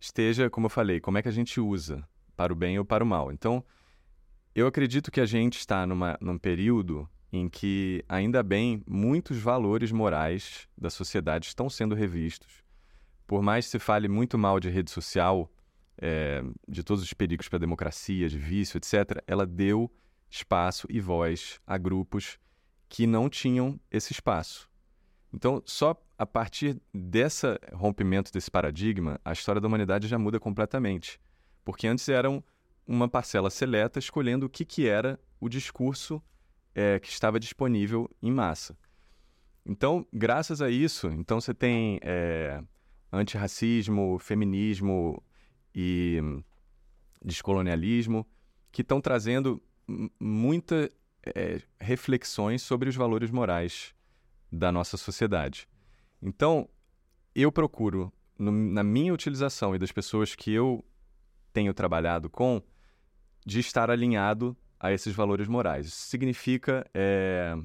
esteja, 0.00 0.48
como 0.50 0.66
eu 0.66 0.70
falei, 0.70 1.00
como 1.00 1.18
é 1.18 1.22
que 1.22 1.28
a 1.28 1.32
gente 1.32 1.60
usa, 1.60 2.06
para 2.36 2.52
o 2.52 2.56
bem 2.56 2.78
ou 2.78 2.84
para 2.84 3.02
o 3.02 3.06
mal. 3.06 3.32
Então, 3.32 3.64
eu 4.54 4.66
acredito 4.66 5.10
que 5.10 5.20
a 5.20 5.26
gente 5.26 5.58
está 5.58 5.86
numa, 5.86 6.16
num 6.20 6.38
período 6.38 7.08
em 7.32 7.48
que, 7.48 8.04
ainda 8.08 8.42
bem, 8.42 8.82
muitos 8.86 9.38
valores 9.38 9.92
morais 9.92 10.68
da 10.76 10.88
sociedade 10.88 11.46
estão 11.46 11.68
sendo 11.68 11.94
revistos. 11.94 12.62
Por 13.26 13.42
mais 13.42 13.66
que 13.66 13.72
se 13.72 13.78
fale 13.78 14.08
muito 14.08 14.38
mal 14.38 14.58
de 14.58 14.70
rede 14.70 14.90
social, 14.90 15.50
é, 15.98 16.42
de 16.66 16.82
todos 16.82 17.02
os 17.02 17.12
perigos 17.12 17.48
para 17.48 17.58
a 17.58 17.60
democracia, 17.60 18.28
de 18.28 18.38
vício, 18.38 18.78
etc., 18.78 19.22
ela 19.26 19.46
deu 19.46 19.92
espaço 20.30 20.86
e 20.90 21.00
voz 21.00 21.60
a 21.66 21.76
grupos 21.76 22.38
que 22.88 23.06
não 23.06 23.28
tinham 23.28 23.78
esse 23.90 24.12
espaço. 24.12 24.67
Então, 25.32 25.62
só 25.64 25.94
a 26.16 26.26
partir 26.26 26.80
desse 26.92 27.46
rompimento 27.72 28.32
desse 28.32 28.50
paradigma, 28.50 29.20
a 29.24 29.32
história 29.32 29.60
da 29.60 29.68
humanidade 29.68 30.08
já 30.08 30.18
muda 30.18 30.40
completamente. 30.40 31.20
Porque 31.64 31.86
antes 31.86 32.08
eram 32.08 32.42
uma 32.86 33.08
parcela 33.08 33.50
seleta 33.50 33.98
escolhendo 33.98 34.46
o 34.46 34.48
que, 34.48 34.64
que 34.64 34.88
era 34.88 35.20
o 35.38 35.48
discurso 35.48 36.22
é, 36.74 36.98
que 36.98 37.08
estava 37.08 37.38
disponível 37.38 38.10
em 38.22 38.30
massa. 38.30 38.76
Então, 39.66 40.06
graças 40.12 40.62
a 40.62 40.70
isso, 40.70 41.08
então 41.08 41.40
você 41.40 41.52
tem 41.52 42.00
é, 42.02 42.62
antirracismo, 43.12 44.18
feminismo 44.18 45.22
e 45.74 46.20
descolonialismo 47.22 48.26
que 48.72 48.80
estão 48.80 49.00
trazendo 49.00 49.62
muitas 50.18 50.88
é, 51.34 51.60
reflexões 51.78 52.62
sobre 52.62 52.88
os 52.88 52.96
valores 52.96 53.30
morais 53.30 53.94
da 54.50 54.72
nossa 54.72 54.96
sociedade. 54.96 55.68
Então, 56.20 56.68
eu 57.34 57.52
procuro, 57.52 58.12
no, 58.38 58.50
na 58.50 58.82
minha 58.82 59.12
utilização 59.12 59.74
e 59.74 59.78
das 59.78 59.92
pessoas 59.92 60.34
que 60.34 60.52
eu 60.52 60.84
tenho 61.52 61.72
trabalhado 61.74 62.28
com, 62.28 62.62
de 63.44 63.60
estar 63.60 63.90
alinhado 63.90 64.56
a 64.78 64.92
esses 64.92 65.14
valores 65.14 65.48
morais. 65.48 65.86
Isso 65.86 66.06
significa, 66.06 66.88
é, 66.94 67.56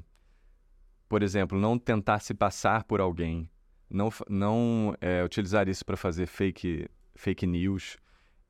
por 1.07 1.21
exemplo, 1.21 1.59
não 1.59 1.77
tentar 1.77 2.19
se 2.19 2.33
passar 2.33 2.83
por 2.83 2.99
alguém, 2.99 3.49
não, 3.89 4.09
não 4.27 4.95
é, 4.99 5.23
utilizar 5.23 5.67
isso 5.67 5.85
para 5.85 5.95
fazer 5.95 6.25
fake, 6.25 6.89
fake 7.15 7.45
news, 7.45 7.97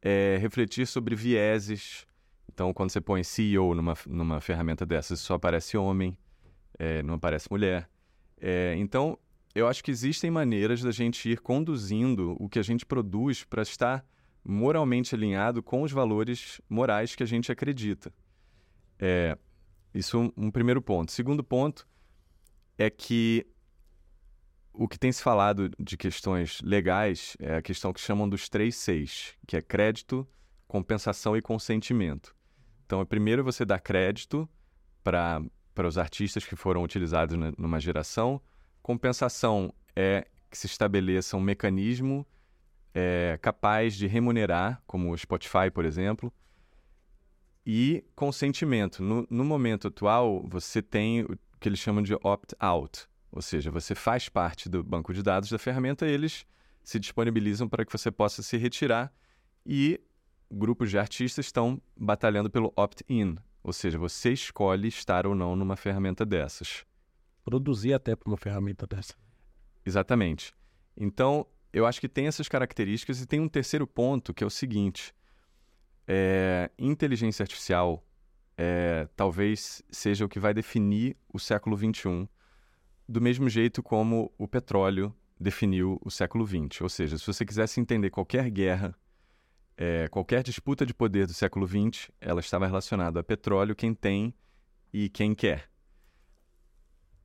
é, 0.02 0.38
refletir 0.40 0.88
sobre 0.88 1.16
vieses. 1.16 2.06
Então, 2.52 2.74
quando 2.74 2.92
você 2.92 3.02
põe 3.02 3.24
CEO 3.24 3.76
numa, 3.76 3.94
numa 4.08 4.40
ferramenta 4.40 4.86
dessas, 4.86 5.20
só 5.20 5.36
aparece 5.36 5.76
homem, 5.76 6.18
é, 6.78 7.04
não 7.04 7.16
aparece 7.16 7.48
mulher. 7.52 7.90
É, 8.46 8.76
então, 8.78 9.18
eu 9.56 9.70
acho 9.70 9.82
que 9.82 9.90
existem 9.90 10.30
maneiras 10.30 10.82
da 10.82 10.92
gente 10.92 11.30
ir 11.30 11.40
conduzindo 11.40 12.36
o 12.38 12.50
que 12.50 12.60
a 12.60 12.62
gente 12.62 12.86
produz 12.86 13.46
para 13.46 13.62
estar 13.62 14.06
moralmente 14.44 15.16
alinhado 15.16 15.64
com 15.64 15.82
os 15.82 15.94
valores 15.94 16.60
morais 16.68 17.16
que 17.16 17.24
a 17.24 17.26
gente 17.26 17.54
acredita. 17.54 18.14
É, 19.00 19.38
isso 19.94 20.18
é 20.18 20.42
um, 20.42 20.52
primeiro 20.52 20.82
ponto. 20.82 21.14
Segundo 21.14 21.42
ponto 21.42 21.88
é 22.78 22.90
que 22.90 23.48
o 24.74 24.90
que 24.90 25.00
tem 25.00 25.14
se 25.14 25.24
falado 25.24 25.72
de 25.80 25.96
questões 25.96 26.60
legais 26.62 27.38
é 27.40 27.56
a 27.56 27.62
questão 27.62 27.94
que 27.94 28.02
chamam 28.02 28.28
dos 28.28 28.50
três 28.50 28.76
seis, 28.76 29.36
que 29.48 29.56
é 29.56 29.62
crédito, 29.62 30.28
compensação 30.68 31.38
e 31.38 31.42
consentimento. 31.42 32.36
Então, 32.86 33.06
primeiro 33.06 33.42
você 33.42 33.64
dá 33.64 33.80
crédito 33.80 34.50
para 35.02 35.42
para 35.74 35.88
os 35.88 35.98
artistas 35.98 36.46
que 36.46 36.56
foram 36.56 36.84
utilizados 36.84 37.38
numa 37.58 37.80
geração. 37.80 38.42
Compensação 38.82 39.74
é 39.96 40.28
que 40.50 40.58
se 40.58 40.68
estabeleça 40.68 41.36
um 41.36 41.42
mecanismo 41.42 42.26
é, 42.94 43.40
capaz 43.42 43.96
de 43.96 44.06
remunerar, 44.08 44.82
como 44.86 45.12
o 45.12 45.18
Spotify, 45.18 45.72
por 45.74 45.86
exemplo. 45.86 46.32
E 47.66 48.04
consentimento. 48.16 49.02
No, 49.02 49.26
no 49.30 49.44
momento 49.44 49.88
atual, 49.88 50.46
você 50.48 50.82
tem 50.82 51.22
o 51.22 51.38
que 51.60 51.70
eles 51.70 51.80
chamam 51.80 52.04
de 52.04 52.14
opt-out, 52.16 53.08
ou 53.32 53.42
seja, 53.42 53.72
você 53.72 53.96
faz 53.96 54.28
parte 54.28 54.68
do 54.68 54.84
banco 54.84 55.14
de 55.14 55.24
dados 55.24 55.50
da 55.50 55.58
ferramenta, 55.58 56.06
eles 56.06 56.46
se 56.84 57.00
disponibilizam 57.00 57.70
para 57.70 57.86
que 57.86 57.92
você 57.92 58.12
possa 58.12 58.44
se 58.44 58.58
retirar 58.58 59.12
e 59.66 60.00
grupos 60.52 60.92
de 60.92 61.00
artistas 61.00 61.46
estão 61.46 61.82
batalhando 61.98 62.50
pelo 62.50 62.72
opt-in, 62.76 63.38
ou 63.64 63.72
seja, 63.72 63.98
você 63.98 64.34
escolhe 64.34 64.88
estar 64.88 65.26
ou 65.26 65.34
não 65.34 65.56
numa 65.56 65.76
ferramenta 65.76 66.26
dessas. 66.26 66.86
Produzir 67.44 67.94
até 67.94 68.16
para 68.16 68.30
uma 68.30 68.38
ferramenta 68.38 68.86
dessa. 68.86 69.16
Exatamente. 69.86 70.54
Então, 70.96 71.48
eu 71.72 71.86
acho 71.86 72.00
que 72.00 72.10
tem 72.10 72.28
essas 72.28 72.48
características 72.48 73.22
e 73.22 73.26
tem 73.26 73.40
um 73.40 73.48
terceiro 73.48 73.88
ponto 73.88 74.34
que 74.34 74.44
é 74.44 74.48
o 74.48 74.50
seguinte: 74.50 75.14
é, 76.08 76.70
inteligência 76.78 77.44
artificial 77.44 78.06
é, 78.58 79.08
talvez 79.16 79.82
seja 79.90 80.26
o 80.26 80.30
que 80.30 80.40
vai 80.40 80.54
definir 80.54 81.18
o 81.34 81.40
século 81.40 81.78
XXI, 81.78 82.28
do 83.08 83.22
mesmo 83.22 83.50
jeito 83.50 83.82
como 83.82 84.32
o 84.38 84.48
petróleo 84.48 85.14
definiu 85.40 86.00
o 86.04 86.12
século 86.12 86.46
XX. 86.46 86.82
Ou 86.82 86.90
seja, 86.90 87.18
se 87.18 87.26
você 87.26 87.46
quisesse 87.46 87.80
entender 87.80 88.10
qualquer 88.10 88.50
guerra 88.50 88.96
é, 89.78 90.08
qualquer 90.08 90.44
disputa 90.44 90.86
de 90.86 90.94
poder 90.94 91.26
do 91.26 91.34
século 91.34 91.68
XX, 91.68 92.12
ela 92.22 92.40
estava 92.40 92.66
relacionada 92.66 93.20
a 93.20 93.24
petróleo, 93.24 93.76
quem 93.76 93.94
tem 93.94 94.34
e 94.92 95.10
quem 95.10 95.34
quer. 95.34 95.70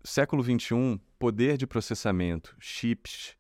Século 0.03 0.43
XXI, 0.43 1.01
poder 1.19 1.57
de 1.57 1.67
processamento, 1.67 2.57
chips 2.59 3.37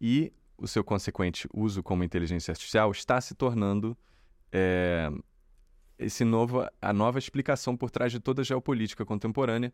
e 0.00 0.32
o 0.56 0.66
seu 0.66 0.82
consequente 0.82 1.48
uso 1.52 1.82
como 1.82 2.02
inteligência 2.02 2.52
artificial 2.52 2.90
está 2.90 3.20
se 3.20 3.34
tornando 3.34 3.96
é, 4.50 5.10
esse 5.98 6.24
novo, 6.24 6.66
a 6.80 6.92
nova 6.92 7.18
explicação 7.18 7.76
por 7.76 7.90
trás 7.90 8.12
de 8.12 8.20
toda 8.20 8.42
a 8.42 8.44
geopolítica 8.44 9.04
contemporânea, 9.04 9.72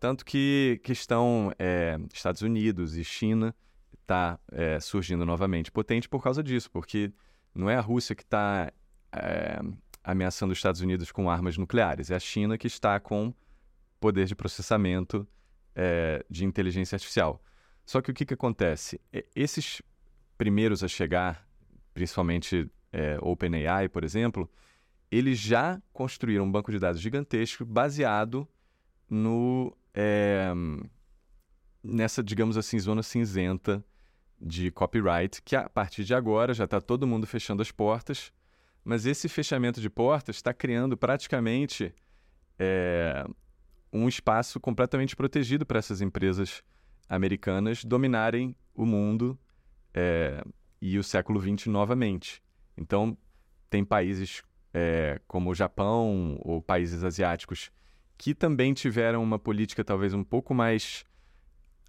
tanto 0.00 0.24
que, 0.24 0.80
que 0.82 0.92
estão 0.92 1.52
é, 1.58 1.98
Estados 2.12 2.40
Unidos 2.40 2.96
e 2.96 3.04
China 3.04 3.54
está 4.00 4.38
é, 4.50 4.80
surgindo 4.80 5.26
novamente 5.26 5.70
potente 5.70 6.08
por 6.08 6.22
causa 6.22 6.42
disso, 6.42 6.70
porque 6.70 7.12
não 7.54 7.68
é 7.68 7.76
a 7.76 7.80
Rússia 7.80 8.14
que 8.14 8.22
está 8.22 8.72
é, 9.12 9.60
ameaçando 10.02 10.52
os 10.52 10.58
Estados 10.58 10.80
Unidos 10.80 11.12
com 11.12 11.30
armas 11.30 11.56
nucleares, 11.56 12.10
é 12.10 12.14
a 12.14 12.20
China 12.20 12.56
que 12.56 12.66
está 12.66 12.98
com 13.00 13.34
poder 14.00 14.26
de 14.26 14.34
processamento 14.34 15.26
é, 15.74 16.24
de 16.30 16.44
inteligência 16.44 16.96
artificial. 16.96 17.42
Só 17.84 18.00
que 18.00 18.10
o 18.10 18.14
que, 18.14 18.24
que 18.24 18.34
acontece? 18.34 19.00
Esses 19.34 19.82
primeiros 20.36 20.84
a 20.84 20.88
chegar, 20.88 21.48
principalmente 21.94 22.70
é, 22.92 23.18
OpenAI, 23.20 23.88
por 23.88 24.04
exemplo, 24.04 24.50
eles 25.10 25.38
já 25.38 25.80
construíram 25.92 26.44
um 26.44 26.52
banco 26.52 26.70
de 26.70 26.78
dados 26.78 27.00
gigantesco 27.00 27.64
baseado 27.64 28.46
no, 29.08 29.76
é, 29.94 30.52
nessa, 31.82 32.22
digamos 32.22 32.56
assim, 32.56 32.78
zona 32.78 33.02
cinzenta 33.02 33.84
de 34.40 34.70
copyright, 34.70 35.42
que 35.42 35.56
a 35.56 35.68
partir 35.68 36.04
de 36.04 36.14
agora 36.14 36.54
já 36.54 36.64
está 36.64 36.80
todo 36.80 37.06
mundo 37.06 37.26
fechando 37.26 37.62
as 37.62 37.70
portas, 37.70 38.32
mas 38.84 39.04
esse 39.04 39.28
fechamento 39.28 39.80
de 39.80 39.90
portas 39.90 40.36
está 40.36 40.54
criando 40.54 40.96
praticamente 40.96 41.94
é, 42.58 43.26
um 43.92 44.08
espaço 44.08 44.60
completamente 44.60 45.16
protegido 45.16 45.66
para 45.66 45.78
essas 45.78 46.00
empresas 46.00 46.62
americanas 47.08 47.84
dominarem 47.84 48.54
o 48.74 48.84
mundo 48.84 49.38
é, 49.92 50.42
e 50.80 50.98
o 50.98 51.02
século 51.02 51.40
XX 51.40 51.66
novamente. 51.66 52.42
Então, 52.76 53.16
tem 53.68 53.84
países 53.84 54.42
é, 54.72 55.20
como 55.26 55.50
o 55.50 55.54
Japão 55.54 56.38
ou 56.40 56.62
países 56.62 57.02
asiáticos 57.02 57.70
que 58.16 58.34
também 58.34 58.74
tiveram 58.74 59.22
uma 59.22 59.38
política 59.38 59.84
talvez 59.84 60.12
um 60.12 60.24
pouco 60.24 60.52
mais 60.52 61.04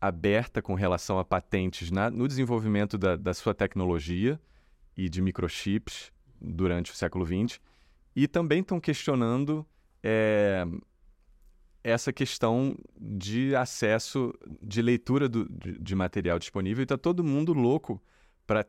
aberta 0.02 0.62
com 0.62 0.74
relação 0.74 1.20
a 1.20 1.26
patentes 1.26 1.92
na, 1.92 2.10
no 2.10 2.28
desenvolvimento 2.28 2.98
da, 2.98 3.16
da, 3.16 3.34
sua 3.34 3.54
tecnologia 3.54 4.40
e 4.96 5.10
de 5.10 5.22
microchips 5.22 6.12
durante 6.40 6.92
o 6.92 6.96
século 6.96 7.26
XX, 7.26 7.60
e 8.16 8.28
também 8.28 8.62
estão 8.62 8.80
questionando 8.80 9.66
é, 10.02 10.66
essa 11.84 12.14
questão 12.14 12.78
de 13.00 13.56
acesso, 13.56 14.34
de 14.62 14.82
leitura 14.82 15.28
do, 15.28 15.48
de, 15.50 15.78
de 15.78 15.96
material 15.96 16.40
disponível, 16.40 16.82
e 16.82 16.84
está 16.84 16.98
todo 16.98 17.24
mundo 17.24 17.54
louco 17.54 18.02
para 18.48 18.66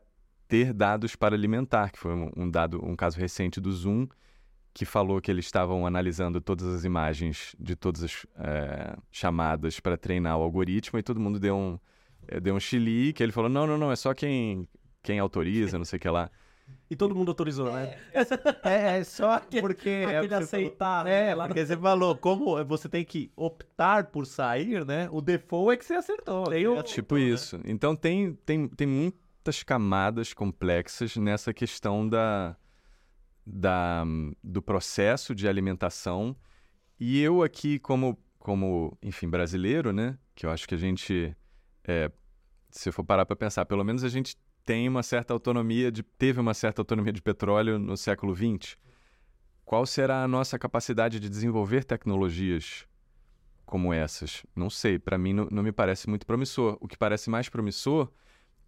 ter 0.49 0.73
dados 0.73 1.15
para 1.15 1.37
alimentar, 1.37 1.91
que 1.93 1.99
foi 1.99 2.13
um, 2.13 2.31
um, 2.37 2.51
dado, 2.51 2.85
um 2.85 2.97
caso 2.97 3.19
recente 3.19 3.61
do 3.61 3.73
Zoom, 3.73 4.09
que 4.73 4.85
falou 4.85 5.21
que 5.21 5.31
eles 5.31 5.45
estavam 5.47 5.87
analisando 5.87 6.41
todas 6.41 6.67
as 6.67 6.85
imagens 6.85 7.55
de 7.59 7.75
todas 7.75 8.03
as 8.03 8.27
é, 8.39 8.97
chamadas 9.11 9.81
para 9.81 9.97
treinar 9.97 10.39
o 10.39 10.43
algoritmo 10.43 10.99
e 10.99 11.03
todo 11.03 11.19
mundo 11.21 11.39
deu 11.41 11.57
um, 11.57 11.79
é, 12.29 12.39
deu 12.39 12.55
um 12.55 12.61
chili, 12.61 13.13
que 13.13 13.23
ele 13.23 13.33
falou, 13.33 13.51
não, 13.51 13.67
não, 13.67 13.77
não, 13.77 13.91
é 13.91 13.97
só 13.97 14.15
quem, 14.15 14.69
quem 15.03 15.19
autoriza, 15.19 15.77
não 15.77 15.85
sei 15.85 15.97
o 15.97 16.01
que 16.01 16.09
lá. 16.09 16.31
E 16.89 16.95
todo 16.95 17.15
mundo 17.15 17.31
autorizou, 17.31 17.73
né? 17.73 17.97
É, 18.63 18.99
é 18.99 19.05
só 19.05 19.41
porque... 19.61 19.89
é 19.89 20.19
Aquele 20.19 20.35
aceitar. 20.35 21.05
Falou, 21.05 21.13
é, 21.13 21.47
porque 21.47 21.67
você 21.67 21.77
falou, 21.77 22.17
como 22.17 22.65
você 22.65 22.89
tem 22.89 23.05
que 23.05 23.31
optar 23.37 24.07
por 24.07 24.25
sair, 24.25 24.85
né? 24.85 25.09
O 25.11 25.21
default 25.21 25.73
é 25.73 25.77
que 25.77 25.85
você 25.85 25.95
acertou. 25.95 26.45
Tem 26.45 26.67
o... 26.67 26.81
Tipo 26.83 27.19
isso. 27.19 27.61
Então 27.65 27.97
tem, 27.97 28.35
tem, 28.47 28.69
tem 28.69 28.87
muitas 28.87 29.63
camadas 29.65 30.33
complexas 30.33 31.17
nessa 31.17 31.53
questão 31.53 32.09
da 32.09 32.57
da, 33.51 34.05
do 34.43 34.63
processo 34.63 35.35
de 35.35 35.49
alimentação. 35.49 36.37
E 36.99 37.21
eu 37.21 37.43
aqui, 37.43 37.79
como, 37.79 38.19
como 38.39 38.97
enfim, 39.03 39.29
brasileiro, 39.29 39.93
né? 39.93 40.17
Que 40.35 40.47
eu 40.47 40.51
acho 40.51 40.69
que 40.69 40.75
a 40.75 40.79
gente, 40.79 41.37
é, 41.85 42.11
se 42.71 42.89
eu 42.89 42.93
for 42.93 43.05
parar 43.05 43.27
para 43.27 43.37
pensar, 43.37 43.65
pelo 43.67 43.85
menos 43.85 44.05
a 44.05 44.09
gente 44.09 44.37
tem 44.65 44.89
uma 44.89 45.03
certa 45.03 45.33
autonomia, 45.33 45.91
de, 45.91 46.03
teve 46.03 46.41
uma 46.41 46.55
certa 46.55 46.81
autonomia 46.81 47.13
de 47.13 47.21
petróleo 47.21 47.79
no 47.79 47.97
século 47.97 48.35
XX. 48.35 48.77
Qual 49.65 49.85
será 49.87 50.23
a 50.23 50.29
nossa 50.29 50.59
capacidade 50.59 51.19
de 51.19 51.29
desenvolver 51.29 51.85
tecnologias 51.85 52.87
como 53.65 53.93
essas? 53.93 54.45
Não 54.55 54.69
sei, 54.69 54.99
para 54.99 55.17
mim 55.17 55.33
não, 55.33 55.49
não 55.51 55.63
me 55.63 55.73
parece 55.73 56.09
muito 56.09 56.27
promissor. 56.27 56.77
O 56.81 56.87
que 56.87 56.97
parece 56.97 57.31
mais 57.31 57.49
promissor 57.49 58.11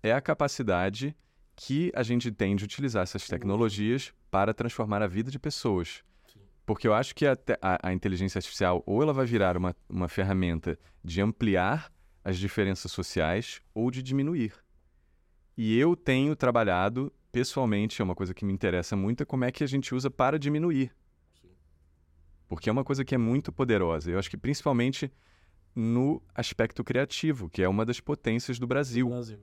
é 0.03 0.13
a 0.13 0.21
capacidade 0.21 1.15
que 1.55 1.93
a 1.95 2.03
gente 2.03 2.31
tem 2.31 2.57
de 2.57 2.65
utilizar 2.65 3.03
essas 3.03 3.27
tecnologias 3.27 4.13
para 4.31 4.55
transformar 4.55 5.03
a 5.03 5.07
vida 5.07 5.31
de 5.31 5.39
pessoas. 5.39 6.03
Porque 6.65 6.87
eu 6.87 6.95
acho 6.95 7.15
que 7.15 7.27
a, 7.27 7.37
a, 7.61 7.89
a, 7.89 7.93
inteligência 7.93 8.39
artificial 8.39 8.83
ou 8.87 9.03
ela 9.03 9.13
vai 9.13 9.27
virar 9.27 9.57
uma, 9.57 9.75
uma 9.89 10.09
ferramenta 10.09 10.79
de 11.05 11.21
ampliar 11.21 11.93
as 12.25 12.39
diferenças 12.39 12.91
sociais 12.93 13.61
ou 13.75 13.91
de 13.91 14.03
diminuir. 14.03 14.55
E 15.57 15.77
eu 15.77 15.97
tenho 15.97 16.35
trabalhado, 16.37 17.13
pessoalmente, 17.31 18.01
é 18.01 18.05
uma 18.05 18.15
coisa 18.15 18.33
que 18.33 18.45
me 18.45 18.53
interessa 18.53 18.97
muito, 18.97 19.23
é 19.23 19.27
como 19.27 19.45
é 19.45 19.51
que 19.51 19.65
a 19.65 19.67
gente 19.67 19.95
usa 19.95 20.11
para 20.11 20.39
diminuir. 20.39 20.95
Porque 22.49 22.69
é 22.69 22.73
uma 22.73 22.85
coisa 22.85 23.05
que 23.05 23.15
é 23.15 23.19
muito 23.19 23.53
poderosa. 23.53 24.11
Eu 24.11 24.19
acho 24.19 24.31
que 24.31 24.37
principalmente 24.37 25.13
no 25.75 26.23
aspecto 26.35 26.85
criativo, 26.85 27.51
que 27.51 27.63
é 27.63 27.69
uma 27.69 27.85
das 27.85 27.99
potências 27.99 28.59
do 28.59 28.67
Brasil. 28.67 29.09
Brasil 29.09 29.39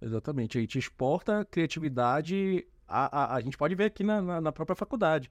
exatamente. 0.00 0.58
A 0.58 0.60
gente 0.60 0.78
exporta 0.78 1.44
criatividade 1.44 2.66
a, 2.90 3.22
a, 3.22 3.36
a 3.36 3.40
gente 3.40 3.56
pode 3.56 3.74
ver 3.76 3.84
aqui 3.84 4.02
na, 4.02 4.20
na, 4.20 4.40
na 4.40 4.52
própria 4.52 4.74
faculdade. 4.74 5.30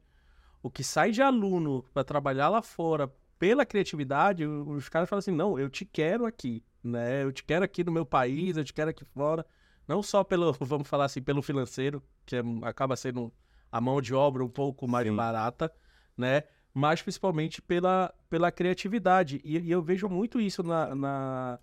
O 0.64 0.72
que 0.72 0.84
sai 0.84 1.12
de 1.12 1.22
aluno 1.22 1.84
para 1.94 2.04
trabalhar 2.04 2.48
lá 2.48 2.62
fora 2.62 3.14
pela 3.38 3.66
criatividade, 3.66 4.46
os 4.46 4.88
caras 4.90 5.10
falam 5.10 5.20
assim: 5.20 5.32
não, 5.32 5.60
eu 5.60 5.70
te 5.70 5.86
quero 5.86 6.26
aqui, 6.26 6.64
né? 6.84 7.24
Eu 7.24 7.32
te 7.32 7.44
quero 7.44 7.64
aqui 7.64 7.84
no 7.84 7.92
meu 7.92 8.06
país, 8.06 8.56
eu 8.56 8.64
te 8.64 8.74
quero 8.74 8.90
aqui 8.90 9.04
fora. 9.06 9.46
Não 9.88 10.02
só 10.02 10.24
pelo, 10.24 10.54
vamos 10.60 10.88
falar 10.88 11.06
assim, 11.06 11.22
pelo 11.22 11.42
financeiro, 11.42 12.02
que 12.26 12.36
é, 12.36 12.44
acaba 12.64 12.96
sendo 12.96 13.34
a 13.72 13.82
mão 13.82 14.02
de 14.02 14.14
obra 14.14 14.44
um 14.44 14.50
pouco 14.50 14.88
mais 14.88 15.08
Sim. 15.08 15.16
barata, 15.16 15.72
né? 16.18 16.44
Mas 16.74 17.02
principalmente 17.02 17.62
pela, 17.62 18.14
pela 18.30 18.52
criatividade. 18.52 19.42
E, 19.44 19.58
e 19.60 19.72
eu 19.72 19.82
vejo 19.82 20.08
muito 20.08 20.40
isso 20.40 20.64
na, 20.64 20.96
na, 20.96 21.60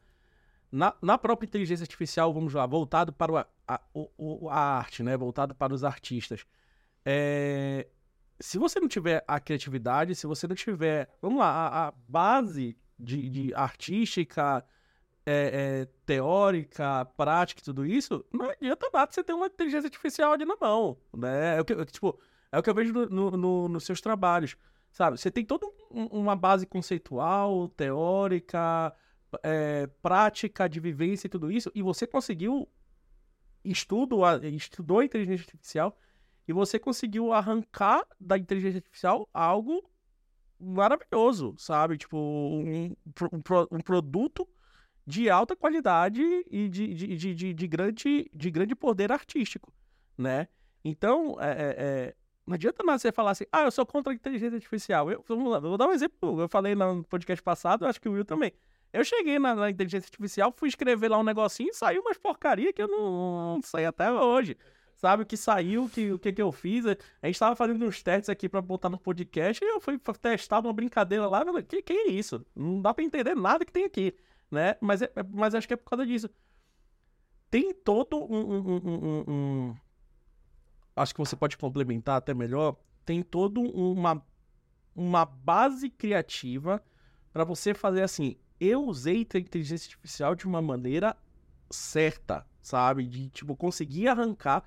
na, 0.77 0.95
na, 1.01 1.19
própria 1.19 1.47
inteligência 1.47 1.85
artificial, 1.85 2.33
vamos 2.33 2.53
lá, 2.55 2.67
voltado 2.67 3.13
para 3.13 3.33
o, 3.33 3.37
a, 3.37 3.81
o, 3.95 4.49
a 4.51 4.79
arte, 4.79 5.03
né? 5.03 5.17
Voltado 5.17 5.55
para 5.55 5.73
os 5.73 5.83
artistas. 5.83 6.45
É, 7.05 7.87
se 8.39 8.59
você 8.59 8.79
não 8.79 8.89
tiver 8.89 9.25
a 9.27 9.41
criatividade, 9.41 10.15
se 10.15 10.27
você 10.27 10.47
não 10.47 10.55
tiver, 10.55 11.09
vamos 11.23 11.39
lá, 11.39 11.49
a, 11.49 11.89
a 11.89 11.93
base 12.07 12.77
de, 12.99 13.29
de 13.29 13.55
artística, 13.55 14.65
é, 15.25 15.83
é, 15.83 15.89
teórica, 16.05 17.05
prática 17.17 17.61
e 17.61 17.65
tudo 17.65 17.85
isso, 17.85 18.25
não 18.33 18.51
adianta 18.51 18.89
nada 18.93 19.11
você 19.11 19.25
ter 19.25 19.33
uma 19.33 19.47
inteligência 19.47 19.87
artificial 19.87 20.33
ali 20.33 20.45
na 20.45 20.57
mão, 20.61 20.97
né? 21.17 21.57
É 21.57 21.61
o 21.61 21.65
que, 21.65 21.85
tipo, 21.87 22.19
é 22.53 22.59
o 22.59 22.63
que 22.63 22.71
eu 22.71 22.75
vejo 22.75 22.93
no, 22.93 23.31
no, 23.31 23.69
nos 23.69 23.85
seus 23.85 24.01
trabalhos, 24.01 24.57
sabe? 24.93 25.19
Você 25.19 25.31
tem 25.31 25.45
toda 25.45 25.67
um, 25.91 26.07
uma 26.07 26.37
base 26.37 26.67
conceitual, 26.67 27.69
teórica, 27.69 28.95
é, 29.43 29.87
prática 30.03 30.69
de 30.69 30.81
vivência 30.81 31.27
e 31.27 31.31
tudo 31.31 31.51
isso, 31.51 31.71
e 31.75 31.83
você 31.83 32.07
conseguiu 32.07 32.69
estudo, 33.65 34.21
estudou 34.45 35.03
inteligência 35.03 35.45
artificial 35.45 35.99
e 36.47 36.53
você 36.53 36.79
conseguiu 36.79 37.33
arrancar 37.33 38.07
da 38.21 38.39
inteligência 38.39 38.79
artificial 38.79 39.29
algo 39.35 39.83
maravilhoso, 40.59 41.55
sabe? 41.59 41.99
Tipo, 41.99 42.17
um, 42.17 42.85
um, 43.33 43.43
um 43.73 43.81
produto 43.81 44.49
de 45.07 45.29
alta 45.29 45.55
qualidade 45.55 46.23
e 46.51 46.69
de, 46.69 46.95
de, 46.95 47.17
de, 47.17 47.35
de, 47.35 47.55
de, 47.55 47.69
grande, 47.69 48.31
de 48.33 48.51
grande 48.51 48.75
poder 48.75 49.13
artístico, 49.13 49.73
né? 50.17 50.49
Então, 50.85 51.37
é, 51.41 51.51
é, 51.51 51.75
é 51.79 52.15
não 52.47 52.55
adianta 52.55 52.85
nada 52.85 52.99
você 52.99 53.11
falar 53.11 53.33
assim, 53.33 53.45
ah, 53.51 53.65
eu 53.65 53.71
sou 53.73 53.85
contra 53.85 54.13
a 54.13 54.15
inteligência 54.15 54.55
artificial. 54.55 55.11
Eu, 55.11 55.25
vamos 55.27 55.51
lá, 55.51 55.59
vou 55.59 55.77
dar 55.77 55.89
um 55.89 55.93
exemplo, 55.93 56.41
eu 56.41 56.49
falei 56.49 56.77
no 56.77 57.03
podcast 57.05 57.43
passado, 57.43 57.85
acho 57.85 58.01
que 58.01 58.09
o 58.09 58.13
Will 58.13 58.25
também. 58.25 58.53
Eu 58.97 59.05
cheguei 59.05 59.39
na, 59.39 59.55
na, 59.55 59.69
inteligência 59.69 60.07
artificial, 60.07 60.51
fui 60.57 60.71
escrever 60.71 61.11
lá 61.11 61.19
um 61.19 61.23
negocinho 61.23 61.69
e 61.69 61.75
saiu 61.75 62.01
umas 62.01 62.17
porcaria 62.17 62.73
que 62.73 62.81
eu 62.81 62.89
não, 62.89 63.57
não 63.57 63.63
sei 63.63 63.85
até 63.85 64.11
hoje. 64.11 64.57
Sabe 64.97 65.23
o 65.23 65.27
que 65.27 65.37
saiu, 65.37 65.85
o 65.85 66.19
que, 66.19 66.33
que 66.33 66.41
eu 66.41 66.51
fiz? 66.51 66.87
A 66.87 67.27
gente 67.27 67.39
tava 67.39 67.55
fazendo 67.55 67.85
uns 67.85 68.03
testes 68.03 68.31
aqui 68.31 68.49
para 68.49 68.63
botar 68.63 68.89
no 68.89 68.99
podcast 68.99 69.63
e 69.63 69.69
eu 69.69 69.79
fui 69.83 70.01
testar 70.19 70.61
uma 70.61 70.73
brincadeira 70.73 71.29
lá. 71.29 71.45
Falei, 71.45 71.63
que, 71.63 71.83
que 71.83 71.93
é 71.93 72.09
isso? 72.09 72.43
Não 72.55 72.81
dá 72.81 72.95
para 72.95 73.05
entender 73.05 73.37
nada 73.37 73.67
que 73.67 73.73
tem 73.73 73.85
aqui, 73.85 74.15
né? 74.51 74.77
Mas, 74.81 75.03
é, 75.03 75.13
mas 75.31 75.55
acho 75.55 75.69
que 75.69 75.75
é 75.75 75.77
por 75.77 75.91
causa 75.91 76.07
disso. 76.07 76.31
Tem 77.51 77.75
todo 77.75 78.17
um, 78.17 78.41
um, 78.41 78.77
um, 78.77 79.25
um 79.29 79.77
acho 80.97 81.13
que 81.13 81.21
você 81.21 81.37
pode 81.37 81.59
complementar 81.59 82.17
até 82.17 82.33
melhor. 82.33 82.77
Tem 83.05 83.23
todo 83.23 83.61
uma, 83.61 84.25
uma 84.95 85.27
base 85.27 85.91
criativa 85.91 86.83
para 87.31 87.45
você 87.45 87.75
fazer 87.75 88.01
assim 88.01 88.39
eu 88.61 88.85
usei 88.85 89.27
a 89.35 89.39
inteligência 89.39 89.87
artificial 89.87 90.35
de 90.35 90.47
uma 90.47 90.63
maneira 90.63 91.17
certa, 91.71 92.47
sabe? 92.61 93.07
De, 93.07 93.29
tipo, 93.29 93.57
conseguir 93.57 94.09
arrancar. 94.09 94.65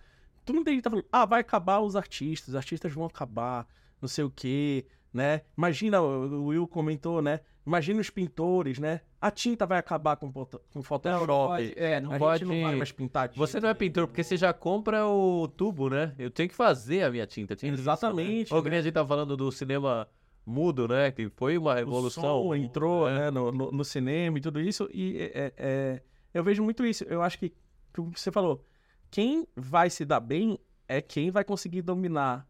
Não 0.48 0.64
tem 0.64 0.82
tá 0.82 0.90
falando, 0.90 1.06
ah, 1.12 1.26
vai 1.26 1.42
acabar 1.42 1.80
os 1.80 1.96
artistas, 1.96 2.50
os 2.50 2.56
artistas 2.56 2.92
vão 2.92 3.06
acabar, 3.06 3.68
não 4.02 4.08
sei 4.08 4.24
o 4.24 4.32
quê, 4.32 4.86
né? 5.14 5.42
Imagina, 5.56 6.02
o 6.02 6.46
Will 6.46 6.68
comentou, 6.68 7.22
né? 7.22 7.42
Imagina 7.66 8.02
os 8.02 8.10
pintores, 8.10 8.80
né? 8.80 9.02
A 9.22 9.30
tinta 9.30 9.66
vai 9.66 9.78
acabar 9.78 10.16
com, 10.16 10.32
com 10.32 10.82
Photoshop. 10.82 11.74
é, 11.76 12.00
não 12.02 12.14
a 12.14 12.18
pode. 12.18 12.44
não 12.46 12.62
vai 12.64 12.76
mais 12.76 12.92
pintar 12.92 13.30
tinta. 13.30 13.40
Você 13.40 13.60
não 13.60 13.70
é 13.70 13.76
pintor 13.76 14.08
porque 14.08 14.24
você 14.24 14.36
já 14.38 14.52
compra 14.52 15.06
o 15.06 15.48
tubo, 15.48 15.88
né? 15.88 16.16
Eu 16.18 16.32
tenho 16.32 16.50
que 16.50 16.56
fazer 16.56 17.04
a 17.04 17.12
minha 17.12 17.28
tinta. 17.28 17.56
Exatamente. 17.62 18.46
Isso, 18.46 18.54
né? 18.54 18.58
Ou 18.58 18.64
que 18.64 18.70
a 18.70 18.82
gente 18.82 18.94
tá 18.94 19.06
falando 19.06 19.38
do 19.38 19.52
cinema 19.52 20.08
mudo, 20.50 20.88
né? 20.88 21.12
Que 21.12 21.30
foi 21.30 21.58
uma 21.58 21.76
revolução. 21.76 22.41
O 22.41 22.43
som 22.50 22.56
entrou 22.56 23.08
é. 23.08 23.20
né, 23.20 23.32
no, 23.32 23.52
no, 23.52 23.72
no, 23.72 23.86
cinema 23.86 24.38
e 24.38 24.41
tudo 24.41 24.60
isso. 24.60 24.89
E 24.93 25.18
é, 25.18 25.32
é, 25.34 25.54
é, 25.58 26.02
eu 26.34 26.43
vejo 26.43 26.64
muito 26.64 26.86
isso. 26.86 27.04
Eu 27.06 27.22
acho 27.22 27.38
que, 27.38 27.54
como 27.93 28.12
você 28.16 28.32
falou, 28.32 28.66
quem 29.12 29.47
vai 29.56 29.89
se 29.89 30.04
dar 30.06 30.20
bem 30.20 30.60
é 30.88 31.02
quem 31.02 31.32
vai 31.32 31.43
conseguir 31.43 31.82
dominar, 31.82 32.47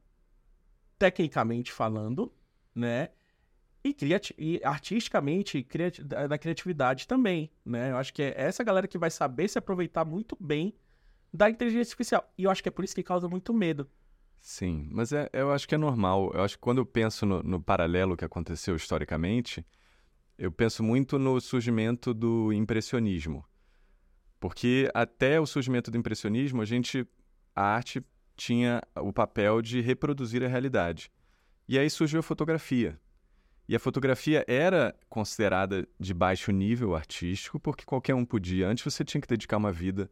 tecnicamente 0.97 1.72
falando, 1.72 2.32
né? 2.74 3.10
e, 3.84 3.93
criati 3.93 4.36
e 4.38 4.62
artisticamente 4.64 5.64
criati 5.64 6.04
da, 6.04 6.28
da 6.28 6.38
criatividade 6.38 7.08
também, 7.08 7.50
né? 7.66 7.91
Eu 7.91 7.97
acho 7.97 8.14
que 8.14 8.22
é 8.22 8.34
essa 8.36 8.64
galera 8.64 8.88
que 8.88 8.97
vai 8.97 9.10
saber 9.10 9.47
se 9.47 9.58
aproveitar 9.58 10.06
muito 10.06 10.38
bem 10.39 10.74
da 11.34 11.50
inteligência 11.50 11.91
artificial. 11.91 12.34
E 12.38 12.43
eu 12.43 12.52
acho 12.52 12.62
que 12.62 12.70
é 12.70 12.72
por 12.72 12.84
isso 12.84 12.95
que 12.95 13.04
causa 13.04 13.28
muito 13.28 13.54
medo. 13.54 13.89
Sim, 14.40 14.88
mas 14.92 15.12
é, 15.12 15.30
eu 15.34 15.52
acho 15.52 15.68
que 15.68 15.76
é 15.76 15.78
normal. 15.78 16.32
Eu 16.34 16.42
acho 16.42 16.56
que 16.56 16.62
quando 16.62 16.80
eu 16.80 16.86
penso 16.86 17.26
no, 17.26 17.44
no 17.44 17.62
paralelo 17.62 18.16
que 18.16 18.26
aconteceu 18.26 18.76
historicamente, 18.76 19.66
eu 20.38 20.52
penso 20.52 20.82
muito 20.82 21.20
no 21.20 21.40
surgimento 21.42 22.14
do 22.14 22.54
impressionismo. 22.54 23.46
Porque 24.40 24.90
até 24.94 25.40
o 25.40 25.46
surgimento 25.46 25.92
do 25.92 25.98
impressionismo, 25.98 26.62
a 26.62 26.66
gente 26.66 27.06
a 27.54 27.64
arte 27.64 28.02
tinha 28.38 28.82
o 28.96 29.12
papel 29.12 29.62
de 29.62 29.82
reproduzir 29.82 30.42
a 30.44 30.48
realidade. 30.48 31.12
E 31.68 31.78
aí 31.78 31.90
surgiu 31.90 32.22
a 32.22 32.24
fotografia. 32.24 32.98
E 33.68 33.76
a 33.76 33.80
fotografia 33.80 34.44
era 34.48 34.96
considerada 35.10 35.88
de 36.00 36.14
baixo 36.14 36.52
nível 36.52 36.96
artístico, 36.96 37.60
porque 37.60 37.86
qualquer 37.86 38.16
um 38.16 38.26
podia. 38.26 38.68
Antes 38.68 38.84
você 38.84 39.04
tinha 39.04 39.22
que 39.22 39.28
dedicar 39.28 39.58
uma 39.58 39.72
vida, 39.72 40.10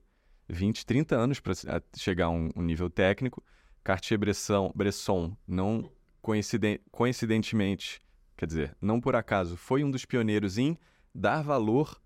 20, 0.47 0.86
30 0.86 1.15
anos 1.15 1.39
para 1.39 1.53
chegar 1.95 2.25
a 2.25 2.30
um, 2.30 2.51
um, 2.55 2.61
nível 2.61 2.89
técnico. 2.89 3.43
Cartier-Bresson 3.88 4.73
Bresson, 4.75 5.38
não 5.47 5.89
coinciden 6.21 6.77
coincidentemente, 6.91 8.01
quer 8.35 8.45
dizer, 8.45 8.75
não 8.81 8.99
por 8.99 9.15
acaso, 9.15 9.55
foi 9.55 9.81
um 9.81 9.89
dos 9.89 10.03
pioneiros 10.03 10.57
em 10.57 10.77
dar 11.15 11.41
valor 11.41 11.97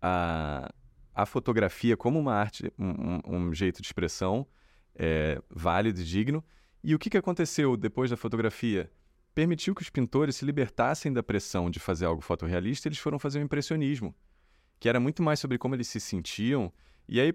à, 0.00 0.72
fotografia 1.26 1.96
como 1.96 2.16
uma 2.16 2.32
arte, 2.32 2.72
um, 2.78 3.20
um 3.26 3.52
jeito 3.52 3.82
de 3.82 3.88
expressão 3.88 4.46
é, 4.94 5.42
válido 5.50 6.00
e 6.00 6.04
digno. 6.04 6.44
E 6.80 6.94
o 6.94 6.98
que, 6.98 7.10
que 7.10 7.18
aconteceu 7.18 7.76
depois 7.76 8.08
da 8.08 8.16
fotografia? 8.16 8.88
Permitiu 9.34 9.74
que 9.74 9.82
os 9.82 9.90
pintores 9.90 10.36
se 10.36 10.44
libertassem 10.44 11.12
da 11.12 11.24
pressão 11.24 11.68
de 11.68 11.80
fazer 11.80 12.04
algo 12.04 12.22
fotorrealista 12.22 12.86
eles 12.86 12.98
foram 12.98 13.18
fazer 13.18 13.40
o 13.40 13.42
impressionismo, 13.42 14.14
que 14.78 14.88
era 14.88 15.00
muito 15.00 15.24
mais 15.24 15.40
sobre 15.40 15.58
como 15.58 15.74
eles 15.74 15.88
se 15.88 15.98
sentiam. 15.98 16.72
E 17.08 17.20
aí 17.20 17.34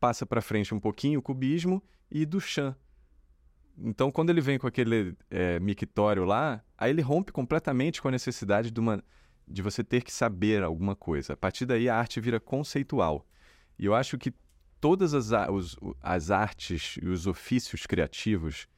passa 0.00 0.26
para 0.26 0.42
frente 0.42 0.74
um 0.74 0.80
pouquinho 0.80 1.20
o 1.20 1.22
cubismo 1.22 1.80
e 2.10 2.26
Duchamp. 2.26 2.76
Então, 3.84 4.10
quando 4.10 4.30
ele 4.30 4.40
vem 4.40 4.58
com 4.58 4.66
aquele 4.66 5.16
é, 5.30 5.58
mictório 5.58 6.24
lá, 6.24 6.62
aí 6.78 6.90
ele 6.90 7.02
rompe 7.02 7.32
completamente 7.32 8.00
com 8.00 8.08
a 8.08 8.12
necessidade 8.12 8.70
de, 8.70 8.78
uma, 8.78 9.02
de 9.46 9.60
você 9.60 9.82
ter 9.82 10.02
que 10.02 10.12
saber 10.12 10.62
alguma 10.62 10.94
coisa. 10.94 11.32
A 11.32 11.36
partir 11.36 11.66
daí, 11.66 11.88
a 11.88 11.96
arte 11.96 12.20
vira 12.20 12.38
conceitual. 12.38 13.26
E 13.78 13.84
eu 13.84 13.94
acho 13.94 14.16
que 14.16 14.32
todas 14.80 15.14
as, 15.14 15.30
os, 15.50 15.76
as 16.00 16.30
artes 16.30 16.96
e 17.02 17.08
os 17.08 17.26
ofícios 17.26 17.86
criativos 17.86 18.68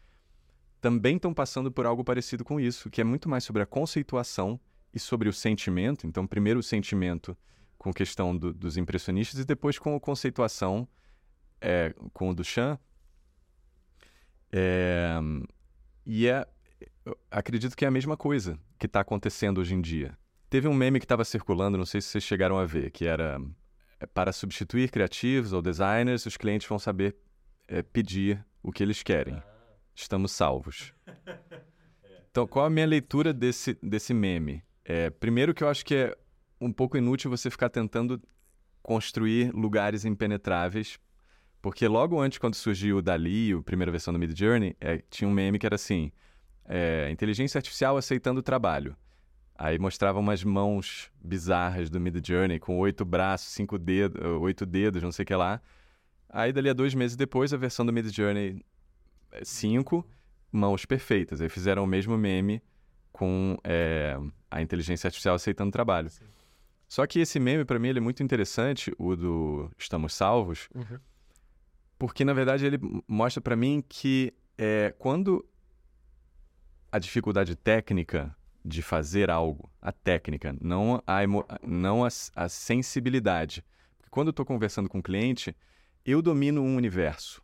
também 0.80 1.16
estão 1.16 1.32
passando 1.32 1.70
por 1.70 1.86
algo 1.86 2.04
parecido 2.04 2.44
com 2.44 2.58
isso, 2.58 2.90
que 2.90 3.00
é 3.00 3.04
muito 3.04 3.28
mais 3.28 3.44
sobre 3.44 3.62
a 3.62 3.66
conceituação 3.66 4.58
e 4.92 4.98
sobre 4.98 5.28
o 5.28 5.32
sentimento. 5.32 6.06
Então, 6.06 6.26
primeiro 6.26 6.60
o 6.60 6.62
sentimento 6.62 7.36
com 7.76 7.92
questão 7.92 8.36
do, 8.36 8.52
dos 8.52 8.76
impressionistas 8.76 9.40
e 9.40 9.44
depois 9.44 9.78
com 9.78 9.94
a 9.94 10.00
conceituação 10.00 10.88
é, 11.60 11.94
com 12.12 12.30
o 12.30 12.34
Duchamp. 12.34 12.80
É, 14.56 15.18
e 16.06 16.28
é, 16.28 16.46
acredito 17.28 17.76
que 17.76 17.84
é 17.84 17.88
a 17.88 17.90
mesma 17.90 18.16
coisa 18.16 18.56
que 18.78 18.86
está 18.86 19.00
acontecendo 19.00 19.58
hoje 19.58 19.74
em 19.74 19.80
dia. 19.80 20.16
Teve 20.48 20.68
um 20.68 20.74
meme 20.74 21.00
que 21.00 21.04
estava 21.04 21.24
circulando, 21.24 21.76
não 21.76 21.84
sei 21.84 22.00
se 22.00 22.08
vocês 22.08 22.22
chegaram 22.22 22.56
a 22.56 22.64
ver, 22.64 22.92
que 22.92 23.04
era 23.04 23.40
é, 23.98 24.06
para 24.06 24.32
substituir 24.32 24.90
criativos 24.92 25.52
ou 25.52 25.60
designers, 25.60 26.24
os 26.24 26.36
clientes 26.36 26.68
vão 26.68 26.78
saber 26.78 27.16
é, 27.66 27.82
pedir 27.82 28.46
o 28.62 28.70
que 28.70 28.82
eles 28.82 29.02
querem. 29.02 29.42
Estamos 29.94 30.32
salvos. 30.32 30.92
Então, 32.30 32.48
qual 32.48 32.66
a 32.66 32.70
minha 32.70 32.84
leitura 32.84 33.32
desse, 33.32 33.78
desse 33.80 34.12
meme? 34.12 34.60
É, 34.84 35.08
primeiro 35.08 35.54
que 35.54 35.62
eu 35.62 35.68
acho 35.68 35.84
que 35.86 35.94
é 35.94 36.18
um 36.60 36.72
pouco 36.72 36.96
inútil 36.96 37.30
você 37.30 37.48
ficar 37.48 37.68
tentando 37.68 38.20
construir 38.82 39.52
lugares 39.54 40.04
impenetráveis, 40.04 40.98
porque 41.64 41.88
logo 41.88 42.20
antes, 42.20 42.36
quando 42.36 42.56
surgiu 42.56 42.98
o 42.98 43.02
Dali, 43.02 43.54
a 43.54 43.62
primeira 43.62 43.90
versão 43.90 44.12
do 44.12 44.18
Mid 44.18 44.38
Journey, 44.38 44.76
é, 44.78 45.02
tinha 45.08 45.26
um 45.26 45.32
meme 45.32 45.58
que 45.58 45.64
era 45.64 45.76
assim: 45.76 46.12
é, 46.66 47.08
inteligência 47.10 47.56
artificial 47.56 47.96
aceitando 47.96 48.40
o 48.40 48.42
trabalho. 48.42 48.94
Aí 49.56 49.78
mostrava 49.78 50.18
umas 50.18 50.44
mãos 50.44 51.10
bizarras 51.22 51.88
do 51.88 51.98
Mid 51.98 52.22
Journey, 52.22 52.58
com 52.58 52.78
oito 52.80 53.02
braços, 53.02 53.48
cinco 53.54 53.78
dedos, 53.78 54.22
oito 54.42 54.66
dedos, 54.66 55.02
não 55.02 55.10
sei 55.10 55.22
o 55.22 55.26
que 55.26 55.34
lá. 55.34 55.58
Aí, 56.28 56.52
dali 56.52 56.68
a 56.68 56.74
dois 56.74 56.94
meses 56.94 57.16
depois, 57.16 57.54
a 57.54 57.56
versão 57.56 57.86
do 57.86 57.94
Mid 57.94 58.14
Journey 58.14 58.62
5, 59.42 60.06
mãos 60.52 60.84
perfeitas. 60.84 61.40
Aí 61.40 61.48
fizeram 61.48 61.82
o 61.82 61.86
mesmo 61.86 62.18
meme 62.18 62.62
com 63.10 63.56
é, 63.64 64.18
a 64.50 64.60
inteligência 64.60 65.08
artificial 65.08 65.34
aceitando 65.34 65.70
trabalho. 65.70 66.10
Sim. 66.10 66.26
Só 66.86 67.06
que 67.06 67.20
esse 67.20 67.40
meme, 67.40 67.64
para 67.64 67.78
mim, 67.78 67.88
ele 67.88 68.00
é 68.00 68.02
muito 68.02 68.22
interessante, 68.22 68.92
o 68.98 69.16
do 69.16 69.70
Estamos 69.78 70.12
Salvos, 70.12 70.68
uhum. 70.74 70.98
Porque, 72.06 72.22
na 72.22 72.34
verdade, 72.34 72.66
ele 72.66 72.78
mostra 73.08 73.40
para 73.40 73.56
mim 73.56 73.82
que 73.88 74.34
é, 74.58 74.94
quando 74.98 75.42
a 76.92 76.98
dificuldade 76.98 77.56
técnica 77.56 78.36
de 78.62 78.82
fazer 78.82 79.30
algo, 79.30 79.72
a 79.80 79.90
técnica, 79.90 80.54
não 80.60 81.02
a, 81.06 81.24
emo... 81.24 81.46
não 81.62 82.04
a, 82.04 82.08
a 82.36 82.46
sensibilidade. 82.46 83.64
Porque 83.96 84.10
quando 84.10 84.28
eu 84.28 84.32
estou 84.32 84.44
conversando 84.44 84.86
com 84.86 84.98
o 84.98 85.00
um 85.00 85.02
cliente, 85.02 85.56
eu 86.04 86.20
domino 86.20 86.60
um 86.60 86.76
universo. 86.76 87.42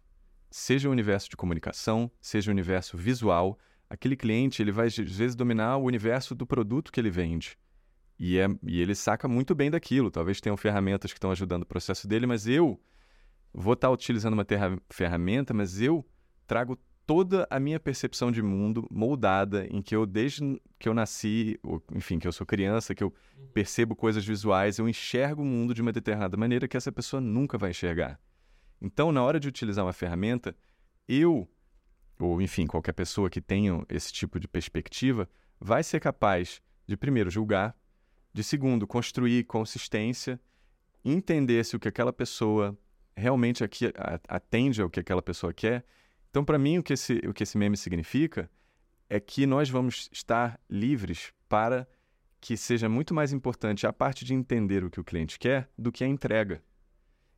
Seja 0.50 0.90
o 0.90 0.92
universo 0.92 1.30
de 1.30 1.38
comunicação, 1.38 2.10
seja 2.20 2.50
o 2.50 2.52
universo 2.52 2.98
visual, 2.98 3.58
aquele 3.88 4.14
cliente 4.14 4.60
ele 4.60 4.72
vai 4.72 4.88
às 4.88 4.96
vezes 4.96 5.34
dominar 5.34 5.78
o 5.78 5.84
universo 5.84 6.34
do 6.34 6.46
produto 6.46 6.92
que 6.92 7.00
ele 7.00 7.10
vende. 7.10 7.56
E, 8.18 8.38
é, 8.38 8.46
e 8.62 8.78
ele 8.78 8.94
saca 8.94 9.26
muito 9.26 9.54
bem 9.54 9.70
daquilo. 9.70 10.10
Talvez 10.10 10.38
tenham 10.38 10.56
ferramentas 10.58 11.10
que 11.12 11.16
estão 11.16 11.30
ajudando 11.30 11.62
o 11.62 11.66
processo 11.66 12.06
dele, 12.06 12.26
mas 12.26 12.46
eu 12.46 12.78
vou 13.52 13.74
estar 13.74 13.88
tá 13.88 13.92
utilizando 13.92 14.34
uma 14.34 14.46
ferramenta, 14.88 15.52
mas 15.52 15.80
eu 15.80 16.06
trago 16.46 16.78
toda 17.10 17.44
a 17.50 17.58
minha 17.58 17.80
percepção 17.80 18.30
de 18.30 18.40
mundo 18.40 18.86
moldada 18.88 19.66
em 19.68 19.82
que 19.82 19.96
eu, 19.96 20.06
desde 20.06 20.60
que 20.78 20.88
eu 20.88 20.94
nasci, 20.94 21.58
ou, 21.60 21.82
enfim, 21.92 22.20
que 22.20 22.28
eu 22.28 22.32
sou 22.32 22.46
criança, 22.46 22.94
que 22.94 23.02
eu 23.02 23.12
percebo 23.52 23.96
coisas 23.96 24.24
visuais, 24.24 24.78
eu 24.78 24.88
enxergo 24.88 25.42
o 25.42 25.44
mundo 25.44 25.74
de 25.74 25.82
uma 25.82 25.92
determinada 25.92 26.36
maneira 26.36 26.68
que 26.68 26.76
essa 26.76 26.92
pessoa 26.92 27.20
nunca 27.20 27.58
vai 27.58 27.70
enxergar. 27.70 28.20
Então, 28.80 29.10
na 29.10 29.22
hora 29.24 29.40
de 29.40 29.48
utilizar 29.48 29.84
uma 29.84 29.92
ferramenta, 29.92 30.54
eu, 31.08 31.50
ou 32.18 32.40
enfim, 32.40 32.64
qualquer 32.64 32.92
pessoa 32.92 33.28
que 33.28 33.40
tenha 33.40 33.84
esse 33.88 34.12
tipo 34.12 34.38
de 34.38 34.46
perspectiva, 34.46 35.28
vai 35.58 35.82
ser 35.82 35.98
capaz 35.98 36.62
de, 36.86 36.96
primeiro, 36.96 37.28
julgar, 37.28 37.76
de, 38.32 38.44
segundo, 38.44 38.86
construir 38.86 39.42
consistência, 39.44 40.40
entender 41.04 41.64
se 41.64 41.74
o 41.74 41.80
que 41.80 41.88
aquela 41.88 42.12
pessoa 42.12 42.78
realmente 43.20 43.62
aqui 43.62 43.92
atende 44.26 44.82
ao 44.82 44.90
que 44.90 44.98
aquela 44.98 45.22
pessoa 45.22 45.52
quer 45.52 45.84
então, 46.30 46.44
para 46.44 46.58
mim, 46.58 46.78
o 46.78 46.82
que, 46.82 46.92
esse, 46.92 47.14
o 47.26 47.34
que 47.34 47.42
esse 47.42 47.58
meme 47.58 47.76
significa 47.76 48.48
é 49.08 49.18
que 49.18 49.46
nós 49.46 49.68
vamos 49.68 50.08
estar 50.12 50.60
livres 50.70 51.32
para 51.48 51.86
que 52.40 52.56
seja 52.56 52.88
muito 52.88 53.12
mais 53.12 53.32
importante 53.32 53.86
a 53.86 53.92
parte 53.92 54.24
de 54.24 54.32
entender 54.32 54.84
o 54.84 54.90
que 54.90 55.00
o 55.00 55.04
cliente 55.04 55.38
quer 55.38 55.68
do 55.76 55.90
que 55.90 56.04
a 56.04 56.06
entrega. 56.06 56.62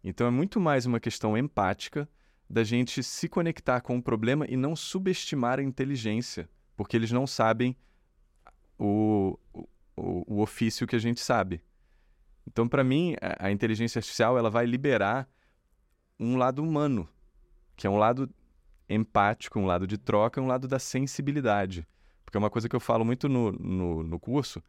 Então, 0.05 0.27
é 0.27 0.31
muito 0.31 0.61
mais 0.61 0.85
uma 0.85 1.01
questão 1.01 1.37
empática 1.37 2.09
da 2.49 2.63
gente 2.63 3.03
se 3.03 3.29
conectar 3.29 3.81
com 3.81 3.97
o 3.97 4.03
problema 4.03 4.47
e 4.47 4.57
não 4.57 4.77
subestimar 4.77 5.59
a 5.59 5.63
inteligência, 5.63 6.49
porque 6.77 6.95
eles 6.95 7.11
não 7.11 7.27
sabem 7.27 7.75
o, 8.79 9.39
o, 9.55 10.35
o 10.37 10.43
ofício 10.43 10.87
que 10.87 10.95
a 10.95 10.99
gente 10.99 11.21
sabe. 11.21 11.63
Então, 12.47 12.69
para 12.69 12.85
mim, 12.85 13.17
a, 13.23 13.47
a 13.47 13.51
inteligência 13.51 14.01
artificial 14.01 14.37
ela 14.37 14.51
vai 14.51 14.67
liberar 14.67 15.27
um 16.23 16.37
lado 16.37 16.63
humano, 16.63 17.09
que 17.77 17.87
é 17.87 17.91
um 17.91 17.99
lado 17.99 18.31
empático, 18.89 19.59
um 19.59 19.67
lado 19.67 19.87
de 19.87 19.99
troca, 19.99 20.41
um 20.41 20.47
lado 20.47 20.69
da 20.69 20.79
sensibilidade. 20.79 21.87
Porque 22.25 22.37
é 22.37 22.41
uma 22.41 22.51
coisa 22.51 22.69
que 22.69 22.77
eu 22.77 22.81
falo 22.81 23.05
muito 23.05 23.29
no, 23.29 23.51
no, 23.53 24.03
no 24.03 24.21
curso. 24.21 24.63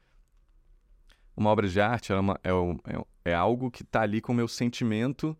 Uma 1.35 1.49
obra 1.49 1.67
de 1.67 1.79
arte 1.79 2.11
é, 2.11 2.15
uma, 2.15 2.39
é, 2.43 2.49
é, 2.49 3.31
é 3.31 3.33
algo 3.33 3.69
que 3.69 3.83
está 3.83 4.01
ali 4.01 4.19
com 4.19 4.31
o 4.31 4.35
meu 4.35 4.47
sentimento 4.47 5.37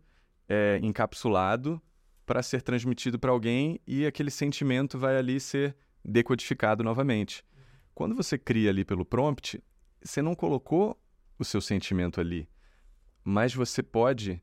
é, 0.48 0.78
encapsulado 0.82 1.80
para 2.24 2.42
ser 2.42 2.62
transmitido 2.62 3.18
para 3.18 3.30
alguém 3.30 3.80
e 3.86 4.06
aquele 4.06 4.30
sentimento 4.30 4.98
vai 4.98 5.16
ali 5.16 5.38
ser 5.40 5.76
decodificado 6.04 6.82
novamente. 6.82 7.44
Quando 7.94 8.14
você 8.14 8.38
cria 8.38 8.70
ali 8.70 8.84
pelo 8.84 9.04
prompt, 9.04 9.62
você 10.02 10.22
não 10.22 10.34
colocou 10.34 10.98
o 11.38 11.44
seu 11.44 11.60
sentimento 11.60 12.20
ali, 12.20 12.48
mas 13.22 13.54
você 13.54 13.82
pode 13.82 14.42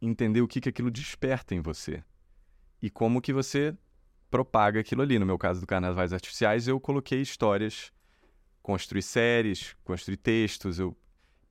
entender 0.00 0.40
o 0.40 0.48
que, 0.48 0.60
que 0.60 0.68
aquilo 0.68 0.90
desperta 0.90 1.54
em 1.54 1.60
você 1.60 2.02
e 2.80 2.90
como 2.90 3.20
que 3.20 3.32
você 3.32 3.76
propaga 4.30 4.80
aquilo 4.80 5.02
ali. 5.02 5.18
No 5.18 5.26
meu 5.26 5.38
caso 5.38 5.60
do 5.60 5.66
Carnavais 5.66 6.12
Artificiais, 6.12 6.68
eu 6.68 6.78
coloquei 6.78 7.20
histórias, 7.20 7.92
construí 8.62 9.02
séries, 9.02 9.76
construí 9.84 10.16
textos, 10.16 10.78
eu 10.78 10.96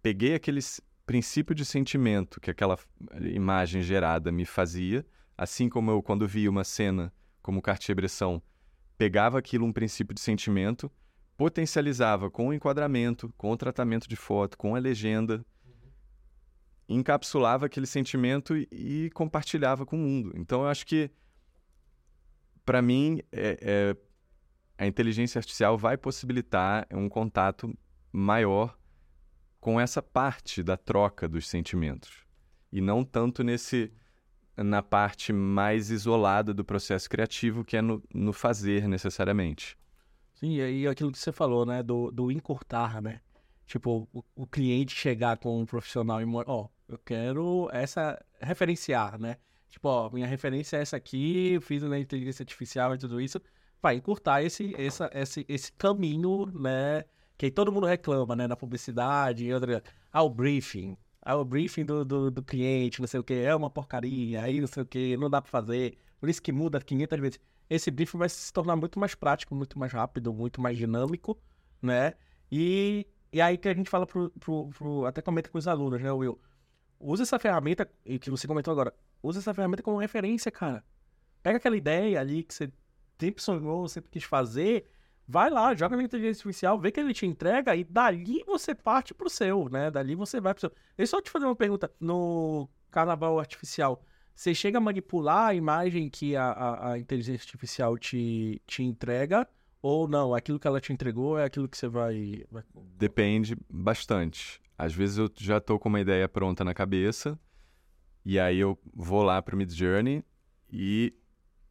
peguei 0.01 0.35
aquele 0.35 0.61
princípio 1.05 1.55
de 1.55 1.65
sentimento 1.65 2.39
que 2.39 2.51
aquela 2.51 2.77
imagem 3.21 3.81
gerada 3.81 4.31
me 4.31 4.45
fazia, 4.45 5.05
assim 5.37 5.69
como 5.69 5.91
eu, 5.91 6.01
quando 6.01 6.27
via 6.27 6.49
uma 6.49 6.63
cena 6.63 7.13
como 7.41 7.61
Cartier-Bresson, 7.61 8.41
pegava 8.97 9.37
aquilo, 9.37 9.65
um 9.65 9.73
princípio 9.73 10.15
de 10.15 10.21
sentimento, 10.21 10.91
potencializava 11.37 12.31
com 12.31 12.47
o 12.47 12.53
enquadramento, 12.53 13.33
com 13.37 13.51
o 13.51 13.57
tratamento 13.57 14.07
de 14.07 14.15
foto, 14.15 14.57
com 14.57 14.75
a 14.75 14.79
legenda, 14.79 15.45
encapsulava 16.87 17.65
aquele 17.65 17.85
sentimento 17.85 18.55
e, 18.55 18.67
e 18.71 19.09
compartilhava 19.11 19.85
com 19.85 19.95
o 19.95 19.99
mundo. 19.99 20.33
Então 20.35 20.61
eu 20.61 20.67
acho 20.67 20.85
que, 20.85 21.09
para 22.65 22.81
mim, 22.81 23.21
é, 23.31 23.57
é, 23.61 23.97
a 24.77 24.87
inteligência 24.87 25.39
artificial 25.39 25.77
vai 25.77 25.97
possibilitar 25.97 26.87
um 26.91 27.09
contato 27.09 27.75
maior 28.11 28.77
com 29.59 29.79
essa 29.79 30.01
parte 30.01 30.61
da 30.61 30.77
troca 30.77 31.27
dos 31.27 31.47
sentimentos 31.47 32.25
e 32.71 32.81
não 32.81 33.03
tanto 33.03 33.43
nesse 33.43 33.91
na 34.57 34.81
parte 34.81 35.33
mais 35.33 35.89
isolada 35.89 36.53
do 36.53 36.63
processo 36.63 37.09
criativo 37.09 37.63
que 37.63 37.75
é 37.75 37.81
no, 37.81 38.01
no 38.13 38.31
fazer 38.31 38.87
necessariamente. 38.87 39.77
Sim, 40.33 40.55
e 40.55 40.61
aí 40.61 40.87
aquilo 40.87 41.11
que 41.11 41.17
você 41.17 41.31
falou, 41.31 41.65
né, 41.65 41.81
do, 41.81 42.11
do 42.11 42.31
encurtar, 42.31 43.01
né? 43.01 43.21
Tipo, 43.65 44.07
o, 44.13 44.23
o 44.35 44.47
cliente 44.47 44.95
chegar 44.95 45.37
com 45.37 45.59
um 45.59 45.65
profissional 45.65 46.21
e, 46.21 46.25
ó, 46.45 46.67
eu 46.87 46.97
quero 46.97 47.69
essa, 47.71 48.23
referenciar, 48.39 49.19
né? 49.19 49.37
Tipo, 49.69 49.89
ó, 49.89 50.09
minha 50.09 50.27
referência 50.27 50.77
é 50.77 50.81
essa 50.81 50.97
aqui, 50.97 51.59
fiz 51.61 51.83
na 51.83 51.99
inteligência 51.99 52.43
artificial 52.43 52.93
e 52.95 52.97
tudo 52.97 53.19
isso, 53.19 53.41
vai 53.81 53.95
encurtar 53.95 54.41
esse, 54.43 54.73
essa, 54.77 55.09
esse, 55.13 55.45
esse 55.49 55.71
caminho, 55.73 56.45
né? 56.47 57.03
Que 57.37 57.51
todo 57.51 57.71
mundo 57.71 57.85
reclama, 57.85 58.35
né? 58.35 58.47
Na 58.47 58.55
publicidade 58.55 59.51
outra. 59.53 59.83
Ah, 60.11 60.23
o 60.23 60.29
briefing. 60.29 60.97
Ah, 61.21 61.35
o 61.35 61.43
briefing 61.43 61.85
do, 61.85 62.05
do, 62.05 62.31
do 62.31 62.43
cliente, 62.43 63.01
não 63.01 63.07
sei 63.07 63.19
o 63.19 63.23
que, 63.23 63.33
é 63.33 63.55
uma 63.55 63.69
porcaria, 63.69 64.43
aí 64.43 64.61
não 64.61 64.67
sei 64.67 64.83
o 64.83 64.85
que, 64.85 65.17
não 65.17 65.29
dá 65.29 65.41
pra 65.41 65.51
fazer. 65.51 65.97
Por 66.19 66.29
isso 66.29 66.41
que 66.41 66.51
muda 66.51 66.79
500 66.79 67.19
vezes. 67.19 67.39
Esse 67.69 67.91
briefing 67.91 68.17
vai 68.19 68.29
se 68.29 68.53
tornar 68.53 68.75
muito 68.75 68.99
mais 68.99 69.15
prático, 69.15 69.55
muito 69.55 69.77
mais 69.77 69.91
rápido, 69.91 70.33
muito 70.33 70.61
mais 70.61 70.77
dinâmico, 70.77 71.37
né? 71.81 72.13
E, 72.51 73.07
e 73.33 73.41
aí 73.41 73.57
que 73.57 73.67
a 73.67 73.73
gente 73.73 73.89
fala 73.89 74.05
pro, 74.05 74.29
pro, 74.39 74.69
pro 74.69 75.05
até 75.05 75.21
comenta 75.21 75.49
com 75.49 75.57
os 75.57 75.67
alunos, 75.67 76.01
né, 76.01 76.11
Will? 76.11 76.39
Usa 76.99 77.23
essa 77.23 77.37
ferramenta, 77.39 77.89
que 78.19 78.29
você 78.29 78.47
comentou 78.47 78.71
agora, 78.71 78.93
usa 79.21 79.39
essa 79.39 79.53
ferramenta 79.53 79.83
como 79.83 79.97
referência, 79.97 80.51
cara. 80.51 80.83
Pega 81.43 81.57
aquela 81.57 81.77
ideia 81.77 82.19
ali 82.19 82.43
que 82.43 82.53
você 82.53 82.71
sempre 83.19 83.41
sonhou, 83.41 83.87
sempre 83.87 84.09
quis 84.09 84.23
fazer, 84.23 84.85
vai 85.27 85.49
lá, 85.49 85.73
joga 85.75 85.95
na 85.97 86.03
inteligência 86.03 86.39
artificial, 86.39 86.79
vê 86.79 86.91
que 86.91 86.99
ele 86.99 87.13
te 87.13 87.25
entrega 87.25 87.75
e 87.75 87.83
dali 87.83 88.43
você 88.45 88.73
parte 88.73 89.13
pro 89.13 89.29
seu, 89.29 89.69
né? 89.69 89.91
Dali 89.91 90.15
você 90.15 90.39
vai 90.39 90.53
pro 90.53 90.61
seu. 90.61 90.69
Deixa 90.69 91.15
eu 91.15 91.17
só 91.17 91.21
te 91.21 91.29
fazer 91.29 91.45
uma 91.45 91.55
pergunta. 91.55 91.91
No 91.99 92.69
carnaval 92.91 93.39
artificial, 93.39 94.03
você 94.33 94.53
chega 94.53 94.77
a 94.77 94.81
manipular 94.81 95.47
a 95.47 95.55
imagem 95.55 96.09
que 96.09 96.35
a, 96.35 96.51
a, 96.51 96.91
a 96.91 96.99
inteligência 96.99 97.43
artificial 97.43 97.97
te, 97.97 98.61
te 98.67 98.83
entrega? 98.83 99.47
Ou 99.81 100.07
não? 100.07 100.33
Aquilo 100.33 100.59
que 100.59 100.67
ela 100.67 100.81
te 100.81 100.91
entregou 100.91 101.37
é 101.37 101.45
aquilo 101.45 101.69
que 101.69 101.77
você 101.77 101.87
vai... 101.87 102.43
Depende 102.97 103.55
bastante. 103.69 104.59
Às 104.77 104.93
vezes 104.93 105.17
eu 105.17 105.29
já 105.37 105.57
estou 105.57 105.79
com 105.79 105.89
uma 105.89 106.01
ideia 106.01 106.27
pronta 106.27 106.63
na 106.63 106.73
cabeça, 106.73 107.39
e 108.25 108.39
aí 108.39 108.59
eu 108.59 108.77
vou 108.93 109.23
lá 109.23 109.41
para 109.41 109.55
o 109.55 109.57
Mid 109.57 109.71
Journey 109.71 110.23
e 110.69 111.13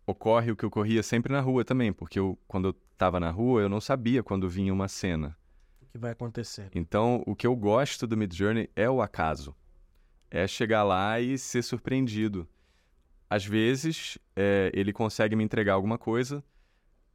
ocorre 0.06 0.50
o 0.50 0.56
que 0.56 0.64
ocorria 0.64 1.02
sempre 1.02 1.32
na 1.32 1.40
rua 1.40 1.64
também, 1.64 1.92
porque 1.92 2.18
eu, 2.18 2.38
quando 2.46 2.68
eu 2.68 2.76
estava 2.92 3.18
na 3.18 3.30
rua, 3.30 3.62
eu 3.62 3.68
não 3.68 3.80
sabia 3.80 4.22
quando 4.22 4.48
vinha 4.48 4.72
uma 4.72 4.88
cena. 4.88 5.36
O 5.82 5.86
que 5.86 5.98
vai 5.98 6.12
acontecer. 6.12 6.70
Então, 6.74 7.22
o 7.26 7.34
que 7.34 7.46
eu 7.46 7.54
gosto 7.54 8.06
do 8.06 8.16
Mid 8.16 8.32
Journey 8.32 8.70
é 8.74 8.88
o 8.88 9.02
acaso. 9.02 9.54
É 10.30 10.46
chegar 10.46 10.82
lá 10.82 11.20
e 11.20 11.36
ser 11.38 11.62
surpreendido. 11.62 12.48
Às 13.28 13.44
vezes, 13.44 14.18
é, 14.36 14.70
ele 14.74 14.92
consegue 14.92 15.34
me 15.34 15.44
entregar 15.44 15.74
alguma 15.74 15.98
coisa. 15.98 16.42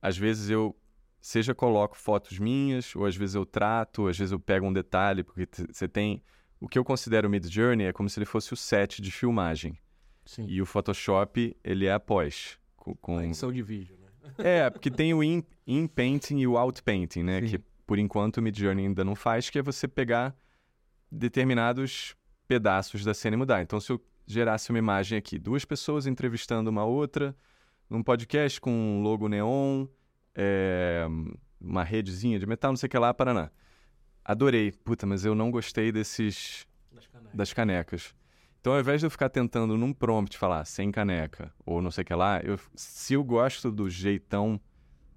Às 0.02 0.18
vezes 0.18 0.50
eu, 0.50 0.76
seja 1.22 1.54
coloco 1.54 1.98
fotos 1.98 2.40
minhas, 2.40 2.96
ou 2.96 3.06
às 3.06 3.16
vezes 3.16 3.36
eu 3.36 3.46
trato, 3.46 4.08
às 4.08 4.18
vezes 4.18 4.32
eu 4.32 4.40
pego 4.40 4.66
um 4.66 4.74
detalhe, 4.74 5.24
porque 5.24 5.48
você 5.72 5.88
tem... 5.88 6.24
O 6.60 6.68
que 6.68 6.78
eu 6.78 6.84
considero 6.84 7.30
Mid 7.30 7.46
Journey 7.46 7.88
é 7.88 7.94
como 7.94 8.10
se 8.10 8.20
ele 8.20 8.26
fosse 8.26 8.54
o 8.54 8.58
set 8.58 9.02
de 9.02 9.12
filmagem. 9.12 9.78
Sim. 10.26 10.46
E 10.48 10.62
o 10.62 10.66
Photoshop, 10.66 11.56
ele 11.64 11.86
é 11.86 11.94
após 11.94 12.60
com, 12.76 12.96
com... 12.96 13.18
A 13.18 13.26
edição 13.26 13.52
de 13.52 13.62
vídeo, 13.62 13.98
né? 13.98 14.08
É, 14.38 14.70
porque 14.70 14.92
tem 14.92 15.14
o 15.14 15.24
in, 15.24 15.44
in 15.66 15.88
painting 15.88 16.40
e 16.40 16.48
o 16.48 16.58
out 16.58 16.84
painting, 16.84 17.24
né? 17.24 17.42
Sim. 17.42 17.48
Que 17.48 17.64
por 17.90 17.98
enquanto 17.98 18.38
o 18.38 18.42
Midjourney 18.42 18.86
ainda 18.86 19.04
não 19.04 19.16
faz, 19.16 19.50
que 19.50 19.58
é 19.58 19.62
você 19.64 19.88
pegar 19.88 20.36
determinados 21.12 22.16
pedaços 22.48 23.04
da 23.04 23.14
cena 23.14 23.36
e 23.36 23.38
mudar. 23.38 23.62
Então, 23.62 23.80
se 23.80 23.92
eu 23.92 24.00
gerasse 24.28 24.70
uma 24.70 24.78
imagem 24.78 25.18
aqui, 25.18 25.40
duas 25.40 25.66
pessoas 25.66 26.06
entrevistando 26.06 26.70
uma 26.70 26.86
outra, 26.86 27.36
num 27.90 28.04
podcast 28.04 28.62
com 28.62 28.72
um 28.72 29.02
logo 29.02 29.28
neon, 29.28 29.88
é, 30.40 31.06
uma 31.60 31.84
redezinha 31.84 32.40
de 32.40 32.46
metal, 32.46 32.72
não 32.72 32.78
sei 32.78 32.88
o 32.88 32.90
que 32.90 32.98
lá, 32.98 33.14
Paraná. 33.14 33.52
Adorei. 34.24 34.72
Puta, 34.72 35.06
mas 35.06 35.26
eu 35.26 35.36
não 35.36 35.52
gostei 35.52 35.92
desses... 35.92 36.66
Das 36.92 37.08
canecas. 37.08 37.38
das 37.38 37.54
canecas. 37.54 38.16
Então, 38.62 38.74
ao 38.74 38.80
invés 38.80 39.02
de 39.02 39.08
eu 39.08 39.12
ficar 39.12 39.30
tentando 39.30 39.78
num 39.78 39.94
prompt 39.94 40.38
falar 40.38 40.66
sem 40.66 40.92
caneca 40.92 41.54
ou 41.66 41.82
não 41.82 41.92
sei 41.92 42.04
o 42.04 42.06
que 42.06 42.14
lá, 42.14 42.42
eu, 42.42 42.60
se 42.76 43.14
eu 43.14 43.24
gosto 43.24 43.72
do 43.72 43.90
jeitão 43.90 44.60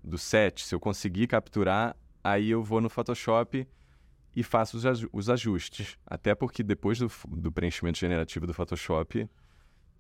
do 0.03 0.19
set, 0.19 0.65
se 0.65 0.75
eu 0.75 0.81
conseguir 0.81 1.27
capturar, 1.27 1.97
aí 2.23 2.51
eu 2.51 2.63
vou 2.63 2.81
no 2.81 2.89
Photoshop 2.89 3.67
e 4.35 4.43
faço 4.43 4.77
os, 4.77 5.07
os 5.13 5.31
ajustes. 5.31 5.99
Até 6.07 6.35
porque 6.35 6.63
depois 6.63 6.99
do, 6.99 7.11
do 7.29 7.53
preenchimento 7.53 7.99
generativo 7.99 8.47
do 8.47 8.55
Photoshop, 8.55 9.29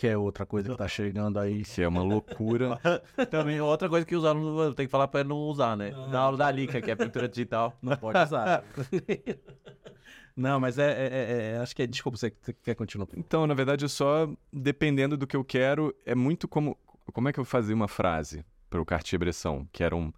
Que 0.02 0.08
é 0.08 0.18
outra 0.18 0.44
coisa 0.44 0.68
que 0.68 0.76
tá 0.76 0.88
chegando 0.88 1.38
aí. 1.38 1.62
que 1.62 1.80
é 1.80 1.86
uma 1.86 2.02
loucura. 2.02 2.76
Também 3.30 3.60
outra 3.60 3.88
coisa 3.88 4.04
que 4.04 4.16
os 4.16 4.24
alunos 4.24 4.74
têm 4.74 4.84
que 4.86 4.90
falar 4.90 5.06
pra 5.06 5.22
não 5.22 5.36
usar, 5.36 5.76
né? 5.76 5.92
Na 6.10 6.18
aula 6.18 6.36
da 6.36 6.50
Lica, 6.50 6.82
que 6.82 6.90
é 6.90 6.96
pintura 6.96 7.28
digital. 7.28 7.78
Não 7.80 7.96
pode 7.96 8.18
usar. 8.18 8.64
não, 10.34 10.58
mas 10.58 10.76
é, 10.76 10.90
é- 10.90 11.06
é- 11.06 11.52
é- 11.52 11.58
Acho 11.58 11.76
que 11.76 11.84
é. 11.84 11.86
Desculpa, 11.86 12.18
você 12.18 12.32
você 12.42 12.52
quer 12.52 12.74
continuar? 12.74 13.06
Então, 13.16 13.46
na 13.46 13.54
verdade, 13.54 13.88
só, 13.88 14.28
dependendo 14.52 15.16
do 15.16 15.24
que 15.24 15.36
eu 15.36 15.44
quero, 15.44 15.94
é 16.04 16.16
muito 16.16 16.48
como. 16.48 16.76
Como 17.12 17.28
é 17.28 17.32
que 17.32 17.38
eu 17.38 17.44
fazia 17.44 17.72
uma 17.76 17.86
frase 17.86 18.44
para 18.68 18.82
o 18.82 18.84
Cartier-Bresson? 18.84 19.68
Que 19.70 19.84
eram. 19.84 20.12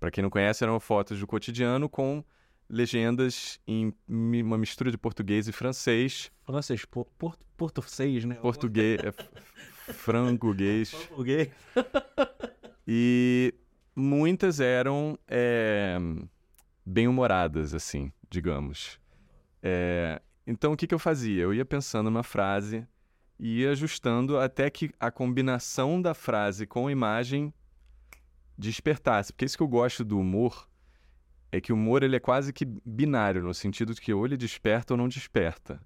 Para 0.00 0.10
quem 0.10 0.22
não 0.22 0.30
conhece, 0.30 0.64
eram 0.64 0.80
fotos 0.80 1.20
do 1.20 1.26
cotidiano 1.28 1.88
com 1.88 2.24
legendas 2.70 3.60
em 3.66 3.92
uma 4.08 4.56
mistura 4.56 4.90
de 4.90 4.96
português 4.96 5.48
e 5.48 5.52
francês. 5.52 6.30
Francês, 6.46 6.84
por, 6.84 7.06
por, 7.18 7.36
6, 7.88 8.24
né? 8.24 8.36
Português. 8.36 9.00
é, 9.02 9.08
f- 9.08 9.28
frango-guês. 9.92 10.94
Português. 10.94 11.50
E 12.86 13.52
muitas 13.94 14.60
eram 14.60 15.18
é, 15.26 15.98
bem-humoradas, 16.86 17.74
assim, 17.74 18.12
digamos. 18.30 18.98
É, 19.62 20.22
então, 20.46 20.72
o 20.72 20.76
que, 20.76 20.86
que 20.86 20.94
eu 20.94 20.98
fazia? 20.98 21.42
Eu 21.42 21.52
ia 21.52 21.64
pensando 21.64 22.08
numa 22.10 22.22
frase 22.22 22.86
e 23.38 23.60
ia 23.60 23.70
ajustando 23.72 24.38
até 24.38 24.70
que 24.70 24.90
a 24.98 25.10
combinação 25.10 26.00
da 26.00 26.14
frase 26.14 26.66
com 26.66 26.86
a 26.86 26.92
imagem 26.92 27.52
despertasse. 28.56 29.32
Porque 29.32 29.44
isso 29.44 29.56
que 29.56 29.62
eu 29.62 29.68
gosto 29.68 30.04
do 30.04 30.18
humor 30.18 30.68
é 31.52 31.60
que 31.60 31.72
o 31.72 31.76
humor 31.76 32.02
ele 32.02 32.16
é 32.16 32.20
quase 32.20 32.52
que 32.52 32.64
binário, 32.64 33.42
no 33.42 33.54
sentido 33.54 33.94
de 33.94 34.00
que 34.00 34.12
ou 34.12 34.24
ele 34.24 34.36
desperta 34.36 34.94
ou 34.94 34.98
não 34.98 35.08
desperta. 35.08 35.80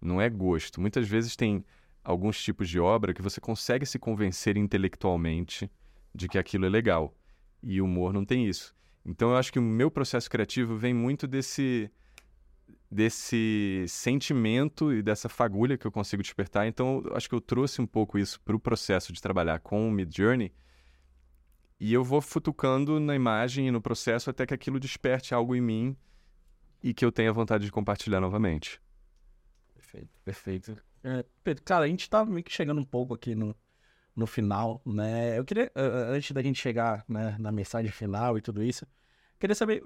Não 0.00 0.20
é 0.20 0.28
gosto. 0.28 0.80
Muitas 0.80 1.08
vezes 1.08 1.34
tem 1.34 1.64
alguns 2.04 2.42
tipos 2.42 2.68
de 2.68 2.78
obra 2.78 3.14
que 3.14 3.22
você 3.22 3.40
consegue 3.40 3.86
se 3.86 3.98
convencer 3.98 4.56
intelectualmente 4.56 5.70
de 6.14 6.28
que 6.28 6.38
aquilo 6.38 6.66
é 6.66 6.68
legal. 6.68 7.14
E 7.62 7.80
o 7.80 7.84
humor 7.84 8.12
não 8.12 8.24
tem 8.24 8.46
isso. 8.46 8.74
Então 9.04 9.30
eu 9.30 9.36
acho 9.36 9.52
que 9.52 9.58
o 9.58 9.62
meu 9.62 9.90
processo 9.90 10.30
criativo 10.30 10.76
vem 10.76 10.94
muito 10.94 11.26
desse 11.26 11.90
desse 12.90 13.84
sentimento 13.86 14.92
e 14.92 15.02
dessa 15.02 15.28
fagulha 15.28 15.76
que 15.76 15.86
eu 15.86 15.92
consigo 15.92 16.22
despertar. 16.22 16.66
Então 16.66 17.02
eu 17.04 17.16
acho 17.16 17.28
que 17.28 17.34
eu 17.34 17.40
trouxe 17.40 17.82
um 17.82 17.86
pouco 17.86 18.18
isso 18.18 18.40
para 18.40 18.56
o 18.56 18.60
processo 18.60 19.12
de 19.12 19.20
trabalhar 19.20 19.60
com 19.60 19.86
o 19.86 19.92
Mid 19.92 20.14
Journey. 20.14 20.52
E 21.80 21.92
eu 21.92 22.02
vou 22.02 22.20
futucando 22.20 22.98
na 22.98 23.14
imagem 23.14 23.68
e 23.68 23.70
no 23.70 23.80
processo 23.80 24.30
até 24.30 24.44
que 24.44 24.54
aquilo 24.54 24.80
desperte 24.80 25.32
algo 25.32 25.54
em 25.54 25.60
mim 25.60 25.96
e 26.82 26.92
que 26.92 27.04
eu 27.04 27.12
tenha 27.12 27.32
vontade 27.32 27.64
de 27.64 27.72
compartilhar 27.72 28.20
novamente. 28.20 28.80
Perfeito, 29.74 30.20
perfeito. 30.24 30.76
É, 31.04 31.24
Pedro, 31.44 31.62
cara, 31.62 31.84
a 31.84 31.88
gente 31.88 32.10
tá 32.10 32.24
meio 32.24 32.42
que 32.42 32.52
chegando 32.52 32.80
um 32.80 32.84
pouco 32.84 33.14
aqui 33.14 33.34
no, 33.34 33.54
no 34.14 34.26
final, 34.26 34.82
né? 34.84 35.38
Eu 35.38 35.44
queria, 35.44 35.70
antes 35.74 36.32
da 36.32 36.42
gente 36.42 36.60
chegar 36.60 37.04
né, 37.08 37.36
na 37.38 37.52
mensagem 37.52 37.90
final 37.90 38.36
e 38.36 38.40
tudo 38.40 38.62
isso, 38.62 38.84
queria 39.38 39.54
saber 39.54 39.84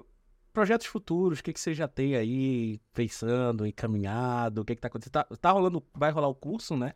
projetos 0.51 0.87
futuros, 0.87 1.39
o 1.39 1.43
que, 1.43 1.53
que 1.53 1.59
você 1.59 1.73
já 1.73 1.87
tem 1.87 2.15
aí 2.15 2.79
pensando, 2.93 3.65
encaminhado, 3.65 4.61
o 4.61 4.65
que, 4.65 4.75
que 4.75 4.81
tá 4.81 4.87
acontecendo? 4.87 5.13
Tá, 5.13 5.23
tá 5.23 5.51
rolando, 5.51 5.83
vai 5.93 6.11
rolar 6.11 6.27
o 6.27 6.35
curso, 6.35 6.75
né? 6.75 6.93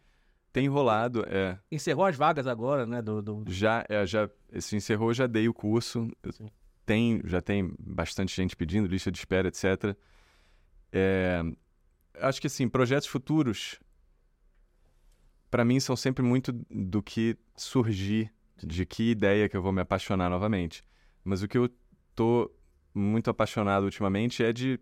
Tem 0.57 0.67
rolado, 0.67 1.23
é, 1.27 1.55
Encerrou 1.71 2.03
as 2.03 2.15
vagas 2.15 2.47
agora, 2.47 2.83
né? 2.83 2.99
Do, 2.99 3.21
do... 3.21 3.43
Já, 3.47 3.85
é, 3.87 4.03
já 4.07 4.27
se 4.57 4.75
encerrou, 4.75 5.13
já 5.13 5.27
dei 5.27 5.47
o 5.47 5.53
curso. 5.53 6.09
Sim. 6.31 6.49
Tem, 6.83 7.21
já 7.25 7.39
tem 7.39 7.71
bastante 7.77 8.35
gente 8.35 8.55
pedindo, 8.55 8.87
lista 8.87 9.11
de 9.11 9.19
espera, 9.19 9.49
etc. 9.49 9.95
É, 10.91 11.43
acho 12.21 12.41
que 12.41 12.47
assim, 12.47 12.67
projetos 12.67 13.07
futuros, 13.07 13.79
para 15.51 15.63
mim, 15.63 15.79
são 15.79 15.95
sempre 15.95 16.23
muito 16.23 16.51
do 16.71 17.03
que 17.03 17.37
surgir, 17.55 18.33
de 18.57 18.83
que 18.83 19.11
ideia 19.11 19.47
que 19.47 19.55
eu 19.55 19.61
vou 19.61 19.71
me 19.71 19.81
apaixonar 19.81 20.27
novamente. 20.27 20.83
Mas 21.23 21.43
o 21.43 21.47
que 21.47 21.59
eu 21.59 21.69
tô 22.15 22.51
muito 22.95 23.29
apaixonado 23.29 23.83
ultimamente 23.83 24.43
é 24.43 24.51
de 24.51 24.79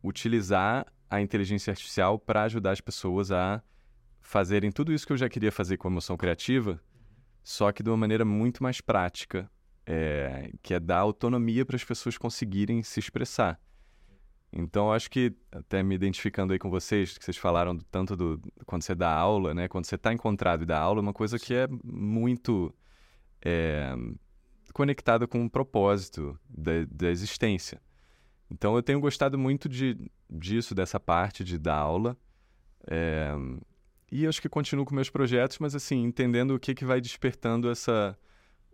utilizar 0.00 0.86
a 1.10 1.20
inteligência 1.20 1.72
artificial 1.72 2.20
para 2.20 2.44
ajudar 2.44 2.70
as 2.70 2.80
pessoas 2.80 3.32
a 3.32 3.60
fazerem 4.26 4.72
tudo 4.72 4.92
isso 4.92 5.06
que 5.06 5.12
eu 5.12 5.16
já 5.16 5.28
queria 5.28 5.52
fazer 5.52 5.76
com 5.76 5.86
emoção 5.86 6.16
criativa, 6.16 6.82
só 7.44 7.70
que 7.70 7.80
de 7.80 7.88
uma 7.88 7.96
maneira 7.96 8.24
muito 8.24 8.60
mais 8.60 8.80
prática, 8.80 9.48
é, 9.86 10.50
que 10.62 10.74
é 10.74 10.80
dar 10.80 10.98
autonomia 10.98 11.64
para 11.64 11.76
as 11.76 11.84
pessoas 11.84 12.18
conseguirem 12.18 12.82
se 12.82 12.98
expressar. 12.98 13.60
Então, 14.52 14.92
acho 14.92 15.08
que, 15.10 15.32
até 15.52 15.80
me 15.80 15.94
identificando 15.94 16.52
aí 16.52 16.58
com 16.58 16.68
vocês, 16.68 17.16
que 17.16 17.24
vocês 17.24 17.36
falaram 17.36 17.76
do, 17.76 17.84
tanto 17.84 18.16
do 18.16 18.40
quando 18.64 18.82
você 18.82 18.96
dá 18.96 19.12
aula, 19.12 19.54
né? 19.54 19.68
Quando 19.68 19.84
você 19.84 19.94
está 19.94 20.12
encontrado 20.12 20.62
e 20.62 20.66
dá 20.66 20.78
aula, 20.78 20.98
é 20.98 21.02
uma 21.02 21.12
coisa 21.12 21.38
que 21.38 21.54
é 21.54 21.68
muito 21.84 22.74
é, 23.44 23.94
conectada 24.72 25.28
com 25.28 25.44
o 25.44 25.50
propósito 25.50 26.36
da, 26.48 26.72
da 26.90 27.10
existência. 27.10 27.80
Então, 28.50 28.74
eu 28.74 28.82
tenho 28.82 28.98
gostado 28.98 29.38
muito 29.38 29.68
de, 29.68 30.10
disso, 30.28 30.74
dessa 30.74 30.98
parte 30.98 31.44
de 31.44 31.58
dar 31.58 31.76
aula. 31.76 32.16
É, 32.88 33.32
e 34.10 34.26
acho 34.26 34.40
que 34.40 34.48
continuo 34.48 34.84
com 34.84 34.94
meus 34.94 35.10
projetos, 35.10 35.58
mas 35.58 35.74
assim, 35.74 36.02
entendendo 36.02 36.54
o 36.54 36.60
que, 36.60 36.74
que 36.74 36.84
vai 36.84 37.00
despertando 37.00 37.70
essa 37.70 38.16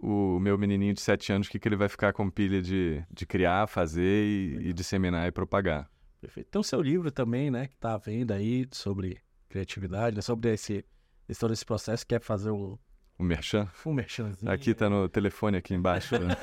o 0.03 0.41
meu 0.41 0.59
menininho 0.59 0.93
de 0.93 1.01
7 1.01 1.33
anos, 1.33 1.47
o 1.47 1.51
que, 1.51 1.61
que 1.61 1.69
ele 1.69 1.77
vai 1.77 1.89
ficar 1.89 2.13
com 2.13 2.29
pilha 2.29 2.61
de, 2.61 3.03
de 3.09 3.25
criar, 3.25 3.69
fazer 3.69 4.25
e, 4.25 4.71
e 4.71 4.73
disseminar 4.73 5.29
e 5.29 5.31
propagar. 5.31 5.89
Perfeito. 6.21 6.51
Tem 6.51 6.61
o 6.61 6.65
seu 6.65 6.83
livro 6.83 7.11
também, 7.13 7.53
né, 7.53 7.69
que 7.69 7.77
tá 7.77 7.95
à 7.95 7.99
venda 7.99 8.35
aí 8.35 8.67
sobre 8.73 9.19
criatividade, 9.49 10.17
né, 10.17 10.23
sobre 10.23 10.53
esse, 10.53 10.85
esse, 11.29 11.39
todo 11.39 11.53
esse 11.53 11.65
processo, 11.65 12.05
quer 12.05 12.21
fazer 12.21 12.51
um... 12.51 12.77
Um 13.19 13.25
merchan? 13.25 13.69
Um 13.87 13.93
merchanzinho. 13.93 14.51
Aqui 14.51 14.75
tá 14.75 14.91
no 14.91 15.09
telefone 15.09 15.57
aqui 15.57 15.73
embaixo. 15.73 16.19
Né? 16.19 16.37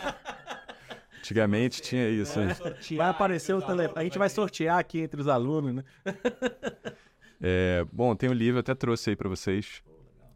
Antigamente 1.20 1.82
tinha 1.82 2.08
isso. 2.10 2.40
Né? 2.40 2.56
Vai 2.96 3.10
aparecer 3.10 3.54
o 3.54 3.62
telefone. 3.62 4.00
A 4.00 4.04
gente 4.06 4.18
vai 4.18 4.30
sortear 4.30 4.80
aqui 4.80 5.02
entre 5.02 5.20
os 5.20 5.28
alunos, 5.28 5.76
né? 5.76 5.84
É, 7.42 7.86
bom, 7.92 8.16
tem 8.16 8.30
um 8.30 8.34
livro, 8.34 8.60
até 8.60 8.76
trouxe 8.76 9.12
aí 9.12 9.16
para 9.16 9.30
vocês. 9.30 9.82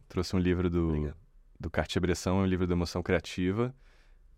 Trouxe 0.08 0.36
um 0.36 0.40
livro 0.40 0.70
do, 0.70 1.14
do 1.60 1.70
Cartier-Bresson, 1.70 2.44
um 2.44 2.46
livro 2.46 2.68
da 2.68 2.74
emoção 2.74 3.02
criativa. 3.02 3.74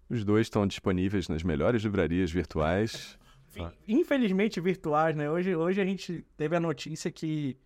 Os 0.10 0.24
dois 0.24 0.46
estão 0.48 0.66
disponíveis 0.66 1.28
nas 1.28 1.44
melhores 1.44 1.82
livrarias 1.84 2.32
virtuais. 2.32 3.18
Infelizmente 3.88 4.60
virtuais, 4.60 5.16
né? 5.16 5.30
Hoje, 5.30 5.56
hoje 5.56 5.82
a 5.82 5.86
gente 5.86 6.26
teve 6.38 6.56
a 6.56 6.60
notícia 6.60 7.12
que 7.12 7.58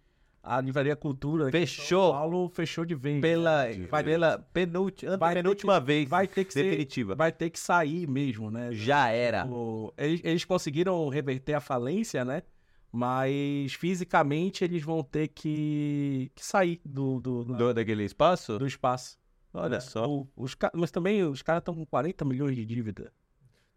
a 0.41 0.61
Livraria 0.61 0.95
Cultura 0.95 1.51
fechou. 1.51 2.13
Paulo 2.13 2.49
fechou 2.49 2.85
de 2.85 2.95
vez. 2.95 3.21
Pela, 3.21 3.65
vai, 3.89 4.03
pela 4.03 4.39
penúltima, 4.53 5.17
vai 5.17 5.35
penúltima 5.35 5.79
que, 5.79 5.85
vez. 5.85 6.09
Vai 6.09 6.27
ter 6.27 6.45
que 6.45 6.53
definitiva. 6.53 7.13
Ser, 7.13 7.17
vai 7.17 7.31
ter 7.31 7.49
que 7.49 7.59
sair 7.59 8.07
mesmo, 8.07 8.49
né? 8.49 8.69
Já 8.71 9.09
era. 9.09 9.45
O, 9.45 9.93
eles, 9.97 10.21
eles 10.23 10.45
conseguiram 10.45 11.07
reverter 11.09 11.53
a 11.53 11.59
falência, 11.59 12.23
né? 12.23 12.43
Mas 12.91 13.73
fisicamente 13.73 14.63
eles 14.63 14.83
vão 14.83 15.03
ter 15.03 15.27
que, 15.27 16.31
que 16.33 16.43
sair 16.43 16.81
do, 16.83 17.19
do, 17.19 17.43
do, 17.45 17.73
daquele 17.73 18.03
espaço? 18.03 18.57
Do 18.57 18.65
espaço. 18.65 19.17
Olha 19.53 19.75
é, 19.75 19.79
só. 19.79 20.07
O, 20.07 20.27
os, 20.35 20.55
mas 20.73 20.91
também 20.91 21.23
os 21.23 21.41
caras 21.41 21.61
estão 21.61 21.75
com 21.75 21.85
40 21.85 22.25
milhões 22.25 22.55
de 22.55 22.65
dívida. 22.65 23.11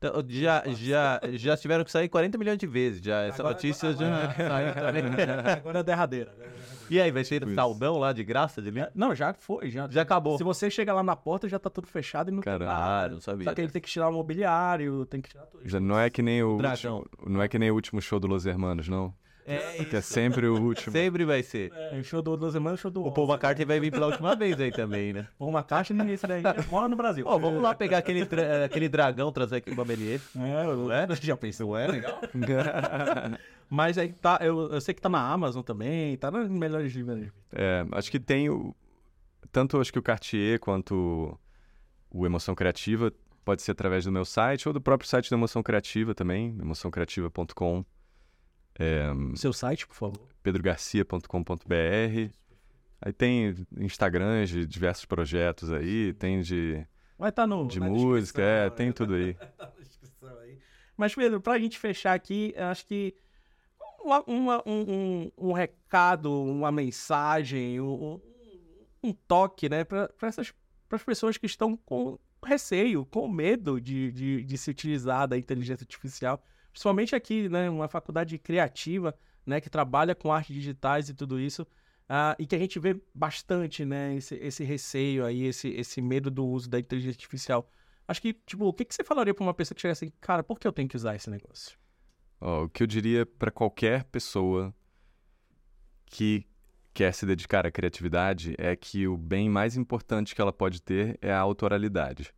Então, 0.02 0.24
já, 0.28 0.64
já, 0.74 1.20
já 1.32 1.56
tiveram 1.56 1.84
que 1.84 1.92
sair 1.92 2.08
40 2.08 2.36
milhões 2.36 2.58
de 2.58 2.66
vezes. 2.66 3.00
Já, 3.00 3.22
essa 3.22 3.40
agora, 3.42 3.54
notícia 3.54 3.90
agora, 3.90 4.06
já 4.06 4.34
saiu 4.48 4.74
também. 4.74 5.02
Agora 5.56 5.78
é 5.78 5.82
derradeira. 5.82 6.34
E 6.90 7.00
aí, 7.00 7.10
vai 7.10 7.24
ser 7.24 7.48
saldão 7.54 7.98
lá 7.98 8.12
de 8.12 8.24
graça 8.24 8.60
de 8.60 8.76
é, 8.78 8.90
Não, 8.94 9.14
já 9.14 9.32
foi. 9.32 9.70
Já, 9.70 9.88
já 9.88 10.02
acabou. 10.02 10.36
Se 10.36 10.44
você 10.44 10.68
chegar 10.68 10.92
lá 10.92 11.02
na 11.02 11.14
porta, 11.14 11.48
já 11.48 11.58
tá 11.58 11.70
tudo 11.70 11.86
fechado 11.86 12.30
e 12.30 12.34
não 12.34 12.42
Caralho, 12.42 12.58
tem 12.58 12.68
nada. 12.68 13.14
não 13.14 13.20
sabia. 13.20 13.44
Só 13.44 13.54
que 13.54 13.60
ele 13.60 13.70
tem 13.70 13.80
que 13.80 13.88
tirar 13.88 14.08
o 14.08 14.12
mobiliário, 14.12 15.06
tem 15.06 15.20
que 15.20 15.30
tirar 15.30 15.44
tudo. 15.46 15.66
Já 15.66 15.78
não 15.78 15.98
é 15.98 16.10
que 16.10 16.20
nem 16.20 16.42
o, 16.42 16.56
último, 16.56 17.06
não 17.26 17.40
é 17.40 17.48
que 17.48 17.58
nem 17.58 17.70
o 17.70 17.74
último 17.74 18.02
show 18.02 18.18
do 18.18 18.26
Los 18.26 18.44
Hermanos, 18.44 18.88
não. 18.88 19.14
É, 19.46 19.84
que 19.84 19.96
é 19.96 20.00
sempre 20.00 20.46
o 20.46 20.60
último. 20.60 20.92
Sempre 20.92 21.24
vai 21.24 21.42
ser. 21.42 21.72
É, 21.74 21.98
o 21.98 22.04
show 22.04 22.22
do 22.22 22.36
Duas 22.36 22.52
Semanas, 22.52 22.78
o 22.78 22.82
show 22.82 22.90
do 22.90 23.04
O 23.04 23.12
Paul 23.12 23.28
McCartney 23.28 23.66
vai 23.66 23.80
vir 23.80 23.90
pela 23.90 24.06
última 24.06 24.36
vez 24.36 24.60
aí 24.60 24.70
também, 24.70 25.12
né? 25.12 25.26
Paul 25.38 25.50
McCartney, 25.52 26.12
esse 26.12 26.26
daí 26.26 26.42
mora 26.70 26.88
no 26.88 26.96
Brasil. 26.96 27.24
Ó, 27.26 27.34
oh, 27.34 27.38
vamos 27.38 27.62
lá 27.62 27.74
pegar 27.74 27.98
aquele, 27.98 28.26
aquele 28.64 28.88
dragão, 28.88 29.32
trazer 29.32 29.56
aqui 29.56 29.74
pra 29.74 29.84
Melier. 29.84 30.20
É, 30.36 30.64
não 30.64 30.92
é? 30.92 31.06
Já 31.20 31.36
pensou, 31.36 31.76
é 31.76 31.86
legal? 31.86 32.20
Mas 33.68 33.96
aí 33.96 34.12
tá, 34.12 34.38
eu, 34.42 34.70
eu 34.70 34.80
sei 34.80 34.94
que 34.94 35.00
tá 35.00 35.08
na 35.08 35.32
Amazon 35.32 35.62
também, 35.62 36.16
tá 36.18 36.30
nas 36.30 36.48
melhores 36.48 36.92
livrarias. 36.92 37.32
É, 37.52 37.86
acho 37.92 38.10
que 38.10 38.20
tem 38.20 38.50
o, 38.50 38.74
tanto 39.50 39.80
acho 39.80 39.92
que 39.92 39.98
o 39.98 40.02
Cartier 40.02 40.60
quanto 40.60 41.38
o 42.10 42.26
Emoção 42.26 42.54
Criativa 42.54 43.12
pode 43.44 43.62
ser 43.62 43.72
através 43.72 44.04
do 44.04 44.12
meu 44.12 44.24
site 44.24 44.68
ou 44.68 44.72
do 44.74 44.80
próprio 44.80 45.08
site 45.08 45.30
da 45.30 45.36
Emoção 45.36 45.62
Criativa 45.62 46.14
também, 46.14 46.56
emoçãocreativa.com. 46.60 47.84
É, 48.78 49.10
Seu 49.36 49.52
site, 49.52 49.86
por 49.86 49.94
favor. 49.94 50.28
pedrogarcia.com.br. 50.42 52.32
Aí 53.00 53.12
tem 53.12 53.54
Instagrams 53.76 54.50
de 54.50 54.66
diversos 54.66 55.04
projetos 55.04 55.72
aí, 55.72 56.12
tem 56.14 56.40
de. 56.40 56.86
Vai 57.18 57.30
estar 57.30 57.42
tá 57.42 57.46
no. 57.46 57.66
De 57.66 57.80
música, 57.80 58.42
é, 58.42 58.70
tem 58.70 58.92
tudo 58.92 59.14
aí. 59.14 59.36
aí. 60.42 60.58
Mas, 60.96 61.14
Pedro, 61.14 61.40
pra 61.40 61.58
gente 61.58 61.78
fechar 61.78 62.14
aqui, 62.14 62.54
acho 62.56 62.86
que 62.86 63.14
uma, 64.04 64.24
um, 64.28 64.48
um, 64.66 65.32
um, 65.36 65.52
recado, 65.52 66.32
uma 66.32 66.70
mensagem, 66.70 67.80
um, 67.80 68.20
um 69.02 69.12
toque, 69.12 69.68
né, 69.68 69.84
para 69.84 70.10
essas 70.22 70.52
as 70.90 71.02
pessoas 71.02 71.38
que 71.38 71.46
estão 71.46 71.76
com 71.76 72.18
receio, 72.44 73.06
com 73.06 73.26
medo 73.28 73.80
de, 73.80 74.12
de, 74.12 74.44
de 74.44 74.58
se 74.58 74.70
utilizar 74.70 75.26
da 75.26 75.38
inteligência 75.38 75.84
artificial 75.84 76.42
principalmente 76.72 77.14
aqui, 77.14 77.48
né, 77.48 77.68
uma 77.68 77.88
faculdade 77.88 78.38
criativa, 78.38 79.14
né, 79.44 79.60
que 79.60 79.70
trabalha 79.70 80.14
com 80.14 80.32
artes 80.32 80.54
digitais 80.54 81.08
e 81.08 81.14
tudo 81.14 81.38
isso, 81.38 81.62
uh, 81.62 82.34
e 82.38 82.46
que 82.46 82.56
a 82.56 82.58
gente 82.58 82.78
vê 82.78 83.00
bastante, 83.14 83.84
né, 83.84 84.14
esse, 84.16 84.34
esse 84.36 84.64
receio 84.64 85.24
aí, 85.24 85.44
esse, 85.44 85.68
esse 85.68 86.00
medo 86.00 86.30
do 86.30 86.46
uso 86.46 86.68
da 86.68 86.78
inteligência 86.78 87.16
artificial. 87.16 87.70
Acho 88.08 88.20
que, 88.20 88.32
tipo, 88.32 88.64
o 88.64 88.72
que, 88.72 88.84
que 88.84 88.94
você 88.94 89.04
falaria 89.04 89.34
para 89.34 89.44
uma 89.44 89.54
pessoa 89.54 89.74
que 89.74 89.82
chega 89.82 89.92
assim, 89.92 90.10
cara, 90.20 90.42
por 90.42 90.58
que 90.58 90.66
eu 90.66 90.72
tenho 90.72 90.88
que 90.88 90.96
usar 90.96 91.14
esse 91.14 91.30
negócio? 91.30 91.78
Oh, 92.40 92.64
o 92.64 92.68
que 92.68 92.82
eu 92.82 92.86
diria 92.86 93.24
para 93.24 93.50
qualquer 93.50 94.04
pessoa 94.04 94.74
que 96.06 96.44
quer 96.92 97.14
se 97.14 97.24
dedicar 97.24 97.64
à 97.64 97.70
criatividade 97.70 98.54
é 98.58 98.74
que 98.76 99.06
o 99.06 99.16
bem 99.16 99.48
mais 99.48 99.76
importante 99.76 100.34
que 100.34 100.40
ela 100.40 100.52
pode 100.52 100.82
ter 100.82 101.18
é 101.22 101.32
a 101.32 101.38
autoralidade. 101.38 102.34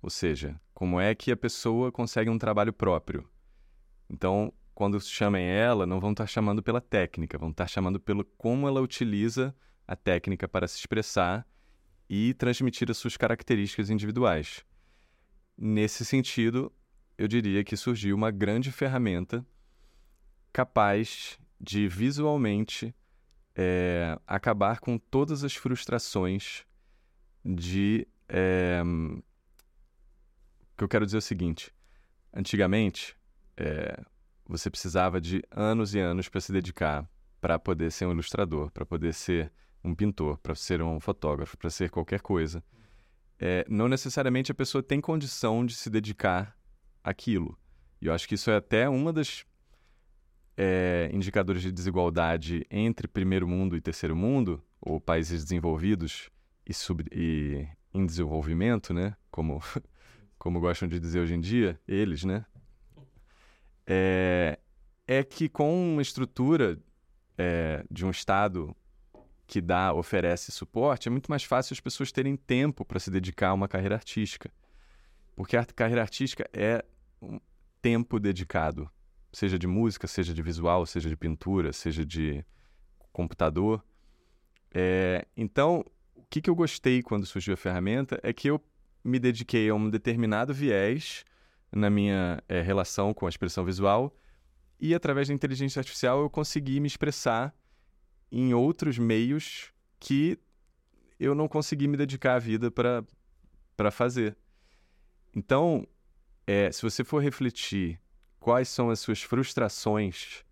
Ou 0.00 0.10
seja, 0.10 0.60
como 0.74 1.00
é 1.00 1.14
que 1.14 1.32
a 1.32 1.36
pessoa 1.36 1.90
consegue 1.90 2.28
um 2.28 2.38
trabalho 2.38 2.72
próprio? 2.72 3.28
Então, 4.08 4.52
quando 4.74 5.00
chamem 5.00 5.46
ela, 5.46 5.86
não 5.86 6.00
vão 6.00 6.10
estar 6.10 6.26
chamando 6.26 6.62
pela 6.62 6.80
técnica, 6.80 7.38
vão 7.38 7.50
estar 7.50 7.66
chamando 7.66 8.00
pelo 8.00 8.24
como 8.24 8.66
ela 8.66 8.80
utiliza 8.80 9.54
a 9.86 9.94
técnica 9.94 10.48
para 10.48 10.66
se 10.66 10.78
expressar 10.78 11.46
e 12.08 12.34
transmitir 12.34 12.90
as 12.90 12.96
suas 12.96 13.16
características 13.16 13.90
individuais. 13.90 14.64
Nesse 15.56 16.04
sentido, 16.04 16.72
eu 17.16 17.28
diria 17.28 17.62
que 17.62 17.76
surgiu 17.76 18.16
uma 18.16 18.30
grande 18.30 18.72
ferramenta 18.72 19.46
capaz 20.52 21.38
de 21.60 21.88
visualmente 21.88 22.94
é, 23.54 24.18
acabar 24.26 24.80
com 24.80 24.98
todas 24.98 25.44
as 25.44 25.54
frustrações 25.54 26.64
de. 27.44 28.06
É, 28.28 28.82
que 30.76 30.82
eu 30.82 30.88
quero 30.88 31.04
dizer 31.04 31.16
é 31.16 31.18
o 31.18 31.22
seguinte: 31.22 31.72
antigamente, 32.32 33.16
é, 33.56 34.00
você 34.46 34.70
precisava 34.70 35.20
de 35.20 35.42
anos 35.50 35.94
e 35.94 36.00
anos 36.00 36.28
para 36.28 36.40
se 36.40 36.52
dedicar 36.52 37.08
para 37.44 37.58
poder 37.58 37.92
ser 37.92 38.06
um 38.06 38.12
ilustrador, 38.12 38.70
para 38.70 38.86
poder 38.86 39.12
ser 39.12 39.52
um 39.84 39.94
pintor, 39.94 40.38
para 40.38 40.54
ser 40.54 40.80
um 40.80 40.98
fotógrafo, 40.98 41.58
para 41.58 41.68
ser 41.68 41.90
qualquer 41.90 42.22
coisa. 42.22 42.64
É, 43.38 43.66
não 43.68 43.86
necessariamente 43.86 44.50
a 44.50 44.54
pessoa 44.54 44.82
tem 44.82 44.98
condição 44.98 45.66
de 45.66 45.74
se 45.74 45.90
dedicar 45.90 46.56
àquilo. 47.02 47.58
E 48.00 48.06
eu 48.06 48.14
acho 48.14 48.26
que 48.26 48.34
isso 48.34 48.50
é 48.50 48.56
até 48.56 48.88
uma 48.88 49.12
das 49.12 49.44
é, 50.56 51.10
indicadores 51.12 51.60
de 51.60 51.70
desigualdade 51.70 52.66
entre 52.70 53.06
primeiro 53.06 53.46
mundo 53.46 53.76
e 53.76 53.80
terceiro 53.82 54.16
mundo, 54.16 54.62
ou 54.80 54.98
países 54.98 55.44
desenvolvidos 55.44 56.30
e, 56.66 56.72
sub, 56.72 57.04
e 57.12 57.68
em 57.92 58.06
desenvolvimento, 58.06 58.94
né? 58.94 59.14
Como, 59.30 59.60
como 60.38 60.60
gostam 60.60 60.88
de 60.88 60.98
dizer 60.98 61.20
hoje 61.20 61.34
em 61.34 61.40
dia, 61.40 61.78
eles, 61.86 62.24
né? 62.24 62.46
É, 63.86 64.58
é 65.06 65.22
que 65.22 65.48
com 65.48 65.92
uma 65.92 66.02
estrutura 66.02 66.78
é, 67.36 67.84
de 67.90 68.04
um 68.04 68.10
Estado 68.10 68.74
que 69.46 69.60
dá, 69.60 69.92
oferece 69.92 70.50
suporte, 70.50 71.08
é 71.08 71.10
muito 71.10 71.30
mais 71.30 71.44
fácil 71.44 71.74
as 71.74 71.80
pessoas 71.80 72.10
terem 72.10 72.36
tempo 72.36 72.84
para 72.84 72.98
se 72.98 73.10
dedicar 73.10 73.48
a 73.48 73.54
uma 73.54 73.68
carreira 73.68 73.94
artística. 73.94 74.50
Porque 75.36 75.56
a 75.56 75.64
carreira 75.64 76.00
artística 76.00 76.48
é 76.52 76.84
um 77.20 77.38
tempo 77.82 78.18
dedicado, 78.18 78.90
seja 79.32 79.58
de 79.58 79.66
música, 79.66 80.06
seja 80.06 80.32
de 80.32 80.42
visual, 80.42 80.86
seja 80.86 81.08
de 81.08 81.16
pintura, 81.16 81.72
seja 81.72 82.04
de 82.04 82.44
computador. 83.12 83.84
É, 84.72 85.26
então, 85.36 85.84
o 86.16 86.24
que, 86.30 86.40
que 86.40 86.48
eu 86.48 86.54
gostei 86.54 87.02
quando 87.02 87.26
surgiu 87.26 87.54
a 87.54 87.56
ferramenta 87.56 88.18
é 88.22 88.32
que 88.32 88.48
eu 88.48 88.60
me 89.02 89.18
dediquei 89.18 89.68
a 89.68 89.74
um 89.74 89.90
determinado 89.90 90.54
viés 90.54 91.24
na 91.74 91.90
minha 91.90 92.42
eh, 92.48 92.62
relação 92.62 93.12
com 93.12 93.26
a 93.26 93.28
expressão 93.28 93.64
visual. 93.64 94.16
E 94.80 94.94
através 94.94 95.28
da 95.28 95.34
inteligência 95.34 95.80
artificial 95.80 96.20
eu 96.20 96.30
consegui 96.30 96.80
me 96.80 96.86
expressar 96.86 97.54
em 98.30 98.54
outros 98.54 98.98
meios 98.98 99.72
que 99.98 100.38
eu 101.18 101.34
não 101.34 101.48
consegui 101.48 101.88
me 101.88 101.96
dedicar 101.96 102.34
a 102.34 102.38
vida 102.38 102.70
para 102.70 103.90
fazer. 103.90 104.36
Então, 105.34 105.86
eh, 106.46 106.70
se 106.70 106.82
você 106.82 107.02
for 107.02 107.22
refletir 107.22 108.00
quais 108.38 108.68
são 108.68 108.90
as 108.90 109.00
suas 109.00 109.22
frustrações 109.22 110.44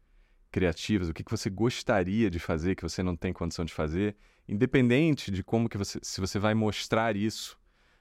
criativas, 0.50 1.08
o 1.08 1.14
que, 1.14 1.24
que 1.24 1.30
você 1.30 1.50
gostaria 1.50 2.30
de 2.30 2.38
fazer 2.38 2.74
que 2.74 2.82
você 2.82 3.02
não 3.02 3.16
tem 3.16 3.32
condição 3.32 3.64
de 3.64 3.72
fazer, 3.72 4.16
independente 4.48 5.30
de 5.30 5.42
como 5.42 5.68
que 5.68 5.78
você, 5.78 5.98
se 6.02 6.20
você 6.20 6.38
vai 6.38 6.54
mostrar 6.54 7.16
isso, 7.16 7.58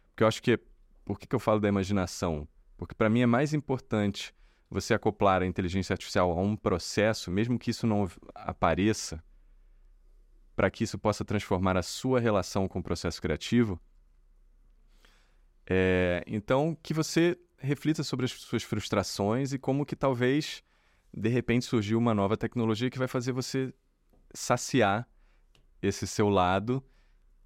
porque 0.09 0.23
eu 0.23 0.27
acho 0.27 0.41
que, 0.41 0.59
por 1.05 1.19
que, 1.19 1.27
que 1.27 1.35
eu 1.35 1.39
falo 1.39 1.59
da 1.59 1.67
imaginação? 1.67 2.47
Porque 2.81 2.95
para 2.95 3.11
mim 3.11 3.21
é 3.21 3.27
mais 3.27 3.53
importante 3.53 4.33
você 4.67 4.95
acoplar 4.95 5.43
a 5.43 5.45
inteligência 5.45 5.93
artificial 5.93 6.31
a 6.31 6.41
um 6.41 6.55
processo, 6.55 7.29
mesmo 7.29 7.59
que 7.59 7.69
isso 7.69 7.85
não 7.85 8.09
apareça, 8.33 9.23
para 10.55 10.71
que 10.71 10.83
isso 10.83 10.97
possa 10.97 11.23
transformar 11.23 11.77
a 11.77 11.83
sua 11.83 12.19
relação 12.19 12.67
com 12.67 12.79
o 12.79 12.83
processo 12.83 13.21
criativo. 13.21 13.79
É, 15.69 16.23
então, 16.25 16.75
que 16.81 16.91
você 16.91 17.37
reflita 17.59 18.01
sobre 18.01 18.25
as 18.25 18.31
suas 18.31 18.63
frustrações 18.63 19.53
e 19.53 19.59
como 19.59 19.85
que 19.85 19.95
talvez 19.95 20.63
de 21.13 21.29
repente 21.29 21.65
surgiu 21.65 21.99
uma 21.99 22.15
nova 22.15 22.35
tecnologia 22.35 22.89
que 22.89 22.97
vai 22.97 23.07
fazer 23.07 23.31
você 23.31 23.71
saciar 24.33 25.07
esse 25.83 26.07
seu 26.07 26.29
lado. 26.29 26.83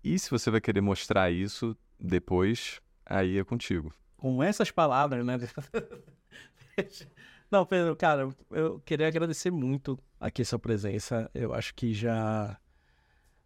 E 0.02 0.18
se 0.18 0.32
você 0.32 0.50
vai 0.50 0.62
querer 0.62 0.80
mostrar 0.80 1.30
isso 1.30 1.76
depois, 2.00 2.80
aí 3.06 3.38
é 3.38 3.44
contigo. 3.44 3.94
Com 4.26 4.42
essas 4.42 4.72
palavras, 4.72 5.24
né? 5.24 5.38
Não, 7.52 7.64
Pedro, 7.64 7.96
cara, 7.96 8.28
eu 8.50 8.80
queria 8.80 9.08
agradecer 9.08 9.52
muito 9.52 10.00
aqui 10.20 10.42
a 10.42 10.46
sua 10.46 10.58
presença. 10.58 11.30
Eu 11.32 11.54
acho 11.54 11.76
que 11.76 11.94
já 11.94 12.58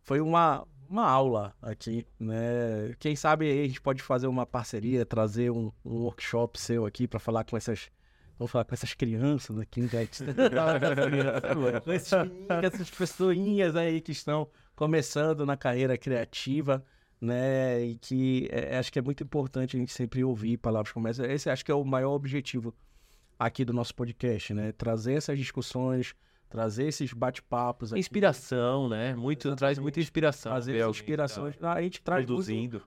foi 0.03 0.21
uma, 0.21 0.65
uma 0.89 1.05
aula 1.05 1.53
aqui, 1.61 2.07
né? 2.17 2.95
Quem 2.97 3.13
sabe 3.13 3.51
a 3.51 3.67
gente 3.67 3.81
pode 3.81 4.01
fazer 4.01 4.27
uma 4.27 4.45
parceria, 4.45 5.05
trazer 5.05 5.51
um, 5.51 5.69
um 5.83 6.03
workshop 6.03 6.57
seu 6.57 6.85
aqui 6.85 7.09
para 7.09 7.19
falar 7.19 7.43
com 7.43 7.57
essas 7.57 7.91
Vamos 8.37 8.49
falar 8.49 8.63
com 8.63 8.73
essas 8.73 8.93
crianças 8.93 9.59
aqui, 9.59 9.81
né? 9.81 10.07
com 12.47 12.65
essas 12.65 12.89
pessoinhas 12.89 13.75
aí 13.75 13.99
que 13.99 14.13
estão 14.13 14.49
começando 14.77 15.45
na 15.45 15.57
carreira 15.57 15.97
criativa, 15.97 16.85
né? 17.21 17.83
E 17.83 17.95
que 17.95 18.47
é, 18.51 18.77
acho 18.77 18.91
que 18.91 18.99
é 18.99 19.01
muito 19.01 19.23
importante 19.23 19.75
a 19.75 19.79
gente 19.79 19.91
sempre 19.91 20.23
ouvir 20.23 20.57
palavras 20.57 20.91
como 20.91 21.07
essa. 21.07 21.25
Esse 21.25 21.49
acho 21.49 21.65
que 21.65 21.71
é 21.71 21.75
o 21.75 21.83
maior 21.83 22.13
objetivo 22.13 22.73
aqui 23.37 23.63
do 23.63 23.73
nosso 23.73 23.93
podcast, 23.95 24.53
né? 24.53 24.71
Trazer 24.71 25.13
essas 25.13 25.37
discussões, 25.37 26.15
trazer 26.49 26.87
esses 26.87 27.13
bate-papos. 27.13 27.93
Inspiração, 27.93 28.89
né? 28.89 29.15
Muito, 29.15 29.55
traz 29.55 29.77
muita 29.77 29.99
inspiração. 29.99 30.51
Trazer 30.51 30.87
inspirações. 30.87 31.55
Tá 31.57 31.73
a 31.73 31.81
gente 31.81 32.01
traz 32.01 32.25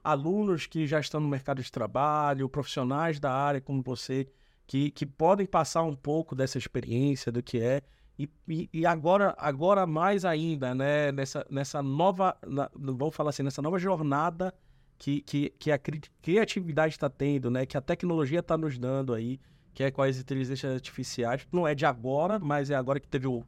alunos 0.03 0.67
que 0.67 0.85
já 0.85 0.99
estão 0.99 1.19
no 1.19 1.27
mercado 1.27 1.61
de 1.61 1.71
trabalho, 1.71 2.49
profissionais 2.49 3.19
da 3.19 3.31
área 3.31 3.61
como 3.61 3.81
você 3.81 4.27
que, 4.67 4.91
que 4.91 5.05
podem 5.05 5.45
passar 5.45 5.83
um 5.83 5.95
pouco 5.95 6.35
dessa 6.35 6.57
experiência 6.57 7.31
do 7.31 7.41
que 7.41 7.59
é. 7.59 7.81
E, 8.17 8.29
e, 8.71 8.85
agora, 8.85 9.35
agora 9.37 9.87
mais 9.87 10.23
ainda, 10.23 10.75
né, 10.75 11.11
nessa, 11.11 11.45
nessa 11.49 11.81
nova, 11.81 12.37
na, 12.45 12.69
vamos 12.75 13.15
falar 13.15 13.31
assim, 13.31 13.41
nessa 13.41 13.61
nova 13.61 13.79
jornada 13.79 14.53
que, 14.99 15.21
que, 15.21 15.49
que 15.57 15.71
a 15.71 15.79
criatividade 16.21 16.93
está 16.93 17.09
tendo, 17.09 17.49
né, 17.49 17.65
que 17.65 17.75
a 17.75 17.81
tecnologia 17.81 18.39
está 18.39 18.55
nos 18.55 18.77
dando 18.77 19.13
aí, 19.13 19.39
que 19.73 19.83
é 19.83 19.89
com 19.89 20.03
as 20.03 20.17
inteligências 20.17 20.73
artificiais. 20.73 21.47
Não 21.51 21.67
é 21.67 21.73
de 21.73 21.85
agora, 21.85 22.37
mas 22.37 22.69
é 22.69 22.75
agora 22.75 22.99
que 22.99 23.07
teve 23.07 23.27
o, 23.27 23.43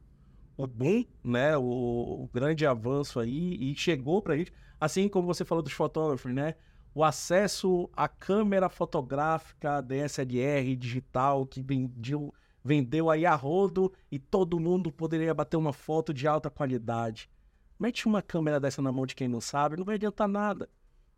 o 0.56 0.66
boom, 0.66 1.04
né, 1.22 1.56
o, 1.56 1.62
o 1.62 2.30
grande 2.34 2.66
avanço 2.66 3.20
aí, 3.20 3.56
e 3.60 3.74
chegou 3.76 4.20
para 4.20 4.36
gente. 4.36 4.52
Assim 4.80 5.08
como 5.08 5.26
você 5.26 5.44
falou 5.44 5.62
dos 5.62 5.72
fotógrafos, 5.72 6.34
né? 6.34 6.54
o 6.96 7.04
acesso 7.04 7.90
à 7.94 8.08
câmera 8.08 8.70
fotográfica 8.70 9.82
DSLR 9.82 10.74
digital 10.74 11.44
que 11.44 11.60
vendeu, 11.60 12.32
vendeu 12.66 13.08
aí 13.08 13.24
a 13.24 13.34
rodo 13.34 13.92
e 14.10 14.18
todo 14.18 14.58
mundo 14.58 14.90
poderia 14.90 15.32
bater 15.32 15.56
uma 15.56 15.72
foto 15.72 16.12
de 16.12 16.26
alta 16.26 16.50
qualidade. 16.50 17.30
Mete 17.78 18.06
uma 18.06 18.20
câmera 18.20 18.58
dessa 18.58 18.82
na 18.82 18.90
mão 18.90 19.06
de 19.06 19.14
quem 19.14 19.28
não 19.28 19.40
sabe, 19.40 19.76
não 19.76 19.84
vai 19.84 19.94
adiantar 19.94 20.26
nada, 20.26 20.68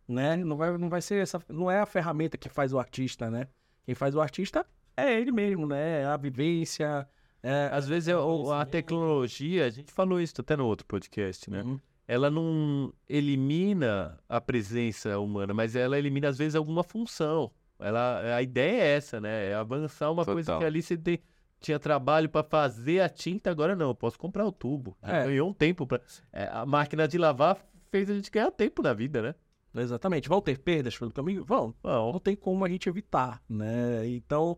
né? 0.07 0.37
Não 0.37 0.55
vai, 0.55 0.77
não 0.77 0.89
vai 0.89 1.01
ser 1.01 1.21
essa, 1.23 1.41
não 1.49 1.71
é 1.71 1.79
a 1.79 1.85
ferramenta 1.85 2.37
que 2.37 2.49
faz 2.49 2.71
o 2.71 2.79
artista, 2.79 3.31
né? 3.31 3.47
Quem 3.83 3.95
faz 3.95 4.13
o 4.13 4.21
artista 4.21 4.65
é 4.95 5.19
ele 5.19 5.31
mesmo, 5.31 5.65
né? 5.65 6.01
É 6.01 6.05
a 6.05 6.17
vivência. 6.17 7.07
É, 7.41 7.69
Às 7.71 7.87
vezes 7.87 8.09
é, 8.09 8.13
a 8.13 8.65
tecnologia, 8.65 9.65
a 9.65 9.69
gente 9.69 9.91
falou 9.91 10.21
isso 10.21 10.35
até 10.39 10.55
no 10.55 10.65
outro 10.65 10.85
podcast, 10.85 11.49
né? 11.49 11.63
Uhum 11.63 11.79
ela 12.09 12.31
não 12.31 12.91
elimina 13.07 14.19
a 14.27 14.41
presença 14.41 15.19
humana, 15.19 15.53
mas 15.53 15.75
ela 15.75 15.95
elimina, 15.95 16.27
às 16.27 16.39
vezes, 16.39 16.55
alguma 16.55 16.83
função. 16.83 17.51
Ela, 17.77 18.35
a 18.35 18.41
ideia 18.41 18.81
é 18.81 18.95
essa, 18.95 19.21
né? 19.21 19.51
É 19.51 19.53
avançar 19.53 20.09
uma 20.09 20.25
Total. 20.25 20.33
coisa 20.33 20.57
que 20.57 20.65
ali 20.65 20.81
você 20.81 20.97
tem, 20.97 21.19
tinha 21.59 21.79
trabalho 21.79 22.29
para 22.29 22.43
fazer 22.43 23.01
a 23.01 23.09
tinta, 23.09 23.51
agora 23.51 23.75
não, 23.75 23.89
eu 23.89 23.95
posso 23.95 24.17
comprar 24.17 24.45
o 24.45 24.51
tubo. 24.51 24.97
É. 25.01 25.25
Ganhou 25.25 25.49
um 25.49 25.53
tempo 25.53 25.85
para 25.85 26.01
é, 26.31 26.49
A 26.51 26.65
máquina 26.65 27.07
de 27.07 27.17
lavar 27.17 27.57
fez 27.91 28.09
a 28.09 28.13
gente 28.13 28.31
ganhar 28.31 28.51
tempo 28.51 28.81
na 28.81 28.93
vida, 28.93 29.21
né? 29.21 29.35
Exatamente. 29.75 30.27
Vão 30.27 30.41
ter 30.41 30.57
perdas 30.57 30.97
pelo 30.97 31.11
caminho? 31.11 31.43
Vão. 31.45 31.75
Não, 31.83 32.13
não 32.13 32.19
tem 32.19 32.35
como 32.35 32.65
a 32.65 32.69
gente 32.69 32.89
evitar, 32.89 33.41
né? 33.47 34.07
Então, 34.07 34.57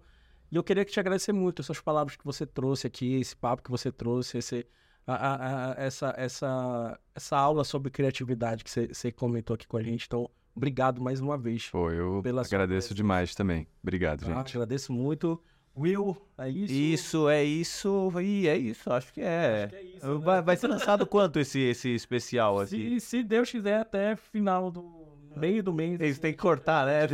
eu 0.52 0.64
queria 0.64 0.86
te 0.86 0.99
agradecer 0.99 1.34
muito 1.34 1.62
essas 1.62 1.80
palavras 1.80 2.16
que 2.16 2.24
você 2.24 2.45
trouxe 2.45 2.88
aqui, 2.88 3.20
esse 3.20 3.36
papo 3.36 3.64
que 3.64 3.72
você 3.72 3.91
trouxe, 3.91 4.38
esse 4.38 4.66
a, 5.06 5.14
a, 5.14 5.72
a, 5.72 5.76
essa, 5.78 6.14
essa, 6.18 6.99
essa 7.16 7.38
aula 7.38 7.64
sobre 7.64 7.89
criatividade 7.89 8.64
que 8.64 8.70
você 8.70 9.12
comentou 9.12 9.56
aqui 9.56 9.68
com 9.68 9.78
a 9.78 9.84
gente. 9.84 10.06
Então, 10.06 10.30
obrigado 10.56 11.02
mais 11.02 11.20
uma 11.20 11.38
vez. 11.38 11.70
Pô, 11.70 11.91
eu 11.91 12.22
agradeço 12.39 12.93
demais 12.93 13.34
também. 13.34 13.68
Obrigado, 13.82 14.24
ah, 14.24 14.36
gente. 14.36 14.56
Agradeço 14.56 14.93
muito. 14.93 15.41
Will, 15.78 16.17
é 16.38 16.49
isso? 16.49 16.74
Isso, 16.74 17.30
é 17.30 17.43
isso. 17.43 18.11
E 18.22 18.47
é 18.47 18.57
isso, 18.57 18.91
acho 18.91 19.13
que 19.13 19.22
é. 19.22 19.63
Acho 19.65 19.69
que 19.69 19.76
é 19.76 19.84
isso, 19.84 20.19
vai, 20.19 20.36
né? 20.38 20.41
vai 20.41 20.57
ser 20.57 20.67
lançado 20.67 21.05
quanto 21.07 21.39
esse, 21.39 21.59
esse 21.59 21.89
especial 21.89 22.59
aqui? 22.59 22.99
Se, 22.99 23.07
se 23.07 23.24
Deus 23.24 23.49
quiser, 23.49 23.80
até 23.80 24.15
final 24.15 24.69
do 24.69 25.01
meio 25.36 25.64
do 25.64 25.74
mês. 25.74 26.00
Eles 26.00 26.20
têm 26.20 26.32
que 26.32 26.40
cortar, 26.40 26.86
né? 26.86 27.08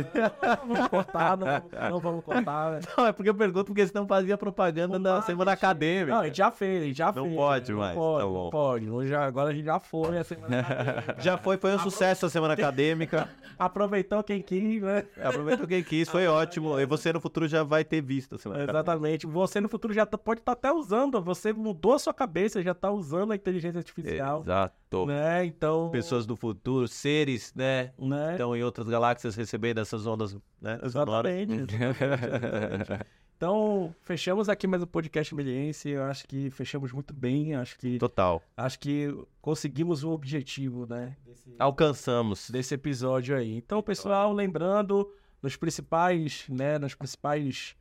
Não 0.66 0.74
vamos 0.74 0.88
cortar, 0.88 1.36
não, 1.36 1.90
não 1.90 1.98
vamos 1.98 2.24
cortar. 2.24 2.72
Né? 2.72 2.80
Não, 2.96 3.06
é 3.06 3.12
porque 3.12 3.30
eu 3.30 3.34
pergunto 3.34 3.66
porque 3.66 3.86
senão 3.86 4.06
fazia 4.06 4.36
propaganda 4.36 4.98
na 4.98 5.22
semana 5.22 5.52
acadêmica. 5.52 6.12
Não, 6.12 6.20
a 6.22 6.26
gente 6.26 6.36
já 6.36 6.50
fez, 6.50 6.82
a 6.82 6.86
gente 6.86 6.96
já 6.96 7.12
não 7.12 7.24
fez. 7.24 7.36
Pode 7.36 7.72
mais, 7.72 7.94
não 7.94 8.02
pode, 8.02 8.24
tá 8.24 8.30
bom. 8.30 8.50
pode. 8.50 8.90
Hoje, 8.90 9.14
agora 9.14 9.50
a 9.50 9.54
gente 9.54 9.64
já 9.64 9.78
foi 9.78 10.18
a 10.18 10.24
semana 10.24 10.60
acadêmica. 10.60 11.16
Já 11.28 11.36
foi, 11.36 11.56
foi 11.56 11.74
um 11.74 11.78
sucesso 11.78 12.26
a 12.26 12.30
semana 12.30 12.54
acadêmica. 12.54 13.28
Aproveitou 13.58 14.22
quem 14.22 14.40
quis, 14.40 14.82
né? 14.82 15.04
Aproveitou 15.22 15.66
quem 15.66 15.82
quis, 15.82 16.08
foi 16.08 16.26
ótimo. 16.28 16.78
E 16.78 16.86
você 16.86 17.12
no 17.12 17.20
futuro 17.20 17.48
já 17.48 17.62
vai 17.62 17.84
ter 17.84 18.00
visto 18.00 18.36
a 18.36 18.38
semana 18.38 18.62
Exatamente. 18.62 19.26
Acadêmica. 19.26 19.28
Você 19.28 19.60
no 19.60 19.68
futuro 19.68 19.92
já 19.92 20.06
tá, 20.06 20.16
pode 20.16 20.40
estar 20.40 20.54
tá 20.54 20.68
até 20.68 20.76
usando, 20.76 21.20
você 21.20 21.52
mudou 21.52 21.94
a 21.94 21.98
sua 21.98 22.14
cabeça, 22.14 22.62
já 22.62 22.72
está 22.72 22.90
usando 22.90 23.32
a 23.32 23.36
inteligência 23.36 23.78
artificial. 23.78 24.42
Exato. 24.42 25.06
Né? 25.06 25.44
Então... 25.44 25.90
Pessoas 25.90 26.24
do 26.24 26.36
futuro, 26.36 26.88
seres, 26.88 27.52
né? 27.54 27.90
Né? 28.08 28.34
Então, 28.34 28.56
em 28.56 28.62
outras 28.62 28.88
galáxias 28.88 29.36
recebendo 29.36 29.78
essas 29.78 30.06
ondas, 30.06 30.36
né? 30.60 30.78
Exatamente. 30.82 31.74
exatamente. 31.74 33.06
então, 33.36 33.94
fechamos 34.02 34.48
aqui 34.48 34.66
mais 34.66 34.82
o 34.82 34.84
um 34.84 34.88
podcast 34.88 35.34
Meliense. 35.34 35.90
Eu 35.90 36.04
acho 36.04 36.26
que 36.26 36.50
fechamos 36.50 36.92
muito 36.92 37.14
bem. 37.14 37.54
Acho 37.54 37.78
que. 37.78 37.98
Total. 37.98 38.42
Acho 38.56 38.78
que 38.78 39.14
conseguimos 39.40 40.02
o 40.02 40.10
objetivo, 40.10 40.86
né? 40.86 41.16
Desse, 41.24 41.54
Alcançamos. 41.58 42.50
Desse 42.50 42.74
episódio 42.74 43.36
aí. 43.36 43.56
Então, 43.56 43.82
pessoal, 43.82 44.32
lembrando, 44.32 45.12
nos 45.42 45.56
principais, 45.56 46.44
né? 46.48 46.78
Nos 46.78 46.94
principais. 46.94 47.76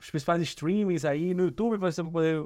Os 0.00 0.10
principais 0.10 0.42
streamings 0.42 1.04
aí 1.04 1.32
no 1.32 1.44
YouTube, 1.44 1.76
você 1.76 2.02
vai 2.02 2.10
poder 2.10 2.44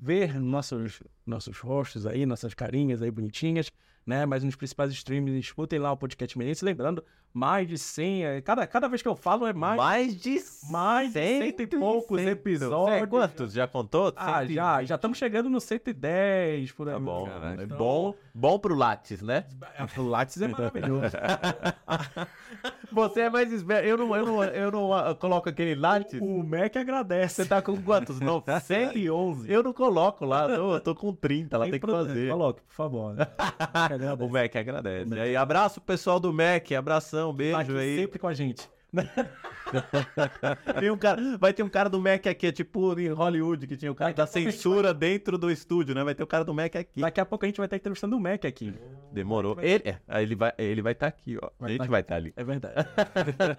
ver 0.00 0.40
nossos, 0.40 1.02
nossos 1.26 1.58
rostos 1.58 2.06
aí, 2.06 2.24
nossas 2.24 2.54
carinhas 2.54 3.02
aí 3.02 3.10
bonitinhas 3.10 3.70
né? 4.06 4.26
Mas 4.26 4.44
nos 4.44 4.56
principais 4.56 4.92
streams, 4.92 5.38
escutem 5.38 5.78
lá 5.78 5.92
o 5.92 5.96
podcast 5.96 6.36
Menense. 6.36 6.64
Lembrando, 6.64 7.04
mais 7.32 7.66
de 7.66 7.78
100. 7.78 8.24
É, 8.24 8.40
cada, 8.40 8.66
cada 8.66 8.88
vez 8.88 9.02
que 9.02 9.08
eu 9.08 9.16
falo 9.16 9.46
é 9.46 9.52
mais. 9.52 9.76
Mais 9.76 10.16
de 10.16 10.38
mais 10.70 11.12
100 11.12 11.40
de 11.40 11.46
cento 11.46 11.60
e 11.62 11.66
poucos 11.66 12.18
cento. 12.20 12.28
episódios. 12.28 13.02
É, 13.02 13.06
quantos? 13.06 13.52
Já 13.52 13.66
contou? 13.66 14.12
Ah, 14.16 14.44
já. 14.44 14.82
Já 14.84 14.94
estamos 14.96 15.18
chegando 15.18 15.48
no 15.48 15.60
110 15.60 16.72
por 16.72 16.88
aí. 16.88 16.94
Tá 16.94 17.00
bom. 17.00 17.26
Cara, 17.26 17.62
então... 17.62 17.78
bom, 17.78 18.14
bom 18.34 18.58
pro 18.58 18.74
Lattes, 18.74 19.22
né? 19.22 19.44
É, 19.78 19.86
pro 19.86 20.06
Lattes 20.06 20.40
é 20.40 20.48
maravilhoso. 20.48 21.16
Você 22.92 23.20
é 23.22 23.30
mais 23.30 23.52
esperto. 23.52 23.86
Eu 23.86 23.96
não, 23.96 24.16
eu 24.16 24.26
não, 24.26 24.44
eu 24.44 24.70
não 24.70 24.90
uh, 24.90 25.14
coloco 25.16 25.48
aquele 25.48 25.74
Lattes. 25.74 26.20
O, 26.20 26.24
o 26.24 26.44
Mac 26.46 26.76
agradece. 26.76 27.36
Você 27.36 27.44
tá 27.46 27.62
com 27.62 27.80
quantos? 27.82 28.20
Não, 28.20 28.42
111. 28.42 29.48
Eu 29.52 29.62
não 29.62 29.72
coloco 29.72 30.24
lá. 30.24 30.48
Eu 30.48 30.80
tô 30.80 30.94
com 30.94 31.14
30 31.14 31.56
lá, 31.56 31.64
tem, 31.64 31.72
tem 31.72 31.80
que 31.80 31.86
fazer. 31.86 32.30
Coloque, 32.30 32.62
por 32.62 32.74
favor. 32.74 33.14
o 34.20 34.28
Mac 34.28 34.56
agradece. 34.56 35.06
O 35.06 35.10
Mac. 35.10 35.18
E 35.18 35.20
aí, 35.22 35.36
abraço 35.36 35.80
pessoal 35.80 36.20
do 36.20 36.32
Mac. 36.32 36.70
Abração, 36.72 37.32
beijo 37.32 37.72
tá 37.72 37.80
aí. 37.80 37.96
Sempre 37.96 38.18
com 38.18 38.26
a 38.26 38.34
gente. 38.34 38.68
Tem 40.78 40.90
um 40.90 40.98
cara, 40.98 41.38
vai 41.38 41.52
ter 41.52 41.62
um 41.62 41.68
cara 41.68 41.88
do 41.88 42.00
Mac 42.00 42.26
aqui, 42.26 42.46
é 42.46 42.52
tipo 42.52 42.98
em 42.98 43.08
Hollywood, 43.08 43.66
que 43.66 43.76
tinha 43.76 43.90
o 43.90 43.94
cara 43.94 44.12
da 44.12 44.26
censura 44.26 44.92
dentro 44.92 45.38
do 45.38 45.50
estúdio, 45.50 45.94
né? 45.94 46.04
Vai 46.04 46.14
ter 46.14 46.22
o 46.22 46.26
cara 46.26 46.44
do 46.44 46.52
Mac 46.52 46.76
aqui. 46.76 47.00
Daqui 47.00 47.20
a 47.20 47.24
pouco 47.24 47.44
a 47.44 47.48
gente 47.48 47.56
vai 47.56 47.66
estar 47.66 47.76
entrevistando 47.76 48.16
o 48.16 48.20
Mac 48.20 48.44
aqui. 48.44 48.74
Demorou. 49.10 49.56
Ele, 49.60 49.82
é, 49.84 50.22
ele 50.22 50.34
vai 50.34 50.52
ele 50.58 50.82
vai 50.82 50.92
estar 50.92 51.06
aqui, 51.06 51.38
ó. 51.40 51.50
a 51.60 51.68
gente 51.68 51.78
tá 51.78 51.86
vai 51.86 52.00
estar 52.02 52.16
ali. 52.16 52.32
É 52.36 52.44
verdade. 52.44 52.74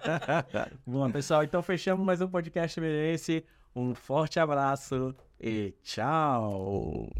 Bom, 0.86 1.10
pessoal, 1.10 1.42
então 1.42 1.62
fechamos 1.62 2.04
mais 2.04 2.20
um 2.20 2.28
podcast 2.28 2.78
Experiência. 2.78 3.42
Um 3.74 3.94
forte 3.94 4.38
abraço 4.38 5.14
e 5.40 5.74
tchau. 5.82 7.10